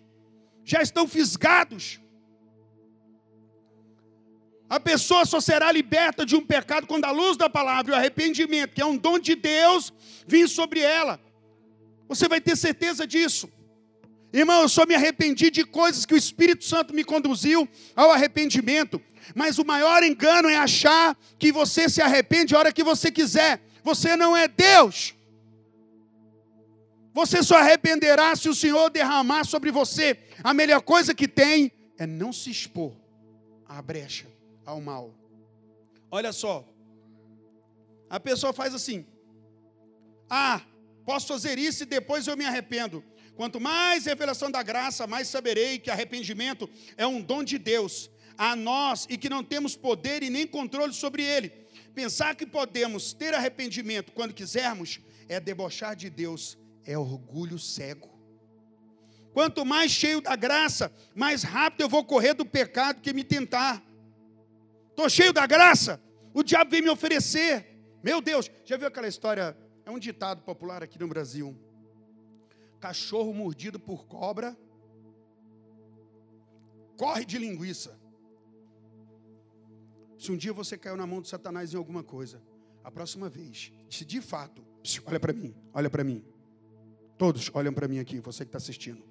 já 0.64 0.80
estão 0.80 1.09
fisgados. 1.09 2.00
A 4.68 4.78
pessoa 4.78 5.24
só 5.24 5.40
será 5.40 5.70
liberta 5.72 6.24
de 6.24 6.36
um 6.36 6.44
pecado 6.44 6.86
quando 6.86 7.04
a 7.04 7.11
luz 7.11 7.36
da 7.36 7.48
palavra 7.48 7.92
e 7.92 7.94
o 7.94 7.98
arrependimento, 7.98 8.74
que 8.74 8.82
é 8.82 8.86
um 8.86 8.96
dom 8.96 9.18
de 9.18 9.34
Deus, 9.34 9.92
vir 10.26 10.48
sobre 10.48 10.80
ela. 10.80 11.20
Você 12.09 12.28
vai 12.28 12.40
ter 12.40 12.57
certeza 12.57 13.07
disso. 13.07 13.50
Irmão, 14.39 14.61
eu 14.61 14.68
só 14.68 14.84
me 14.84 14.95
arrependi 14.95 15.51
de 15.51 15.64
coisas 15.64 16.05
que 16.05 16.12
o 16.12 16.16
Espírito 16.16 16.62
Santo 16.62 16.93
me 16.93 17.03
conduziu 17.03 17.66
ao 17.95 18.11
arrependimento. 18.11 19.01
Mas 19.34 19.59
o 19.59 19.64
maior 19.64 20.03
engano 20.03 20.47
é 20.47 20.57
achar 20.57 21.16
que 21.39 21.51
você 21.51 21.89
se 21.89 22.03
arrepende 22.03 22.55
a 22.55 22.59
hora 22.59 22.70
que 22.70 22.84
você 22.84 23.11
quiser. 23.11 23.62
Você 23.82 24.14
não 24.14 24.37
é 24.37 24.47
Deus. 24.47 25.14
Você 27.14 27.43
só 27.43 27.57
arrependerá 27.57 28.37
se 28.37 28.47
o 28.47 28.55
Senhor 28.55 28.91
derramar 28.91 29.45
sobre 29.45 29.70
você. 29.70 30.18
A 30.45 30.53
melhor 30.53 30.82
coisa 30.82 31.14
que 31.14 31.26
tem 31.26 31.72
é 31.97 32.07
não 32.07 32.30
se 32.30 32.51
expor 32.51 32.93
à 33.66 33.80
brecha, 33.80 34.26
ao 34.66 34.82
mal. 34.82 35.14
Olha 36.11 36.30
só. 36.30 36.62
A 38.11 38.20
pessoa 38.20 38.53
faz 38.53 38.74
assim: 38.74 39.07
Ah, 40.28 40.61
posso 41.07 41.26
fazer 41.26 41.59
isso 41.59 41.84
e 41.84 41.87
depois 41.87 42.26
eu 42.26 42.37
me 42.37 42.45
arrependo. 42.45 43.03
Quanto 43.37 43.61
mais 43.61 44.07
revelação 44.07 44.51
da 44.51 44.62
graça, 44.62 45.07
mais 45.07 45.28
saberei 45.28 45.78
que 45.78 45.91
arrependimento 45.91 46.68
é 46.97 47.07
um 47.07 47.20
dom 47.20 47.45
de 47.45 47.59
Deus 47.59 48.11
a 48.39 48.57
nós 48.57 49.07
e 49.11 49.18
que 49.18 49.28
não 49.28 49.45
temos 49.45 49.76
poder 49.76 50.22
e 50.22 50.30
nem 50.30 50.47
controle 50.47 50.95
sobre 50.95 51.22
ele. 51.22 51.51
Pensar 51.95 52.34
que 52.34 52.47
podemos 52.47 53.12
ter 53.12 53.34
arrependimento 53.34 54.12
quando 54.12 54.32
quisermos 54.32 55.01
é 55.28 55.39
debochar 55.39 55.95
de 55.95 56.09
Deus, 56.09 56.57
é 56.84 56.97
orgulho 56.97 57.59
cego. 57.59 58.11
Quanto 59.34 59.66
mais 59.66 59.91
cheio 59.91 60.22
da 60.22 60.34
graça, 60.34 60.91
mais 61.14 61.43
rápido 61.43 61.82
eu 61.82 61.89
vou 61.91 62.03
correr 62.05 62.32
do 62.32 62.47
pecado 62.47 63.03
que 63.03 63.12
me 63.12 63.22
tentar. 63.22 63.82
Estou 64.89 65.11
cheio 65.11 65.32
da 65.32 65.47
graça, 65.47 66.01
o 66.32 66.43
diabo 66.43 66.70
vem 66.70 66.80
me 66.80 66.89
oferecer. 66.89 67.66
Meu 68.03 68.22
Deus, 68.22 68.51
já 68.64 68.78
viu 68.78 68.89
aquela 68.89 69.09
história? 69.09 69.55
É 69.84 69.91
um 69.91 69.99
ditado 69.99 70.41
popular 70.41 70.82
aqui 70.82 70.99
no 70.99 71.07
Brasil 71.07 71.55
cachorro 72.87 73.34
mordido 73.34 73.80
por 73.80 74.07
cobra, 74.07 74.57
corre 76.97 77.24
de 77.24 77.37
linguiça. 77.37 77.99
Se 80.16 80.30
um 80.30 80.37
dia 80.37 80.53
você 80.53 80.78
caiu 80.78 80.97
na 80.97 81.05
mão 81.05 81.20
de 81.20 81.26
Satanás 81.28 81.74
em 81.74 81.76
alguma 81.76 82.05
coisa, 82.05 82.41
a 82.84 82.91
próxima 82.91 83.28
vez, 83.28 83.72
se 83.91 84.05
de 84.05 84.20
fato, 84.20 84.64
olha 85.05 85.18
para 85.18 85.32
mim, 85.32 85.53
olha 85.74 85.91
para 85.91 86.05
mim. 86.05 86.24
Todos 87.18 87.51
olham 87.55 87.72
para 87.72 87.89
mim 87.89 87.99
aqui, 87.99 88.20
você 88.20 88.45
que 88.45 88.51
está 88.51 88.59
assistindo. 88.59 89.05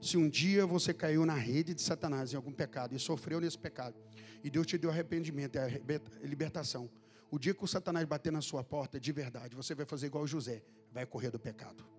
Se 0.00 0.16
um 0.16 0.28
dia 0.28 0.64
você 0.64 0.94
caiu 0.94 1.26
na 1.26 1.34
rede 1.34 1.74
de 1.74 1.82
Satanás 1.82 2.32
em 2.32 2.36
algum 2.36 2.52
pecado 2.52 2.94
e 2.94 3.00
sofreu 3.00 3.40
nesse 3.40 3.58
pecado, 3.58 3.96
e 4.44 4.48
Deus 4.48 4.64
te 4.64 4.78
deu 4.78 4.90
arrependimento 4.90 5.58
e 5.58 6.26
libertação, 6.28 6.88
o 7.32 7.36
dia 7.36 7.52
que 7.52 7.64
o 7.64 7.66
Satanás 7.66 8.06
bater 8.06 8.30
na 8.30 8.40
sua 8.40 8.62
porta 8.62 9.00
de 9.00 9.10
verdade, 9.10 9.56
você 9.56 9.74
vai 9.74 9.84
fazer 9.84 10.06
igual 10.06 10.24
José, 10.24 10.62
vai 10.92 11.04
correr 11.04 11.32
do 11.32 11.38
pecado. 11.40 11.97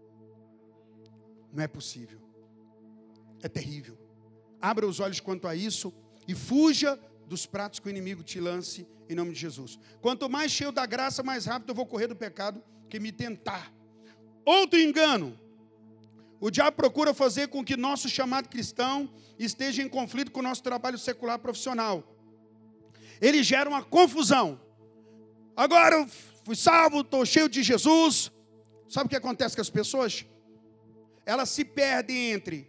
Não 1.54 1.64
é 1.64 1.68
possível. 1.68 2.20
É 3.42 3.48
terrível. 3.48 3.98
Abra 4.62 4.86
os 4.86 5.00
olhos 5.00 5.20
quanto 5.20 5.48
a 5.48 5.56
isso 5.56 5.94
e 6.28 6.36
fuja 6.36 7.00
dos 7.28 7.46
pratos 7.46 7.80
que 7.80 7.88
o 7.88 7.90
inimigo 7.90 8.24
te 8.24 8.40
lance 8.40 8.88
em 9.10 9.16
nome 9.16 9.32
de 9.32 9.40
Jesus. 9.40 9.80
Quanto 10.02 10.30
mais 10.30 10.52
cheio 10.52 10.72
da 10.72 10.86
graça, 10.86 11.24
mais 11.24 11.46
rápido 11.46 11.70
eu 11.70 11.76
vou 11.76 11.86
correr 11.86 12.08
do 12.08 12.16
pecado 12.16 12.62
que 12.90 13.00
me 13.00 13.12
tentar. 13.12 13.72
Outro 14.46 14.80
engano. 14.80 15.38
O 16.40 16.50
diabo 16.50 16.76
procura 16.76 17.14
fazer 17.14 17.48
com 17.48 17.64
que 17.64 17.76
nosso 17.76 18.08
chamado 18.08 18.48
cristão 18.48 19.10
esteja 19.38 19.82
em 19.82 19.90
conflito 19.90 20.32
com 20.32 20.40
o 20.40 20.44
nosso 20.44 20.64
trabalho 20.64 20.98
secular 20.98 21.40
profissional. 21.40 22.04
Ele 23.22 23.44
gera 23.44 23.70
uma 23.70 23.84
confusão. 23.84 24.60
Agora 25.56 25.96
eu 25.96 26.08
fui 26.46 26.56
salvo, 26.56 27.02
estou 27.02 27.26
cheio 27.26 27.50
de 27.50 27.62
Jesus. 27.62 28.32
Sabe 28.88 29.08
o 29.08 29.10
que 29.10 29.16
acontece 29.16 29.56
com 29.56 29.62
as 29.62 29.70
pessoas? 29.70 30.26
Elas 31.30 31.50
se 31.50 31.64
perdem 31.64 32.32
entre 32.32 32.68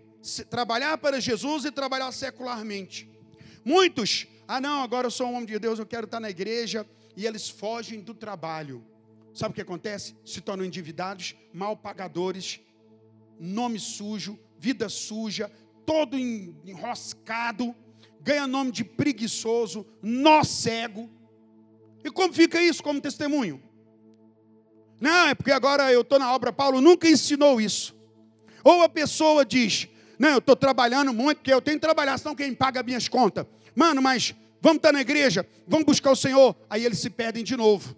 trabalhar 0.50 0.98
para 0.98 1.18
Jesus 1.18 1.64
e 1.64 1.70
trabalhar 1.70 2.12
secularmente. 2.12 3.10
Muitos, 3.64 4.26
ah 4.46 4.60
não, 4.60 4.82
agora 4.82 5.06
eu 5.06 5.10
sou 5.10 5.28
um 5.28 5.34
homem 5.34 5.46
de 5.46 5.58
Deus, 5.58 5.78
eu 5.78 5.86
quero 5.86 6.04
estar 6.04 6.20
na 6.20 6.28
igreja, 6.28 6.86
e 7.16 7.26
eles 7.26 7.48
fogem 7.48 8.00
do 8.00 8.12
trabalho. 8.12 8.84
Sabe 9.32 9.52
o 9.52 9.54
que 9.54 9.62
acontece? 9.62 10.14
Se 10.26 10.42
tornam 10.42 10.66
endividados, 10.66 11.34
mal 11.54 11.74
pagadores, 11.74 12.60
nome 13.38 13.78
sujo, 13.78 14.38
vida 14.58 14.90
suja, 14.90 15.50
todo 15.86 16.18
enroscado, 16.18 17.74
ganha 18.20 18.46
nome 18.46 18.72
de 18.72 18.84
preguiçoso, 18.84 19.86
nó 20.02 20.44
cego. 20.44 21.08
E 22.04 22.10
como 22.10 22.30
fica 22.34 22.62
isso 22.62 22.82
como 22.82 23.00
testemunho? 23.00 23.62
Não, 25.00 25.28
é 25.28 25.34
porque 25.34 25.50
agora 25.50 25.90
eu 25.90 26.02
estou 26.02 26.18
na 26.18 26.30
obra, 26.34 26.52
Paulo 26.52 26.82
nunca 26.82 27.08
ensinou 27.08 27.58
isso. 27.58 27.98
Ou 28.64 28.82
a 28.82 28.88
pessoa 28.88 29.44
diz: 29.44 29.88
Não, 30.18 30.30
eu 30.30 30.38
estou 30.38 30.56
trabalhando 30.56 31.12
muito, 31.12 31.38
porque 31.38 31.52
eu 31.52 31.60
tenho 31.60 31.76
que 31.76 31.86
trabalhar, 31.86 32.18
senão 32.18 32.34
quem 32.34 32.54
paga 32.54 32.82
minhas 32.82 33.08
contas. 33.08 33.46
Mano, 33.74 34.02
mas 34.02 34.34
vamos 34.60 34.78
estar 34.78 34.92
na 34.92 35.00
igreja, 35.00 35.46
vamos 35.66 35.86
buscar 35.86 36.10
o 36.10 36.16
Senhor. 36.16 36.54
Aí 36.68 36.84
eles 36.84 36.98
se 36.98 37.10
perdem 37.10 37.44
de 37.44 37.56
novo. 37.56 37.96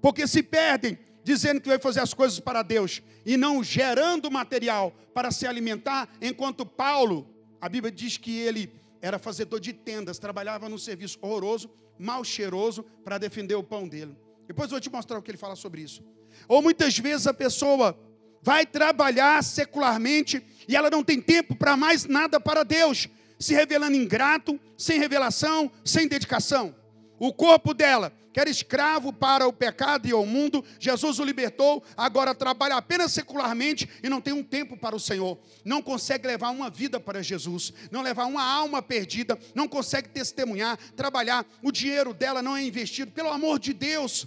Porque 0.00 0.26
se 0.26 0.42
perdem 0.42 0.98
dizendo 1.22 1.60
que 1.60 1.68
vai 1.68 1.78
fazer 1.78 2.00
as 2.00 2.14
coisas 2.14 2.40
para 2.40 2.62
Deus 2.62 3.02
e 3.24 3.36
não 3.36 3.62
gerando 3.62 4.30
material 4.30 4.92
para 5.14 5.30
se 5.30 5.46
alimentar, 5.46 6.08
enquanto 6.20 6.64
Paulo, 6.64 7.28
a 7.60 7.68
Bíblia 7.68 7.92
diz 7.92 8.16
que 8.16 8.38
ele 8.38 8.72
era 9.02 9.18
fazedor 9.18 9.60
de 9.60 9.72
tendas, 9.72 10.18
trabalhava 10.18 10.68
num 10.68 10.78
serviço 10.78 11.18
horroroso, 11.20 11.70
mal 11.98 12.24
cheiroso, 12.24 12.82
para 13.04 13.18
defender 13.18 13.54
o 13.54 13.62
pão 13.62 13.86
dele. 13.86 14.16
Depois 14.46 14.68
eu 14.68 14.72
vou 14.72 14.80
te 14.80 14.90
mostrar 14.90 15.18
o 15.18 15.22
que 15.22 15.30
ele 15.30 15.38
fala 15.38 15.54
sobre 15.54 15.82
isso. 15.82 16.02
Ou 16.48 16.62
muitas 16.62 16.98
vezes 16.98 17.26
a 17.26 17.34
pessoa 17.34 17.98
vai 18.42 18.66
trabalhar 18.66 19.42
secularmente 19.42 20.42
e 20.66 20.76
ela 20.76 20.90
não 20.90 21.02
tem 21.02 21.20
tempo 21.20 21.54
para 21.54 21.76
mais 21.76 22.04
nada 22.04 22.38
para 22.40 22.64
Deus, 22.64 23.08
se 23.38 23.54
revelando 23.54 23.96
ingrato, 23.96 24.58
sem 24.76 24.98
revelação, 24.98 25.70
sem 25.84 26.06
dedicação. 26.06 26.74
O 27.18 27.32
corpo 27.32 27.74
dela, 27.74 28.12
que 28.32 28.40
era 28.40 28.48
escravo 28.48 29.12
para 29.12 29.46
o 29.46 29.52
pecado 29.52 30.06
e 30.06 30.12
ao 30.12 30.24
mundo, 30.24 30.64
Jesus 30.78 31.18
o 31.18 31.24
libertou, 31.24 31.82
agora 31.96 32.34
trabalha 32.34 32.76
apenas 32.76 33.12
secularmente 33.12 33.88
e 34.02 34.08
não 34.08 34.20
tem 34.20 34.32
um 34.32 34.42
tempo 34.42 34.76
para 34.76 34.94
o 34.94 35.00
Senhor. 35.00 35.38
Não 35.64 35.82
consegue 35.82 36.26
levar 36.26 36.50
uma 36.50 36.70
vida 36.70 37.00
para 37.00 37.22
Jesus, 37.22 37.72
não 37.90 38.02
levar 38.02 38.26
uma 38.26 38.42
alma 38.42 38.80
perdida, 38.80 39.38
não 39.54 39.66
consegue 39.66 40.08
testemunhar, 40.08 40.78
trabalhar. 40.94 41.44
O 41.62 41.72
dinheiro 41.72 42.14
dela 42.14 42.40
não 42.40 42.56
é 42.56 42.62
investido, 42.62 43.10
pelo 43.10 43.30
amor 43.30 43.58
de 43.58 43.72
Deus. 43.72 44.26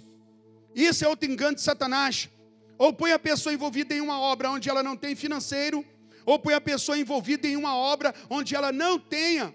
Isso 0.74 1.04
é 1.04 1.08
outro 1.08 1.30
engano 1.30 1.54
de 1.54 1.62
Satanás. 1.62 2.28
Ou 2.78 2.92
põe 2.92 3.12
a 3.12 3.18
pessoa 3.18 3.52
envolvida 3.52 3.94
em 3.94 4.00
uma 4.00 4.18
obra 4.18 4.50
onde 4.50 4.68
ela 4.68 4.82
não 4.82 4.96
tem 4.96 5.14
financeiro, 5.14 5.84
ou 6.26 6.38
põe 6.38 6.54
a 6.54 6.60
pessoa 6.60 6.98
envolvida 6.98 7.46
em 7.46 7.56
uma 7.56 7.76
obra 7.76 8.14
onde 8.30 8.54
ela 8.54 8.72
não 8.72 8.98
tenha 8.98 9.54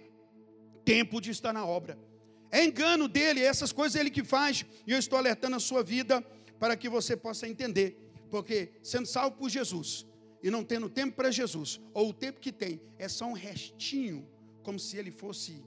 tempo 0.85 1.19
de 1.19 1.31
estar 1.31 1.53
na 1.53 1.65
obra. 1.65 1.97
É 2.51 2.63
engano 2.63 3.07
dele, 3.07 3.41
essas 3.41 3.71
coisas 3.71 3.95
é 3.95 3.99
ele 3.99 4.09
que 4.09 4.23
faz, 4.23 4.65
e 4.87 4.91
eu 4.91 4.99
estou 4.99 5.17
alertando 5.17 5.55
a 5.55 5.59
sua 5.59 5.83
vida 5.83 6.21
para 6.59 6.75
que 6.75 6.89
você 6.89 7.15
possa 7.15 7.47
entender. 7.47 7.97
Porque 8.29 8.71
sendo 8.83 9.05
salvo 9.05 9.37
por 9.37 9.49
Jesus 9.49 10.05
e 10.41 10.49
não 10.49 10.63
tendo 10.63 10.89
tempo 10.89 11.15
para 11.15 11.31
Jesus, 11.31 11.79
ou 11.93 12.09
o 12.09 12.13
tempo 12.13 12.39
que 12.39 12.51
tem 12.51 12.81
é 12.97 13.07
só 13.07 13.25
um 13.25 13.33
restinho, 13.33 14.27
como 14.63 14.79
se 14.79 14.97
ele 14.97 15.11
fosse. 15.11 15.63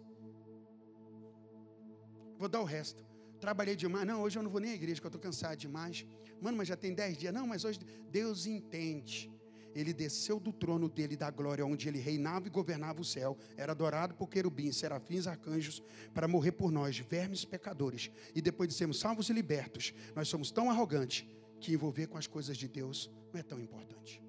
Vou 2.38 2.48
dar 2.48 2.60
o 2.60 2.64
resto. 2.64 3.04
Trabalhei 3.40 3.76
demais. 3.76 4.06
Não, 4.06 4.22
hoje 4.22 4.38
eu 4.38 4.42
não 4.42 4.50
vou 4.50 4.60
nem 4.60 4.72
à 4.72 4.74
igreja, 4.74 4.96
porque 4.96 5.06
eu 5.06 5.18
estou 5.18 5.20
cansado 5.20 5.56
demais. 5.56 6.06
Mano, 6.42 6.58
mas 6.58 6.68
já 6.68 6.76
tem 6.76 6.92
dez 6.92 7.16
dias. 7.16 7.32
Não, 7.32 7.46
mas 7.46 7.64
hoje 7.64 7.78
Deus 8.10 8.46
entende. 8.46 9.30
ele 9.74 9.92
desceu 9.92 10.38
do 10.38 10.52
trono 10.52 10.88
dele 10.88 11.16
da 11.16 11.30
glória, 11.30 11.64
onde 11.64 11.88
ele 11.88 11.98
reinava 11.98 12.46
e 12.46 12.50
governava 12.50 13.00
o 13.00 13.04
céu, 13.04 13.36
era 13.56 13.72
adorado 13.72 14.14
por 14.14 14.28
querubins, 14.28 14.76
serafins, 14.76 15.26
arcanjos, 15.26 15.82
para 16.12 16.28
morrer 16.28 16.52
por 16.52 16.70
nós, 16.70 16.98
vermes 16.98 17.44
pecadores. 17.44 18.10
E 18.34 18.42
depois 18.42 18.68
de 18.68 18.74
sermos 18.74 18.98
salvos 18.98 19.28
e 19.28 19.32
libertos, 19.32 19.94
nós 20.14 20.28
somos 20.28 20.50
tão 20.50 20.70
arrogantes 20.70 21.26
que 21.60 21.72
envolver 21.72 22.06
com 22.06 22.18
as 22.18 22.26
coisas 22.26 22.56
de 22.56 22.68
Deus 22.68 23.10
não 23.32 23.40
é 23.40 23.42
tão 23.42 23.60
importante. 23.60 24.22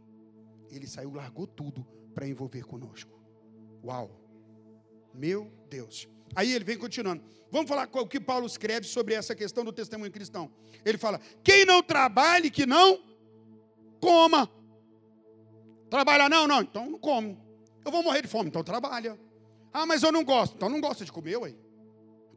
Ele 0.70 0.88
saiu, 0.88 1.14
largou 1.14 1.46
tudo 1.46 1.86
para 2.14 2.28
envolver 2.28 2.64
conosco. 2.64 3.20
Uau! 3.84 4.20
Meu 5.14 5.52
Deus. 5.70 6.08
Aí 6.36 6.52
ele 6.52 6.66
vem 6.66 6.78
continuando. 6.78 7.24
Vamos 7.52 7.70
falar 7.70 7.88
o 7.92 8.08
que 8.08 8.20
Paulo 8.20 8.46
escreve 8.46 8.88
sobre 8.88 9.14
essa 9.14 9.36
questão 9.36 9.64
do 9.64 9.72
testemunho 9.72 10.12
cristão. 10.12 10.52
Ele 10.84 10.98
fala: 10.98 11.20
quem 11.44 11.66
não 11.66 11.84
trabalhe, 11.84 12.50
que 12.50 12.66
não 12.66 13.04
coma. 14.00 14.50
Trabalha 15.90 16.28
não? 16.28 16.48
Não, 16.48 16.62
então 16.62 16.90
não 16.90 17.00
come. 17.00 17.38
Eu 17.86 17.92
vou 17.92 18.02
morrer 18.02 18.22
de 18.22 18.28
fome, 18.28 18.50
então 18.50 18.64
trabalha. 18.64 19.20
Ah, 19.72 19.86
mas 19.86 20.02
eu 20.04 20.12
não 20.12 20.24
gosto. 20.24 20.56
Então 20.56 20.70
não 20.70 20.82
gosta 20.82 21.06
de 21.06 21.12
comer, 21.12 21.38
ué. 21.38 21.56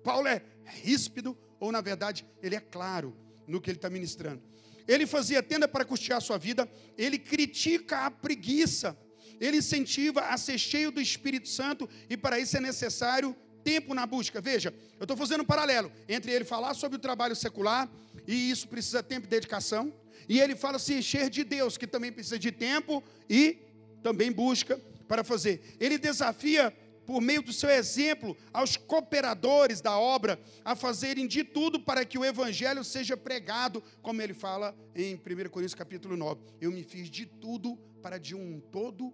Paulo 0.05 0.28
é 0.28 0.42
ríspido, 0.64 1.36
ou 1.59 1.72
na 1.72 1.80
verdade, 1.80 2.26
ele 2.42 2.55
é 2.55 2.61
claro 2.61 3.16
no 3.47 3.61
que 3.61 3.70
ele 3.70 3.78
está 3.78 3.88
ministrando. 3.88 4.42
Ele 4.86 5.07
fazia 5.07 5.42
tenda 5.42 5.66
para 5.66 5.84
custear 5.84 6.20
sua 6.20 6.38
vida, 6.38 6.70
ele 6.97 7.18
critica 7.18 8.07
a 8.07 8.11
preguiça, 8.11 8.97
ele 9.40 9.59
incentiva 9.59 10.20
a 10.20 10.36
ser 10.38 10.59
cheio 10.59 10.92
do 10.92 11.01
Espírito 11.01 11.49
Santo, 11.49 11.88
e 12.09 12.16
para 12.16 12.38
isso 12.38 12.57
é 12.57 12.61
necessário 12.61 13.36
tempo 13.66 13.92
na 13.94 14.06
busca. 14.06 14.40
Veja, 14.40 14.72
eu 15.00 15.02
estou 15.02 15.16
fazendo 15.16 15.40
um 15.40 15.44
paralelo 15.44 15.90
entre 16.08 16.30
ele 16.30 16.44
falar 16.44 16.72
sobre 16.74 16.98
o 16.98 17.00
trabalho 17.00 17.34
secular, 17.34 17.90
e 18.24 18.48
isso 18.48 18.68
precisa 18.68 19.02
tempo 19.02 19.26
e 19.26 19.28
dedicação, 19.28 19.92
e 20.28 20.40
ele 20.40 20.54
fala 20.54 20.78
se 20.78 20.94
encher 20.94 21.28
de 21.28 21.42
Deus, 21.42 21.76
que 21.76 21.84
também 21.84 22.12
precisa 22.12 22.38
de 22.38 22.52
tempo 22.52 23.02
e 23.28 23.58
também 24.04 24.30
busca 24.30 24.80
para 25.08 25.24
fazer. 25.24 25.60
Ele 25.80 25.98
desafia, 25.98 26.72
por 27.04 27.20
meio 27.20 27.42
do 27.42 27.52
seu 27.52 27.68
exemplo, 27.68 28.36
aos 28.52 28.76
cooperadores 28.76 29.80
da 29.80 29.98
obra 29.98 30.38
a 30.64 30.76
fazerem 30.76 31.26
de 31.26 31.42
tudo 31.42 31.80
para 31.80 32.04
que 32.04 32.16
o 32.16 32.24
evangelho 32.24 32.84
seja 32.84 33.16
pregado, 33.16 33.82
como 34.00 34.22
ele 34.22 34.34
fala 34.34 34.76
em 34.94 35.16
1 35.16 35.18
Coríntios 35.50 35.74
capítulo 35.74 36.16
9. 36.16 36.40
Eu 36.60 36.70
me 36.70 36.84
fiz 36.84 37.10
de 37.10 37.26
tudo 37.26 37.76
para 38.00 38.16
de 38.16 38.36
um 38.36 38.60
todo 38.60 39.12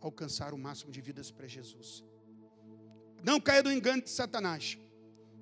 alcançar 0.00 0.54
o 0.54 0.58
máximo 0.58 0.92
de 0.92 1.00
vidas 1.00 1.32
para 1.32 1.48
Jesus. 1.48 2.04
Não 3.24 3.40
caia 3.40 3.62
no 3.62 3.72
engano 3.72 4.02
de 4.02 4.10
Satanás. 4.10 4.78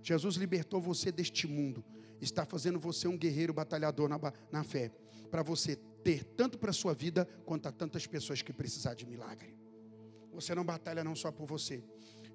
Jesus 0.03 0.37
libertou 0.37 0.81
você 0.81 1.13
deste 1.13 1.47
mundo 1.47 1.85
está 2.25 2.45
fazendo 2.45 2.79
você 2.79 3.09
um 3.09 3.19
guerreiro 3.19 3.53
batalhador 3.53 4.09
na, 4.09 4.19
na 4.51 4.65
fé, 4.65 4.91
para 5.31 5.43
você 5.43 5.77
ter 6.05 6.25
tanto 6.25 6.59
para 6.59 6.71
a 6.71 6.75
sua 6.75 6.95
vida 6.95 7.29
quanto 7.45 7.67
a 7.67 7.73
tantas 7.73 8.07
pessoas 8.07 8.43
que 8.43 8.53
precisar 8.53 8.95
de 8.95 9.07
milagre. 9.07 9.55
Você 10.33 10.55
não 10.55 10.65
batalha 10.65 11.05
não 11.05 11.15
só 11.15 11.31
por 11.31 11.47
você. 11.47 11.83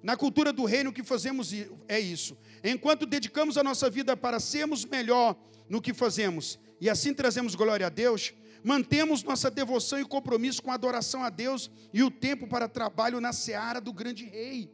Na 0.02 0.16
cultura 0.16 0.52
do 0.52 0.64
reino, 0.64 0.90
o 0.90 0.92
que 0.92 1.02
fazemos 1.02 1.52
é 1.88 1.98
isso. 1.98 2.36
Enquanto 2.62 3.04
dedicamos 3.04 3.56
a 3.56 3.64
nossa 3.64 3.90
vida 3.90 4.16
para 4.16 4.38
sermos 4.38 4.84
melhor 4.84 5.36
no 5.68 5.82
que 5.82 5.92
fazemos 5.92 6.58
e 6.80 6.88
assim 6.88 7.12
trazemos 7.12 7.54
glória 7.54 7.86
a 7.86 7.90
Deus, 7.90 8.32
mantemos 8.62 9.24
nossa 9.24 9.50
devoção 9.50 10.00
e 10.00 10.04
compromisso 10.04 10.62
com 10.62 10.70
a 10.70 10.74
adoração 10.74 11.24
a 11.24 11.30
Deus 11.30 11.70
e 11.92 12.02
o 12.02 12.10
tempo 12.10 12.46
para 12.46 12.68
trabalho 12.68 13.20
na 13.20 13.32
seara 13.32 13.80
do 13.80 13.92
grande 13.92 14.24
rei. 14.24 14.70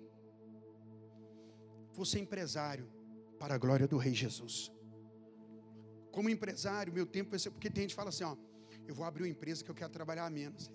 Você 1.95 2.19
é 2.19 2.21
empresário 2.21 2.87
para 3.39 3.55
a 3.55 3.59
glória 3.59 3.89
do 3.89 3.97
rei 3.97 4.15
Jesus 4.15 4.71
como 6.15 6.31
empresário, 6.31 6.93
meu 6.93 7.05
tempo 7.05 7.31
vai 7.31 7.41
ser. 7.41 7.51
Porque 7.51 7.69
tem 7.69 7.83
gente 7.83 7.91
que 7.91 7.97
fala 7.97 8.11
assim: 8.11 8.23
ó, 8.23 8.37
eu 8.87 8.95
vou 8.95 9.05
abrir 9.05 9.25
uma 9.25 9.29
empresa 9.29 9.65
que 9.65 9.71
eu 9.71 9.75
quero 9.75 9.93
trabalhar 9.93 10.31
menos. 10.31 10.71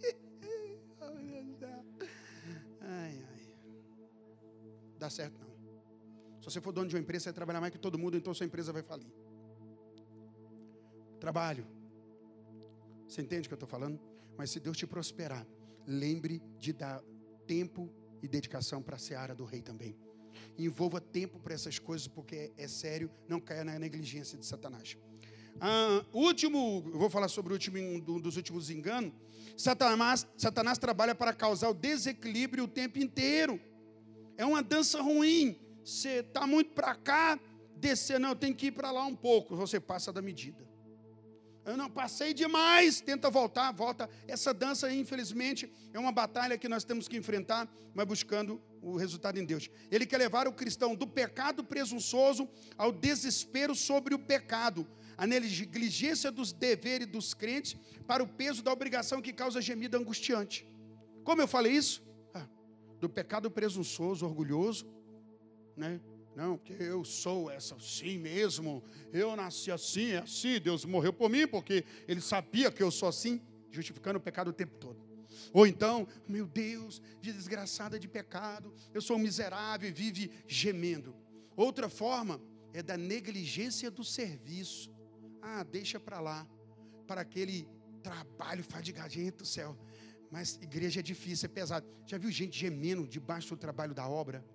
ai, 2.80 3.22
ai. 3.30 3.54
Dá 4.98 5.10
certo 5.10 5.38
não. 5.38 5.48
Se 6.40 6.50
você 6.50 6.60
for 6.60 6.72
dono 6.72 6.88
de 6.88 6.96
uma 6.96 7.02
empresa, 7.02 7.24
você 7.24 7.28
vai 7.28 7.34
trabalhar 7.34 7.60
mais 7.60 7.70
que 7.70 7.78
todo 7.78 7.98
mundo, 7.98 8.16
então 8.16 8.32
sua 8.32 8.46
empresa 8.46 8.72
vai 8.72 8.82
falir. 8.82 9.12
Trabalho. 11.20 11.66
Você 13.06 13.20
entende 13.20 13.46
o 13.46 13.50
que 13.50 13.54
eu 13.54 13.56
estou 13.56 13.68
falando? 13.68 14.00
Mas 14.38 14.50
se 14.50 14.58
Deus 14.58 14.76
te 14.76 14.86
prosperar, 14.86 15.46
lembre 15.86 16.42
de 16.58 16.72
dar 16.72 17.02
tempo 17.46 17.92
e 18.22 18.28
dedicação 18.28 18.82
para 18.82 18.96
a 18.96 18.98
seara 18.98 19.34
do 19.34 19.44
rei 19.44 19.60
também. 19.60 19.96
Envolva 20.58 21.00
tempo 21.00 21.38
para 21.38 21.54
essas 21.54 21.78
coisas, 21.78 22.06
porque 22.08 22.52
é, 22.56 22.68
sério, 22.68 23.10
não 23.28 23.40
caia 23.40 23.64
na 23.64 23.78
negligência 23.78 24.36
de 24.36 24.44
Satanás. 24.44 24.96
Ah, 25.60 26.04
último, 26.12 26.84
eu 26.86 26.98
vou 26.98 27.10
falar 27.10 27.28
sobre 27.28 27.52
o 27.52 27.54
último 27.54 27.78
um 27.78 28.20
dos 28.20 28.36
últimos 28.36 28.70
enganos. 28.70 29.12
Satanás, 29.56 30.26
Satanás 30.36 30.78
trabalha 30.78 31.14
para 31.14 31.32
causar 31.32 31.68
o 31.68 31.74
desequilíbrio 31.74 32.64
o 32.64 32.68
tempo 32.68 32.98
inteiro. 32.98 33.60
É 34.36 34.44
uma 34.44 34.62
dança 34.62 35.00
ruim. 35.02 35.58
Você 35.84 36.20
está 36.20 36.46
muito 36.46 36.70
para 36.72 36.94
cá, 36.94 37.40
descer, 37.76 38.20
não, 38.20 38.36
tem 38.36 38.52
que 38.52 38.66
ir 38.66 38.72
para 38.72 38.90
lá 38.90 39.04
um 39.04 39.16
pouco. 39.16 39.56
Você 39.56 39.80
passa 39.80 40.12
da 40.12 40.22
medida. 40.22 40.68
Eu 41.68 41.76
não 41.76 41.90
passei 41.90 42.32
demais, 42.32 43.00
tenta 43.00 43.28
voltar, 43.28 43.70
volta. 43.72 44.08
Essa 44.26 44.54
dança, 44.54 44.90
infelizmente, 44.90 45.70
é 45.92 45.98
uma 45.98 46.10
batalha 46.10 46.56
que 46.56 46.68
nós 46.68 46.82
temos 46.82 47.06
que 47.06 47.16
enfrentar, 47.16 47.68
mas 47.94 48.06
buscando 48.06 48.60
o 48.80 48.96
resultado 48.96 49.38
em 49.38 49.44
Deus. 49.44 49.70
Ele 49.90 50.06
quer 50.06 50.16
levar 50.16 50.48
o 50.48 50.52
cristão 50.52 50.94
do 50.94 51.06
pecado 51.06 51.62
presunçoso 51.62 52.48
ao 52.78 52.90
desespero 52.90 53.74
sobre 53.74 54.14
o 54.14 54.18
pecado, 54.18 54.86
a 55.16 55.26
negligência 55.26 56.30
dos 56.30 56.52
deveres 56.52 57.06
dos 57.06 57.34
crentes 57.34 57.76
para 58.06 58.22
o 58.22 58.28
peso 58.28 58.62
da 58.62 58.72
obrigação 58.72 59.20
que 59.20 59.32
causa 59.32 59.60
gemida 59.60 59.98
angustiante. 59.98 60.66
Como 61.22 61.42
eu 61.42 61.46
falei 61.46 61.72
isso? 61.72 62.02
Ah, 62.32 62.48
do 62.98 63.10
pecado 63.10 63.50
presunçoso, 63.50 64.24
orgulhoso, 64.24 64.86
né? 65.76 66.00
Não, 66.38 66.56
porque 66.56 66.80
eu 66.80 67.04
sou 67.04 67.50
essa 67.50 67.74
assim 67.74 68.16
mesmo. 68.16 68.80
Eu 69.12 69.34
nasci 69.34 69.72
assim, 69.72 70.12
é 70.12 70.18
assim. 70.18 70.60
Deus 70.60 70.84
morreu 70.84 71.12
por 71.12 71.28
mim 71.28 71.48
porque 71.48 71.84
Ele 72.06 72.20
sabia 72.20 72.70
que 72.70 72.80
eu 72.80 72.92
sou 72.92 73.08
assim, 73.08 73.42
justificando 73.72 74.18
o 74.18 74.22
pecado 74.22 74.46
o 74.50 74.52
tempo 74.52 74.76
todo. 74.76 75.02
Ou 75.52 75.66
então, 75.66 76.06
meu 76.28 76.46
Deus, 76.46 77.02
vida 77.20 77.36
desgraçada 77.36 77.98
de 77.98 78.06
pecado, 78.06 78.72
eu 78.94 79.02
sou 79.02 79.16
um 79.16 79.18
miserável 79.18 79.88
e 79.88 79.92
vive 79.92 80.30
gemendo. 80.46 81.12
Outra 81.56 81.88
forma 81.88 82.40
é 82.72 82.84
da 82.84 82.96
negligência 82.96 83.90
do 83.90 84.04
serviço. 84.04 84.94
Ah, 85.42 85.64
deixa 85.64 85.98
para 85.98 86.20
lá, 86.20 86.46
para 87.04 87.22
aquele 87.22 87.66
trabalho 88.00 88.62
fadigadinho 88.62 89.32
do 89.32 89.44
céu. 89.44 89.76
Mas 90.30 90.54
igreja 90.62 91.00
é 91.00 91.02
difícil, 91.02 91.46
é 91.46 91.48
pesado. 91.48 91.84
Já 92.06 92.16
viu 92.16 92.30
gente 92.30 92.56
gemendo 92.56 93.08
debaixo 93.08 93.48
do 93.48 93.56
trabalho 93.56 93.92
da 93.92 94.08
obra? 94.08 94.46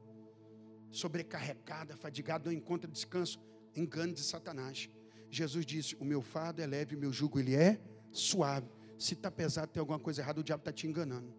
Sobrecarregada, 0.93 1.97
fadigada, 1.97 2.49
não 2.49 2.57
encontra 2.57 2.89
descanso. 2.89 3.39
Engano 3.75 4.13
de 4.13 4.21
Satanás. 4.21 4.87
Jesus 5.29 5.65
disse: 5.65 5.95
O 5.99 6.05
meu 6.05 6.21
fardo 6.21 6.61
é 6.61 6.67
leve, 6.67 6.95
o 6.95 6.99
meu 6.99 7.11
jugo 7.11 7.39
ele 7.39 7.55
é 7.55 7.81
suave. 8.11 8.69
Se 8.97 9.15
está 9.15 9.31
pesado, 9.31 9.71
tem 9.71 9.81
alguma 9.81 9.99
coisa 9.99 10.21
errada, 10.21 10.39
o 10.39 10.43
diabo 10.43 10.61
está 10.61 10.71
te 10.71 10.87
enganando. 10.87 11.33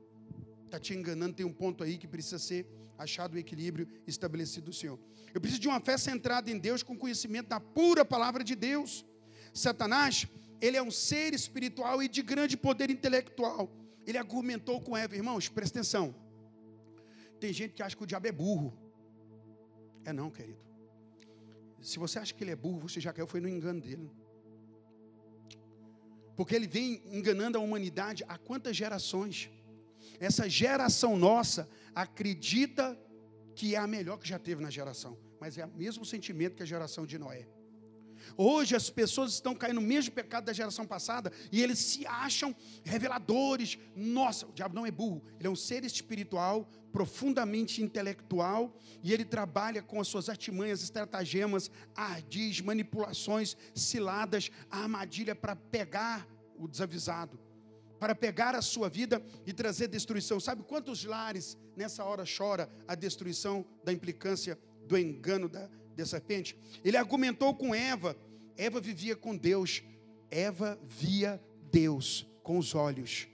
Está 0.65 0.79
te 0.79 0.93
enganando, 0.93 1.37
tem 1.37 1.47
um 1.47 1.53
ponto 1.53 1.85
aí 1.85 1.97
que 1.97 2.09
precisa 2.09 2.39
ser 2.39 2.67
achado 2.99 3.35
o 3.35 3.39
equilíbrio 3.39 3.89
estabelecido 4.07 4.67
do 4.67 4.73
Senhor. 4.73 4.99
Eu 5.33 5.41
preciso 5.41 5.63
de 5.63 5.69
uma 5.69 5.81
fé 5.81 5.97
centrada 5.97 6.51
em 6.51 6.59
Deus, 6.59 6.83
com 6.83 6.99
conhecimento 6.99 7.49
da 7.49 7.61
pura 7.61 8.05
palavra 8.05 8.43
de 8.43 8.57
Deus. 8.57 9.07
Satanás, 9.53 10.27
ele 10.61 10.77
é 10.77 10.83
um 10.83 10.91
ser 10.91 11.33
espiritual 11.33 12.03
e 12.03 12.09
de 12.09 12.23
grande 12.23 12.57
poder 12.57 12.91
intelectual. 12.91 13.71
Ele 14.05 14.19
argumentou 14.19 14.81
com 14.81 14.97
Eva, 14.97 15.15
irmãos, 15.15 15.49
presta 15.49 15.79
atenção. 15.79 16.15
Tem 17.39 17.53
gente 17.53 17.75
que 17.75 17.83
acha 17.83 17.97
que 17.97 18.03
o 18.03 18.07
diabo 18.07 18.27
é 18.27 18.33
burro. 18.33 18.84
É 20.05 20.13
não, 20.13 20.31
querido. 20.31 20.59
Se 21.81 21.99
você 21.99 22.19
acha 22.19 22.33
que 22.33 22.43
ele 22.43 22.51
é 22.51 22.57
burro, 22.57 22.81
você 22.81 23.01
já 23.01 23.13
caiu, 23.13 23.27
foi 23.27 23.41
no 23.41 23.49
engano 23.49 23.81
dele. 23.81 24.11
Porque 26.37 26.55
ele 26.55 26.67
vem 26.67 27.03
enganando 27.07 27.59
a 27.59 27.61
humanidade 27.61 28.25
há 28.27 28.37
quantas 28.37 28.77
gerações? 28.77 29.51
Essa 30.19 30.49
geração 30.49 31.17
nossa 31.17 31.69
acredita 31.95 32.99
que 33.55 33.75
é 33.75 33.79
a 33.79 33.87
melhor 33.87 34.19
que 34.19 34.29
já 34.29 34.39
teve 34.39 34.63
na 34.63 34.71
geração, 34.71 35.17
mas 35.41 35.57
é 35.59 35.65
o 35.65 35.71
mesmo 35.77 36.05
sentimento 36.05 36.57
que 36.57 36.63
a 36.63 36.67
geração 36.67 37.07
de 37.07 37.19
Noé. 37.19 37.47
Hoje 38.37 38.75
as 38.75 38.91
pessoas 38.91 39.33
estão 39.33 39.55
caindo 39.55 39.81
no 39.81 39.87
mesmo 39.87 40.13
pecado 40.13 40.45
da 40.45 40.53
geração 40.53 40.87
passada 40.87 41.33
e 41.53 41.63
eles 41.63 41.79
se 41.79 42.07
acham 42.07 42.55
reveladores. 42.83 43.79
Nossa, 43.95 44.47
o 44.47 44.53
diabo 44.53 44.75
não 44.75 44.85
é 44.85 44.91
burro, 44.91 45.23
ele 45.39 45.47
é 45.47 45.51
um 45.51 45.57
ser 45.57 45.85
espiritual, 45.85 46.69
profundamente 46.93 47.83
intelectual 47.83 48.77
e 49.03 49.13
ele 49.13 49.25
trabalha 49.25 49.83
com 49.83 50.01
as 50.01 50.09
suas 50.09 50.29
artimanhas, 50.29 50.83
estratagemas, 50.83 51.71
ardis, 51.95 52.61
manipulações, 52.61 53.57
ciladas, 53.75 54.51
armadilha 54.71 55.35
para 55.35 55.55
pegar 55.55 56.27
o 56.59 56.67
desavisado, 56.67 57.39
para 57.99 58.15
pegar 58.15 58.55
a 58.55 58.63
sua 58.63 58.89
vida 58.89 59.23
e 59.47 59.53
trazer 59.53 59.89
destruição. 59.89 60.41
Sabe 60.41 60.63
quantos 60.63 61.05
lares 61.05 61.57
nessa 61.77 62.05
hora 62.05 62.25
chora 62.25 62.69
a 62.87 62.95
destruição 62.95 63.65
da 63.85 63.93
implicância 63.93 64.59
do 64.87 64.99
engano 64.99 65.49
da 65.49 65.69
de 65.95 66.07
serpente. 66.07 66.57
Ele 66.85 66.97
argumentou 66.97 67.55
com 67.55 67.75
Eva. 67.75 68.17
Eva 68.57 68.81
vivia 68.81 69.17
com 69.17 69.37
Deus. 69.37 69.83
Eva 70.31 70.79
via 70.85 71.43
Deus 71.71 72.27
com 72.43 72.59
os 72.59 72.75
olhos. 72.75 73.29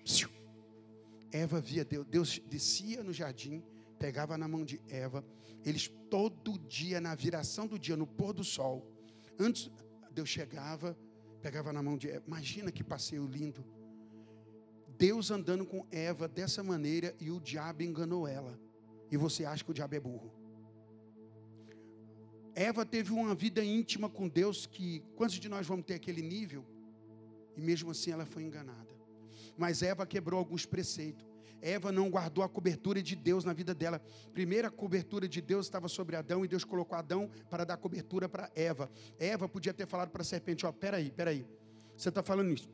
Eva 1.33 1.61
via 1.61 1.85
Deus. 1.85 2.07
Deus 2.07 2.43
descia 2.49 3.03
no 3.03 3.13
jardim, 3.13 3.63
pegava 3.99 4.37
na 4.37 4.49
mão 4.49 4.65
de 4.65 4.81
Eva. 4.89 5.25
Eles 5.65 5.89
todo 6.09 6.59
dia, 6.59 7.01
na 7.01 7.15
viração 7.15 7.67
do 7.67 7.79
dia, 7.79 7.97
no 7.97 8.07
pôr 8.07 8.33
do 8.33 8.43
sol, 8.43 8.87
antes 9.39 9.71
Deus 10.11 10.29
chegava, 10.29 10.97
pegava 11.43 11.73
na 11.73 11.83
mão 11.83 11.97
de 11.97 12.09
Eva. 12.09 12.25
Imagina 12.27 12.73
que 12.73 12.83
passeio 12.83 13.27
lindo. 13.27 13.65
Deus 14.99 15.31
andando 15.31 15.65
com 15.65 15.87
Eva 15.91 16.29
dessa 16.29 16.63
maneira 16.63 17.15
e 17.21 17.31
o 17.31 17.41
diabo 17.41 17.83
enganou 17.83 18.27
ela. 18.27 18.59
E 19.11 19.17
você 19.17 19.45
acha 19.45 19.65
que 19.65 19.71
o 19.71 19.75
diabo 19.75 19.95
é 19.95 20.01
burro. 20.01 20.39
Eva 22.61 22.85
teve 22.85 23.11
uma 23.11 23.35
vida 23.35 23.65
íntima 23.65 24.07
com 24.07 24.29
Deus 24.29 24.67
que 24.67 25.03
quantos 25.17 25.37
de 25.37 25.49
nós 25.49 25.67
vamos 25.67 25.87
ter 25.87 25.95
aquele 25.95 26.21
nível? 26.21 26.63
E 27.57 27.61
mesmo 27.63 27.91
assim 27.91 28.11
ela 28.11 28.27
foi 28.27 28.43
enganada. 28.43 28.95
Mas 29.57 29.83
Eva 29.83 30.07
quebrou 30.07 30.39
alguns 30.39 30.67
preceitos. 30.67 31.27
Eva 31.63 31.91
não 31.91 32.11
guardou 32.11 32.45
a 32.45 32.49
cobertura 32.51 33.03
de 33.03 33.17
Deus 33.17 33.47
na 33.47 33.55
vida 33.55 33.75
dela. 33.75 33.99
Primeira 34.35 34.71
cobertura 34.71 35.27
de 35.27 35.41
Deus 35.41 35.65
estava 35.65 35.89
sobre 35.89 36.17
Adão 36.17 36.45
e 36.45 36.49
Deus 36.49 36.63
colocou 36.63 36.99
Adão 36.99 37.31
para 37.49 37.65
dar 37.65 37.79
cobertura 37.79 38.29
para 38.29 38.51
Eva. 38.55 38.91
Eva 39.19 39.49
podia 39.49 39.73
ter 39.73 39.87
falado 39.87 40.11
para 40.11 40.21
a 40.21 40.25
serpente: 40.25 40.67
Ó, 40.67 40.71
peraí, 40.71 41.11
peraí, 41.11 41.47
você 41.97 42.11
está 42.11 42.23
falando 42.23 42.53
isso? 42.53 42.69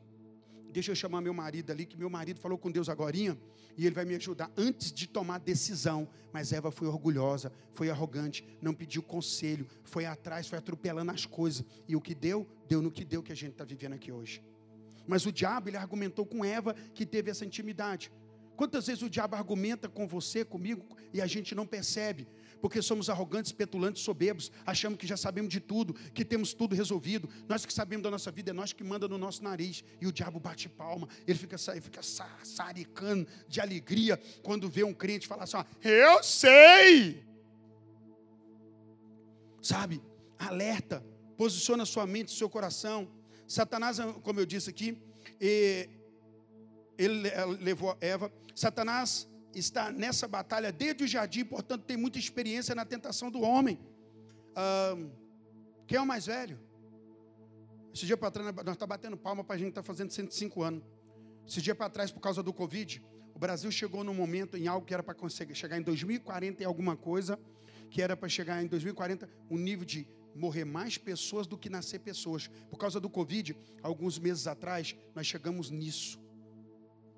Deixa 0.71 0.91
eu 0.91 0.95
chamar 0.95 1.21
meu 1.21 1.33
marido 1.33 1.71
ali, 1.71 1.85
que 1.85 1.97
meu 1.97 2.09
marido 2.09 2.39
falou 2.39 2.57
com 2.57 2.69
Deus 2.69 2.89
agora 2.89 3.15
e 3.77 3.85
ele 3.85 3.95
vai 3.95 4.05
me 4.05 4.15
ajudar 4.15 4.51
antes 4.57 4.91
de 4.91 5.07
tomar 5.07 5.39
decisão. 5.39 6.07
Mas 6.33 6.51
Eva 6.51 6.71
foi 6.71 6.87
orgulhosa, 6.87 7.51
foi 7.73 7.89
arrogante, 7.89 8.45
não 8.61 8.73
pediu 8.73 9.01
conselho, 9.01 9.67
foi 9.83 10.05
atrás, 10.05 10.47
foi 10.47 10.57
atropelando 10.57 11.11
as 11.11 11.25
coisas. 11.25 11.65
E 11.87 11.95
o 11.95 12.01
que 12.01 12.13
deu, 12.13 12.47
deu 12.67 12.81
no 12.81 12.91
que 12.91 13.05
deu 13.05 13.23
que 13.23 13.31
a 13.31 13.35
gente 13.35 13.51
está 13.51 13.63
vivendo 13.63 13.93
aqui 13.93 14.11
hoje. 14.11 14.41
Mas 15.07 15.25
o 15.25 15.31
diabo, 15.31 15.69
ele 15.69 15.77
argumentou 15.77 16.25
com 16.25 16.43
Eva 16.43 16.73
que 16.93 17.05
teve 17.05 17.31
essa 17.31 17.45
intimidade. 17.45 18.11
Quantas 18.57 18.87
vezes 18.87 19.03
o 19.03 19.09
diabo 19.09 19.35
argumenta 19.35 19.87
com 19.87 20.07
você, 20.07 20.43
comigo, 20.43 20.83
e 21.13 21.21
a 21.21 21.27
gente 21.27 21.53
não 21.53 21.65
percebe? 21.65 22.27
Porque 22.61 22.81
somos 22.81 23.09
arrogantes, 23.09 23.51
petulantes, 23.51 24.01
soberbos, 24.03 24.51
achamos 24.65 24.97
que 24.97 25.07
já 25.07 25.17
sabemos 25.17 25.51
de 25.51 25.59
tudo, 25.59 25.93
que 25.93 26.25
temos 26.25 26.53
tudo 26.53 26.75
resolvido. 26.75 27.29
Nós 27.47 27.65
que 27.65 27.73
sabemos 27.73 28.03
da 28.03 28.11
nossa 28.11 28.31
vida, 28.31 28.51
é 28.51 28.53
nós 28.53 28.73
que 28.73 28.83
manda 28.83 29.07
no 29.07 29.17
nosso 29.17 29.43
nariz. 29.43 29.83
E 30.01 30.07
o 30.07 30.11
diabo 30.11 30.39
bate 30.39 30.69
palma, 30.69 31.07
ele 31.25 31.37
fica, 31.37 31.55
ele 31.71 31.81
fica 31.81 32.01
saricando 32.01 33.27
de 33.47 33.61
alegria 33.61 34.19
quando 34.41 34.69
vê 34.69 34.83
um 34.83 34.93
crente 34.93 35.27
falar 35.27 35.43
assim: 35.43 35.57
Eu 35.83 36.23
sei! 36.23 37.25
Sabe, 39.61 40.01
alerta, 40.39 41.03
posiciona 41.37 41.85
sua 41.85 42.07
mente, 42.07 42.31
seu 42.31 42.49
coração. 42.49 43.07
Satanás, 43.47 43.97
como 44.23 44.39
eu 44.39 44.45
disse 44.45 44.69
aqui, 44.69 44.97
ele 46.97 47.29
levou 47.59 47.97
Eva 48.01 48.31
Satanás 48.57 49.29
está 49.59 49.91
nessa 49.91 50.27
batalha 50.27 50.71
desde 50.71 51.03
o 51.03 51.07
jardim, 51.07 51.43
portanto, 51.43 51.83
tem 51.83 51.97
muita 51.97 52.19
experiência 52.19 52.73
na 52.75 52.85
tentação 52.85 53.31
do 53.31 53.41
homem. 53.41 53.79
quem 55.85 55.97
é 55.97 56.01
o 56.01 56.05
mais 56.05 56.25
velho? 56.25 56.59
Esse 57.93 58.05
dia 58.05 58.17
para 58.17 58.29
trás, 58.29 58.45
nós 58.45 58.57
estamos 58.59 58.77
tá 58.77 58.87
batendo 58.87 59.17
palma 59.17 59.43
para 59.43 59.55
a 59.55 59.57
gente 59.57 59.69
estar 59.69 59.81
tá 59.81 59.85
fazendo 59.87 60.11
105 60.11 60.61
anos. 60.61 60.83
Esse 61.47 61.61
dia 61.61 61.73
para 61.73 61.89
trás, 61.89 62.11
por 62.11 62.19
causa 62.19 62.43
do 62.43 62.53
Covid, 62.53 63.01
o 63.33 63.39
Brasil 63.39 63.71
chegou 63.71 64.03
num 64.03 64.13
momento 64.13 64.57
em 64.57 64.67
algo 64.67 64.85
que 64.85 64.93
era 64.93 65.01
para 65.01 65.13
conseguir 65.13 65.55
chegar 65.55 65.77
em 65.77 65.81
2040 65.81 66.61
em 66.61 66.65
alguma 66.65 66.95
coisa, 66.95 67.39
que 67.89 68.01
era 68.01 68.15
para 68.17 68.27
chegar 68.27 68.61
em 68.61 68.67
2040 68.67 69.29
um 69.49 69.57
nível 69.57 69.85
de 69.85 70.07
morrer 70.35 70.65
mais 70.65 70.97
pessoas 70.97 71.47
do 71.47 71.57
que 71.57 71.69
nascer 71.69 71.99
pessoas. 71.99 72.47
Por 72.69 72.77
causa 72.77 72.99
do 72.99 73.09
Covid, 73.09 73.57
alguns 73.81 74.19
meses 74.19 74.45
atrás, 74.45 74.95
nós 75.15 75.25
chegamos 75.25 75.71
nisso. 75.71 76.19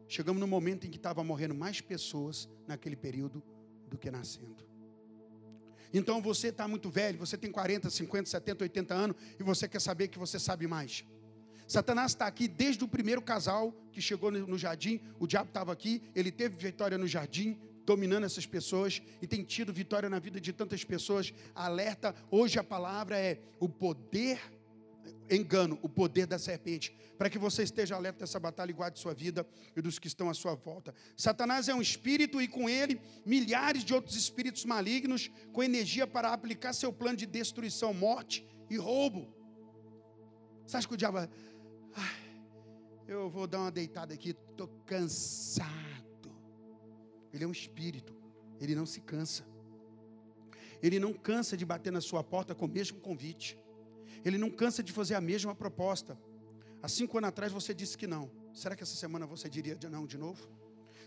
Chegamos 0.09 0.41
no 0.41 0.47
momento 0.47 0.87
em 0.87 0.89
que 0.89 0.97
estava 0.97 1.23
morrendo 1.23 1.53
mais 1.53 1.81
pessoas 1.81 2.49
naquele 2.67 2.95
período 2.95 3.43
do 3.87 3.95
que 3.95 4.09
nascendo. 4.09 4.67
Então 5.93 6.19
você 6.19 6.47
está 6.47 6.67
muito 6.67 6.89
velho, 6.89 7.19
você 7.19 7.37
tem 7.37 7.51
40, 7.51 7.91
50, 7.91 8.27
70, 8.27 8.63
80 8.63 8.93
anos 8.93 9.15
e 9.39 9.43
você 9.43 9.67
quer 9.67 9.79
saber 9.79 10.07
que 10.07 10.17
você 10.17 10.39
sabe 10.39 10.65
mais. 10.65 11.05
Satanás 11.67 12.11
está 12.11 12.25
aqui 12.25 12.47
desde 12.47 12.83
o 12.83 12.87
primeiro 12.87 13.21
casal 13.21 13.71
que 13.91 14.01
chegou 14.01 14.31
no 14.31 14.57
jardim. 14.57 14.99
O 15.19 15.27
diabo 15.27 15.49
estava 15.49 15.71
aqui, 15.71 16.01
ele 16.15 16.31
teve 16.31 16.57
vitória 16.57 16.97
no 16.97 17.07
jardim, 17.07 17.59
dominando 17.85 18.23
essas 18.23 18.47
pessoas 18.47 19.03
e 19.21 19.27
tem 19.27 19.43
tido 19.43 19.71
vitória 19.71 20.09
na 20.09 20.17
vida 20.17 20.41
de 20.41 20.51
tantas 20.51 20.83
pessoas. 20.83 21.31
Alerta, 21.53 22.15
hoje 22.31 22.57
a 22.57 22.63
palavra 22.63 23.19
é 23.19 23.39
o 23.59 23.69
poder 23.69 24.41
engano, 25.29 25.77
o 25.81 25.89
poder 25.89 26.25
da 26.25 26.39
serpente, 26.39 26.95
para 27.17 27.29
que 27.29 27.37
você 27.37 27.63
esteja 27.63 27.95
alerta 27.95 28.19
dessa 28.19 28.39
batalha 28.39 28.71
e 28.71 28.73
guarde 28.73 28.99
sua 28.99 29.13
vida 29.13 29.45
e 29.75 29.81
dos 29.81 29.99
que 29.99 30.07
estão 30.07 30.29
à 30.29 30.33
sua 30.33 30.55
volta. 30.55 30.93
Satanás 31.15 31.67
é 31.67 31.73
um 31.73 31.81
espírito 31.81 32.41
e 32.41 32.47
com 32.47 32.69
ele 32.69 32.99
milhares 33.25 33.83
de 33.83 33.93
outros 33.93 34.15
espíritos 34.15 34.65
malignos 34.65 35.29
com 35.51 35.61
energia 35.61 36.07
para 36.07 36.33
aplicar 36.33 36.73
seu 36.73 36.93
plano 36.93 37.17
de 37.17 37.25
destruição, 37.25 37.93
morte 37.93 38.47
e 38.69 38.77
roubo. 38.77 39.33
Você 40.65 40.77
acha 40.77 40.87
que 40.87 40.93
o 40.93 40.97
diabo. 40.97 41.17
Ai, 41.17 42.19
eu 43.07 43.29
vou 43.29 43.47
dar 43.47 43.59
uma 43.59 43.71
deitada 43.71 44.13
aqui, 44.13 44.29
estou 44.29 44.67
cansado. 44.85 46.31
Ele 47.33 47.43
é 47.43 47.47
um 47.47 47.51
espírito, 47.51 48.15
ele 48.59 48.75
não 48.75 48.85
se 48.85 49.01
cansa. 49.01 49.43
Ele 50.81 50.99
não 50.99 51.13
cansa 51.13 51.57
de 51.57 51.65
bater 51.65 51.91
na 51.91 52.01
sua 52.01 52.23
porta 52.23 52.55
com 52.55 52.65
o 52.65 52.69
mesmo 52.69 52.99
convite. 52.99 53.57
Ele 54.23 54.37
não 54.37 54.49
cansa 54.49 54.83
de 54.83 54.91
fazer 54.91 55.15
a 55.15 55.21
mesma 55.21 55.55
proposta. 55.55 56.17
Há 56.81 56.87
cinco 56.87 57.17
anos 57.17 57.29
atrás 57.29 57.51
você 57.51 57.73
disse 57.73 57.97
que 57.97 58.07
não. 58.07 58.29
Será 58.53 58.75
que 58.75 58.83
essa 58.83 58.95
semana 58.95 59.25
você 59.25 59.49
diria 59.49 59.77
não 59.89 60.05
de 60.05 60.17
novo? 60.17 60.49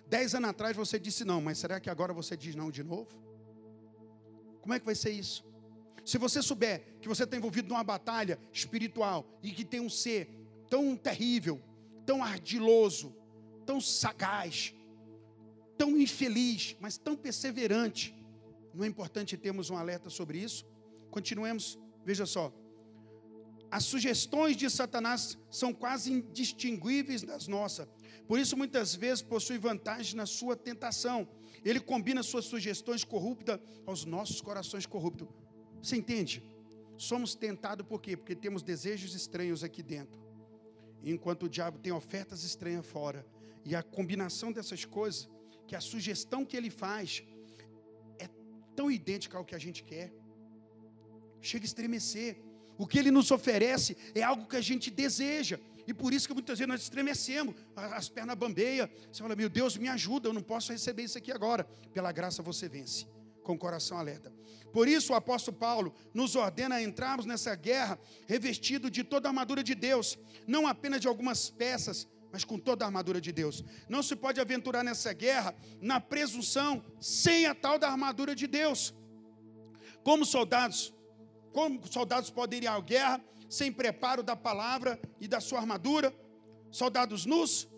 Dez 0.06 0.34
anos 0.34 0.50
atrás 0.50 0.76
você 0.76 0.98
disse 0.98 1.24
não, 1.24 1.40
mas 1.40 1.58
será 1.58 1.80
que 1.80 1.88
agora 1.88 2.12
você 2.12 2.36
diz 2.36 2.54
não 2.54 2.70
de 2.70 2.82
novo? 2.82 3.08
Como 4.60 4.74
é 4.74 4.78
que 4.78 4.84
vai 4.84 4.94
ser 4.94 5.10
isso? 5.10 5.44
Se 6.04 6.18
você 6.18 6.42
souber 6.42 6.82
que 7.00 7.08
você 7.08 7.24
está 7.24 7.36
envolvido 7.36 7.68
numa 7.68 7.84
batalha 7.84 8.38
espiritual 8.52 9.26
e 9.42 9.50
que 9.50 9.64
tem 9.64 9.80
um 9.80 9.88
ser 9.88 10.28
tão 10.68 10.96
terrível, 10.96 11.60
tão 12.04 12.22
ardiloso, 12.22 13.14
tão 13.64 13.80
sagaz, 13.80 14.74
tão 15.78 15.96
infeliz, 15.96 16.76
mas 16.80 16.98
tão 16.98 17.16
perseverante, 17.16 18.14
não 18.74 18.84
é 18.84 18.88
importante 18.88 19.36
termos 19.36 19.70
um 19.70 19.76
alerta 19.76 20.10
sobre 20.10 20.38
isso? 20.38 20.64
Continuemos, 21.10 21.78
veja 22.04 22.26
só, 22.26 22.52
as 23.72 23.84
sugestões 23.84 24.54
de 24.54 24.68
Satanás 24.68 25.38
são 25.50 25.72
quase 25.72 26.12
indistinguíveis 26.12 27.22
das 27.22 27.48
nossas. 27.48 27.88
Por 28.28 28.38
isso, 28.38 28.54
muitas 28.54 28.94
vezes, 28.94 29.22
possui 29.22 29.56
vantagem 29.56 30.14
na 30.14 30.26
sua 30.26 30.54
tentação. 30.54 31.26
Ele 31.64 31.80
combina 31.80 32.22
suas 32.22 32.44
sugestões 32.44 33.02
corruptas 33.02 33.58
aos 33.86 34.04
nossos 34.04 34.42
corações 34.42 34.84
corruptos. 34.84 35.26
Você 35.82 35.96
entende? 35.96 36.42
Somos 36.98 37.34
tentados 37.34 37.86
por 37.86 38.02
quê? 38.02 38.14
Porque 38.14 38.36
temos 38.36 38.62
desejos 38.62 39.14
estranhos 39.14 39.64
aqui 39.64 39.82
dentro. 39.82 40.20
Enquanto 41.02 41.44
o 41.44 41.48
diabo 41.48 41.78
tem 41.78 41.92
ofertas 41.92 42.44
estranhas 42.44 42.84
fora. 42.84 43.26
E 43.64 43.74
a 43.74 43.82
combinação 43.82 44.52
dessas 44.52 44.84
coisas, 44.84 45.30
que 45.66 45.74
a 45.74 45.80
sugestão 45.80 46.44
que 46.44 46.58
ele 46.58 46.68
faz 46.68 47.24
é 48.18 48.28
tão 48.76 48.90
idêntica 48.90 49.38
ao 49.38 49.46
que 49.46 49.54
a 49.54 49.58
gente 49.58 49.82
quer. 49.82 50.12
Chega 51.40 51.64
a 51.64 51.70
estremecer. 51.72 52.51
O 52.82 52.86
que 52.86 52.98
ele 52.98 53.12
nos 53.12 53.30
oferece 53.30 53.96
é 54.12 54.24
algo 54.24 54.44
que 54.44 54.56
a 54.56 54.60
gente 54.60 54.90
deseja. 54.90 55.56
E 55.86 55.94
por 55.94 56.12
isso 56.12 56.26
que 56.26 56.34
muitas 56.34 56.58
vezes 56.58 56.68
nós 56.68 56.82
estremecemos, 56.82 57.54
as 57.76 58.08
pernas 58.08 58.36
bambeiam. 58.36 58.88
Você 59.12 59.22
fala, 59.22 59.36
meu 59.36 59.48
Deus, 59.48 59.76
me 59.76 59.86
ajuda, 59.88 60.28
eu 60.28 60.32
não 60.32 60.42
posso 60.42 60.72
receber 60.72 61.04
isso 61.04 61.16
aqui 61.16 61.30
agora. 61.30 61.62
Pela 61.94 62.10
graça 62.10 62.42
você 62.42 62.68
vence, 62.68 63.06
com 63.44 63.52
o 63.52 63.58
coração 63.58 63.98
alerta. 63.98 64.32
Por 64.72 64.88
isso 64.88 65.12
o 65.12 65.14
apóstolo 65.14 65.56
Paulo 65.56 65.94
nos 66.12 66.34
ordena 66.34 66.74
a 66.74 66.82
entrarmos 66.82 67.24
nessa 67.24 67.54
guerra 67.54 68.00
revestido 68.26 68.90
de 68.90 69.04
toda 69.04 69.28
a 69.28 69.30
armadura 69.30 69.62
de 69.62 69.76
Deus, 69.76 70.18
não 70.44 70.66
apenas 70.66 71.00
de 71.00 71.06
algumas 71.06 71.50
peças, 71.50 72.08
mas 72.32 72.44
com 72.44 72.58
toda 72.58 72.84
a 72.84 72.88
armadura 72.88 73.20
de 73.20 73.30
Deus. 73.30 73.64
Não 73.88 74.02
se 74.02 74.16
pode 74.16 74.40
aventurar 74.40 74.82
nessa 74.82 75.12
guerra 75.12 75.54
na 75.80 76.00
presunção 76.00 76.84
sem 76.98 77.46
a 77.46 77.54
tal 77.54 77.78
da 77.78 77.88
armadura 77.88 78.34
de 78.34 78.48
Deus. 78.48 78.92
Como 80.02 80.26
soldados, 80.26 80.92
como 81.52 81.86
soldados 81.86 82.30
podem 82.30 82.60
ir 82.60 82.66
à 82.66 82.78
guerra 82.80 83.22
sem 83.48 83.70
preparo 83.70 84.22
da 84.22 84.34
palavra 84.34 85.00
e 85.20 85.28
da 85.28 85.40
sua 85.40 85.60
armadura? 85.60 86.14
Soldados 86.70 87.26
nus? 87.26 87.68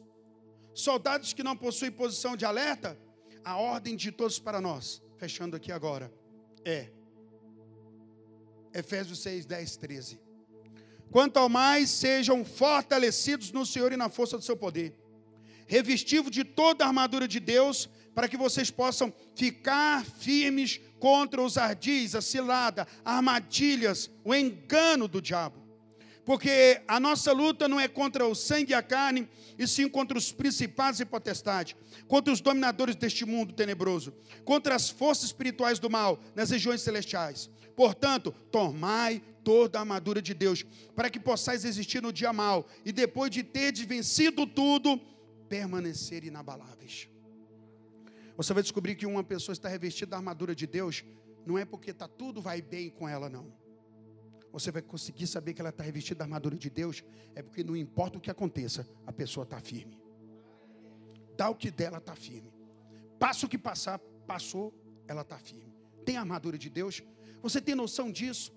Soldados 0.72 1.32
que 1.32 1.42
não 1.42 1.56
possuem 1.56 1.90
posição 1.90 2.36
de 2.36 2.44
alerta? 2.44 2.98
A 3.44 3.56
ordem 3.56 3.96
de 3.96 4.10
todos 4.10 4.38
para 4.38 4.60
nós, 4.60 5.02
fechando 5.18 5.56
aqui 5.56 5.70
agora, 5.70 6.12
é 6.64 6.90
Efésios 8.72 9.20
6, 9.20 9.46
10, 9.46 9.76
13. 9.76 10.20
Quanto 11.10 11.36
ao 11.36 11.48
mais 11.48 11.90
sejam 11.90 12.44
fortalecidos 12.44 13.52
no 13.52 13.64
Senhor 13.64 13.92
e 13.92 13.96
na 13.96 14.08
força 14.08 14.36
do 14.36 14.42
seu 14.42 14.56
poder, 14.56 14.98
revestidos 15.66 16.30
de 16.30 16.42
toda 16.44 16.84
a 16.84 16.88
armadura 16.88 17.28
de 17.28 17.38
Deus, 17.38 17.88
para 18.14 18.28
que 18.28 18.36
vocês 18.36 18.70
possam 18.70 19.12
ficar 19.34 20.04
firmes 20.04 20.80
contra 21.04 21.42
os 21.42 21.58
ardis, 21.58 22.14
a 22.14 22.22
cilada, 22.22 22.88
armadilhas, 23.04 24.10
o 24.24 24.34
engano 24.34 25.06
do 25.06 25.20
diabo. 25.20 25.62
Porque 26.24 26.80
a 26.88 26.98
nossa 26.98 27.30
luta 27.30 27.68
não 27.68 27.78
é 27.78 27.86
contra 27.86 28.26
o 28.26 28.34
sangue 28.34 28.70
e 28.70 28.74
a 28.74 28.82
carne, 28.82 29.28
e 29.58 29.66
sim 29.66 29.86
contra 29.86 30.16
os 30.16 30.32
principados 30.32 31.00
e 31.00 31.04
potestades, 31.04 31.76
contra 32.08 32.32
os 32.32 32.40
dominadores 32.40 32.96
deste 32.96 33.26
mundo 33.26 33.52
tenebroso, 33.52 34.14
contra 34.46 34.74
as 34.74 34.88
forças 34.88 35.26
espirituais 35.26 35.78
do 35.78 35.90
mal 35.90 36.18
nas 36.34 36.48
regiões 36.48 36.80
celestiais. 36.80 37.50
Portanto, 37.76 38.34
tomai 38.50 39.22
toda 39.44 39.76
a 39.76 39.82
armadura 39.82 40.22
de 40.22 40.32
Deus, 40.32 40.64
para 40.96 41.10
que 41.10 41.20
possais 41.20 41.66
existir 41.66 42.00
no 42.00 42.14
dia 42.14 42.32
mal, 42.32 42.66
e 42.82 42.90
depois 42.90 43.30
de 43.30 43.42
ter 43.42 43.74
vencido 43.84 44.46
tudo, 44.46 44.98
permanecer 45.50 46.24
inabaláveis. 46.24 47.10
Você 48.36 48.52
vai 48.52 48.62
descobrir 48.62 48.94
que 48.94 49.06
uma 49.06 49.22
pessoa 49.22 49.52
está 49.52 49.68
revestida 49.68 50.10
da 50.10 50.16
armadura 50.16 50.54
de 50.54 50.66
Deus, 50.66 51.04
não 51.46 51.58
é 51.58 51.64
porque 51.64 51.92
tá 51.92 52.08
tudo 52.08 52.40
vai 52.40 52.60
bem 52.60 52.90
com 52.90 53.08
ela, 53.08 53.28
não 53.28 53.52
você 54.54 54.70
vai 54.70 54.82
conseguir 54.82 55.26
saber 55.26 55.52
que 55.52 55.60
ela 55.60 55.70
está 55.70 55.82
revestida 55.82 56.18
da 56.18 56.24
armadura 56.26 56.56
de 56.56 56.70
Deus, 56.70 57.02
é 57.34 57.42
porque 57.42 57.64
não 57.64 57.76
importa 57.76 58.18
o 58.18 58.20
que 58.20 58.30
aconteça, 58.30 58.88
a 59.04 59.12
pessoa 59.12 59.42
está 59.42 59.58
firme. 59.58 60.00
Dá 61.36 61.50
o 61.50 61.56
que 61.56 61.72
dela, 61.72 61.98
está 61.98 62.14
firme. 62.14 62.52
Passa 63.18 63.46
o 63.46 63.48
que 63.48 63.58
passar, 63.58 63.98
passou, 64.28 64.72
ela 65.08 65.22
está 65.22 65.36
firme. 65.38 65.74
Tem 66.04 66.16
a 66.16 66.20
armadura 66.20 66.56
de 66.56 66.70
Deus? 66.70 67.02
Você 67.42 67.60
tem 67.60 67.74
noção 67.74 68.12
disso? 68.12 68.52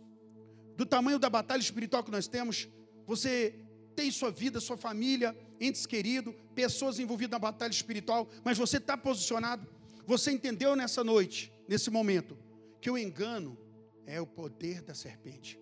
Do 0.75 0.85
tamanho 0.85 1.17
da 1.17 1.31
batalha 1.31 1.61
espiritual 1.61 2.03
que 2.03 2.11
nós 2.11 2.27
temos? 2.27 2.69
Você 3.07 3.55
tem 3.95 4.11
sua 4.11 4.29
vida, 4.29 4.59
sua 4.59 4.77
família, 4.77 5.35
entes 5.59 5.85
queridos, 5.85 6.33
pessoas 6.53 6.99
envolvidas 6.99 7.31
na 7.31 7.39
batalha 7.39 7.71
espiritual, 7.71 8.27
mas 8.43 8.57
você 8.57 8.77
está 8.77 8.97
posicionado? 8.97 9.67
Você 10.05 10.31
entendeu 10.31 10.75
nessa 10.75 11.03
noite, 11.03 11.51
nesse 11.67 11.89
momento, 11.89 12.37
que 12.79 12.89
o 12.89 12.97
engano 12.97 13.57
é 14.05 14.21
o 14.21 14.25
poder 14.25 14.81
da 14.81 14.93
serpente. 14.93 15.59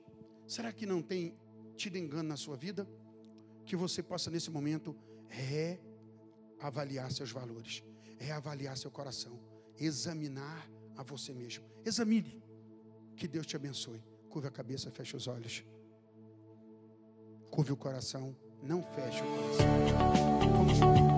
Será 0.47 0.71
que 0.71 0.85
não 0.85 1.01
tem 1.01 1.35
tido 1.75 1.97
engano 1.97 2.29
na 2.29 2.37
sua 2.37 2.55
vida? 2.55 2.87
Que 3.65 3.75
você 3.75 4.03
possa, 4.03 4.29
nesse 4.29 4.51
momento, 4.51 4.95
reavaliar 5.27 7.11
seus 7.11 7.31
valores, 7.31 7.83
reavaliar 8.19 8.77
seu 8.77 8.91
coração, 8.91 9.39
examinar 9.79 10.69
a 10.95 11.03
você 11.03 11.33
mesmo. 11.33 11.65
Examine. 11.83 12.41
Que 13.15 13.27
Deus 13.27 13.45
te 13.45 13.55
abençoe. 13.55 14.03
Curve 14.29 14.47
a 14.47 14.51
cabeça, 14.51 14.91
feche 14.91 15.15
os 15.15 15.27
olhos. 15.27 15.63
Curve 17.49 17.71
o 17.71 17.77
coração, 17.77 18.35
não 18.63 18.83
feche 18.95 19.21
o 19.21 19.27
coração. 19.27 20.39
Vamos 20.51 21.14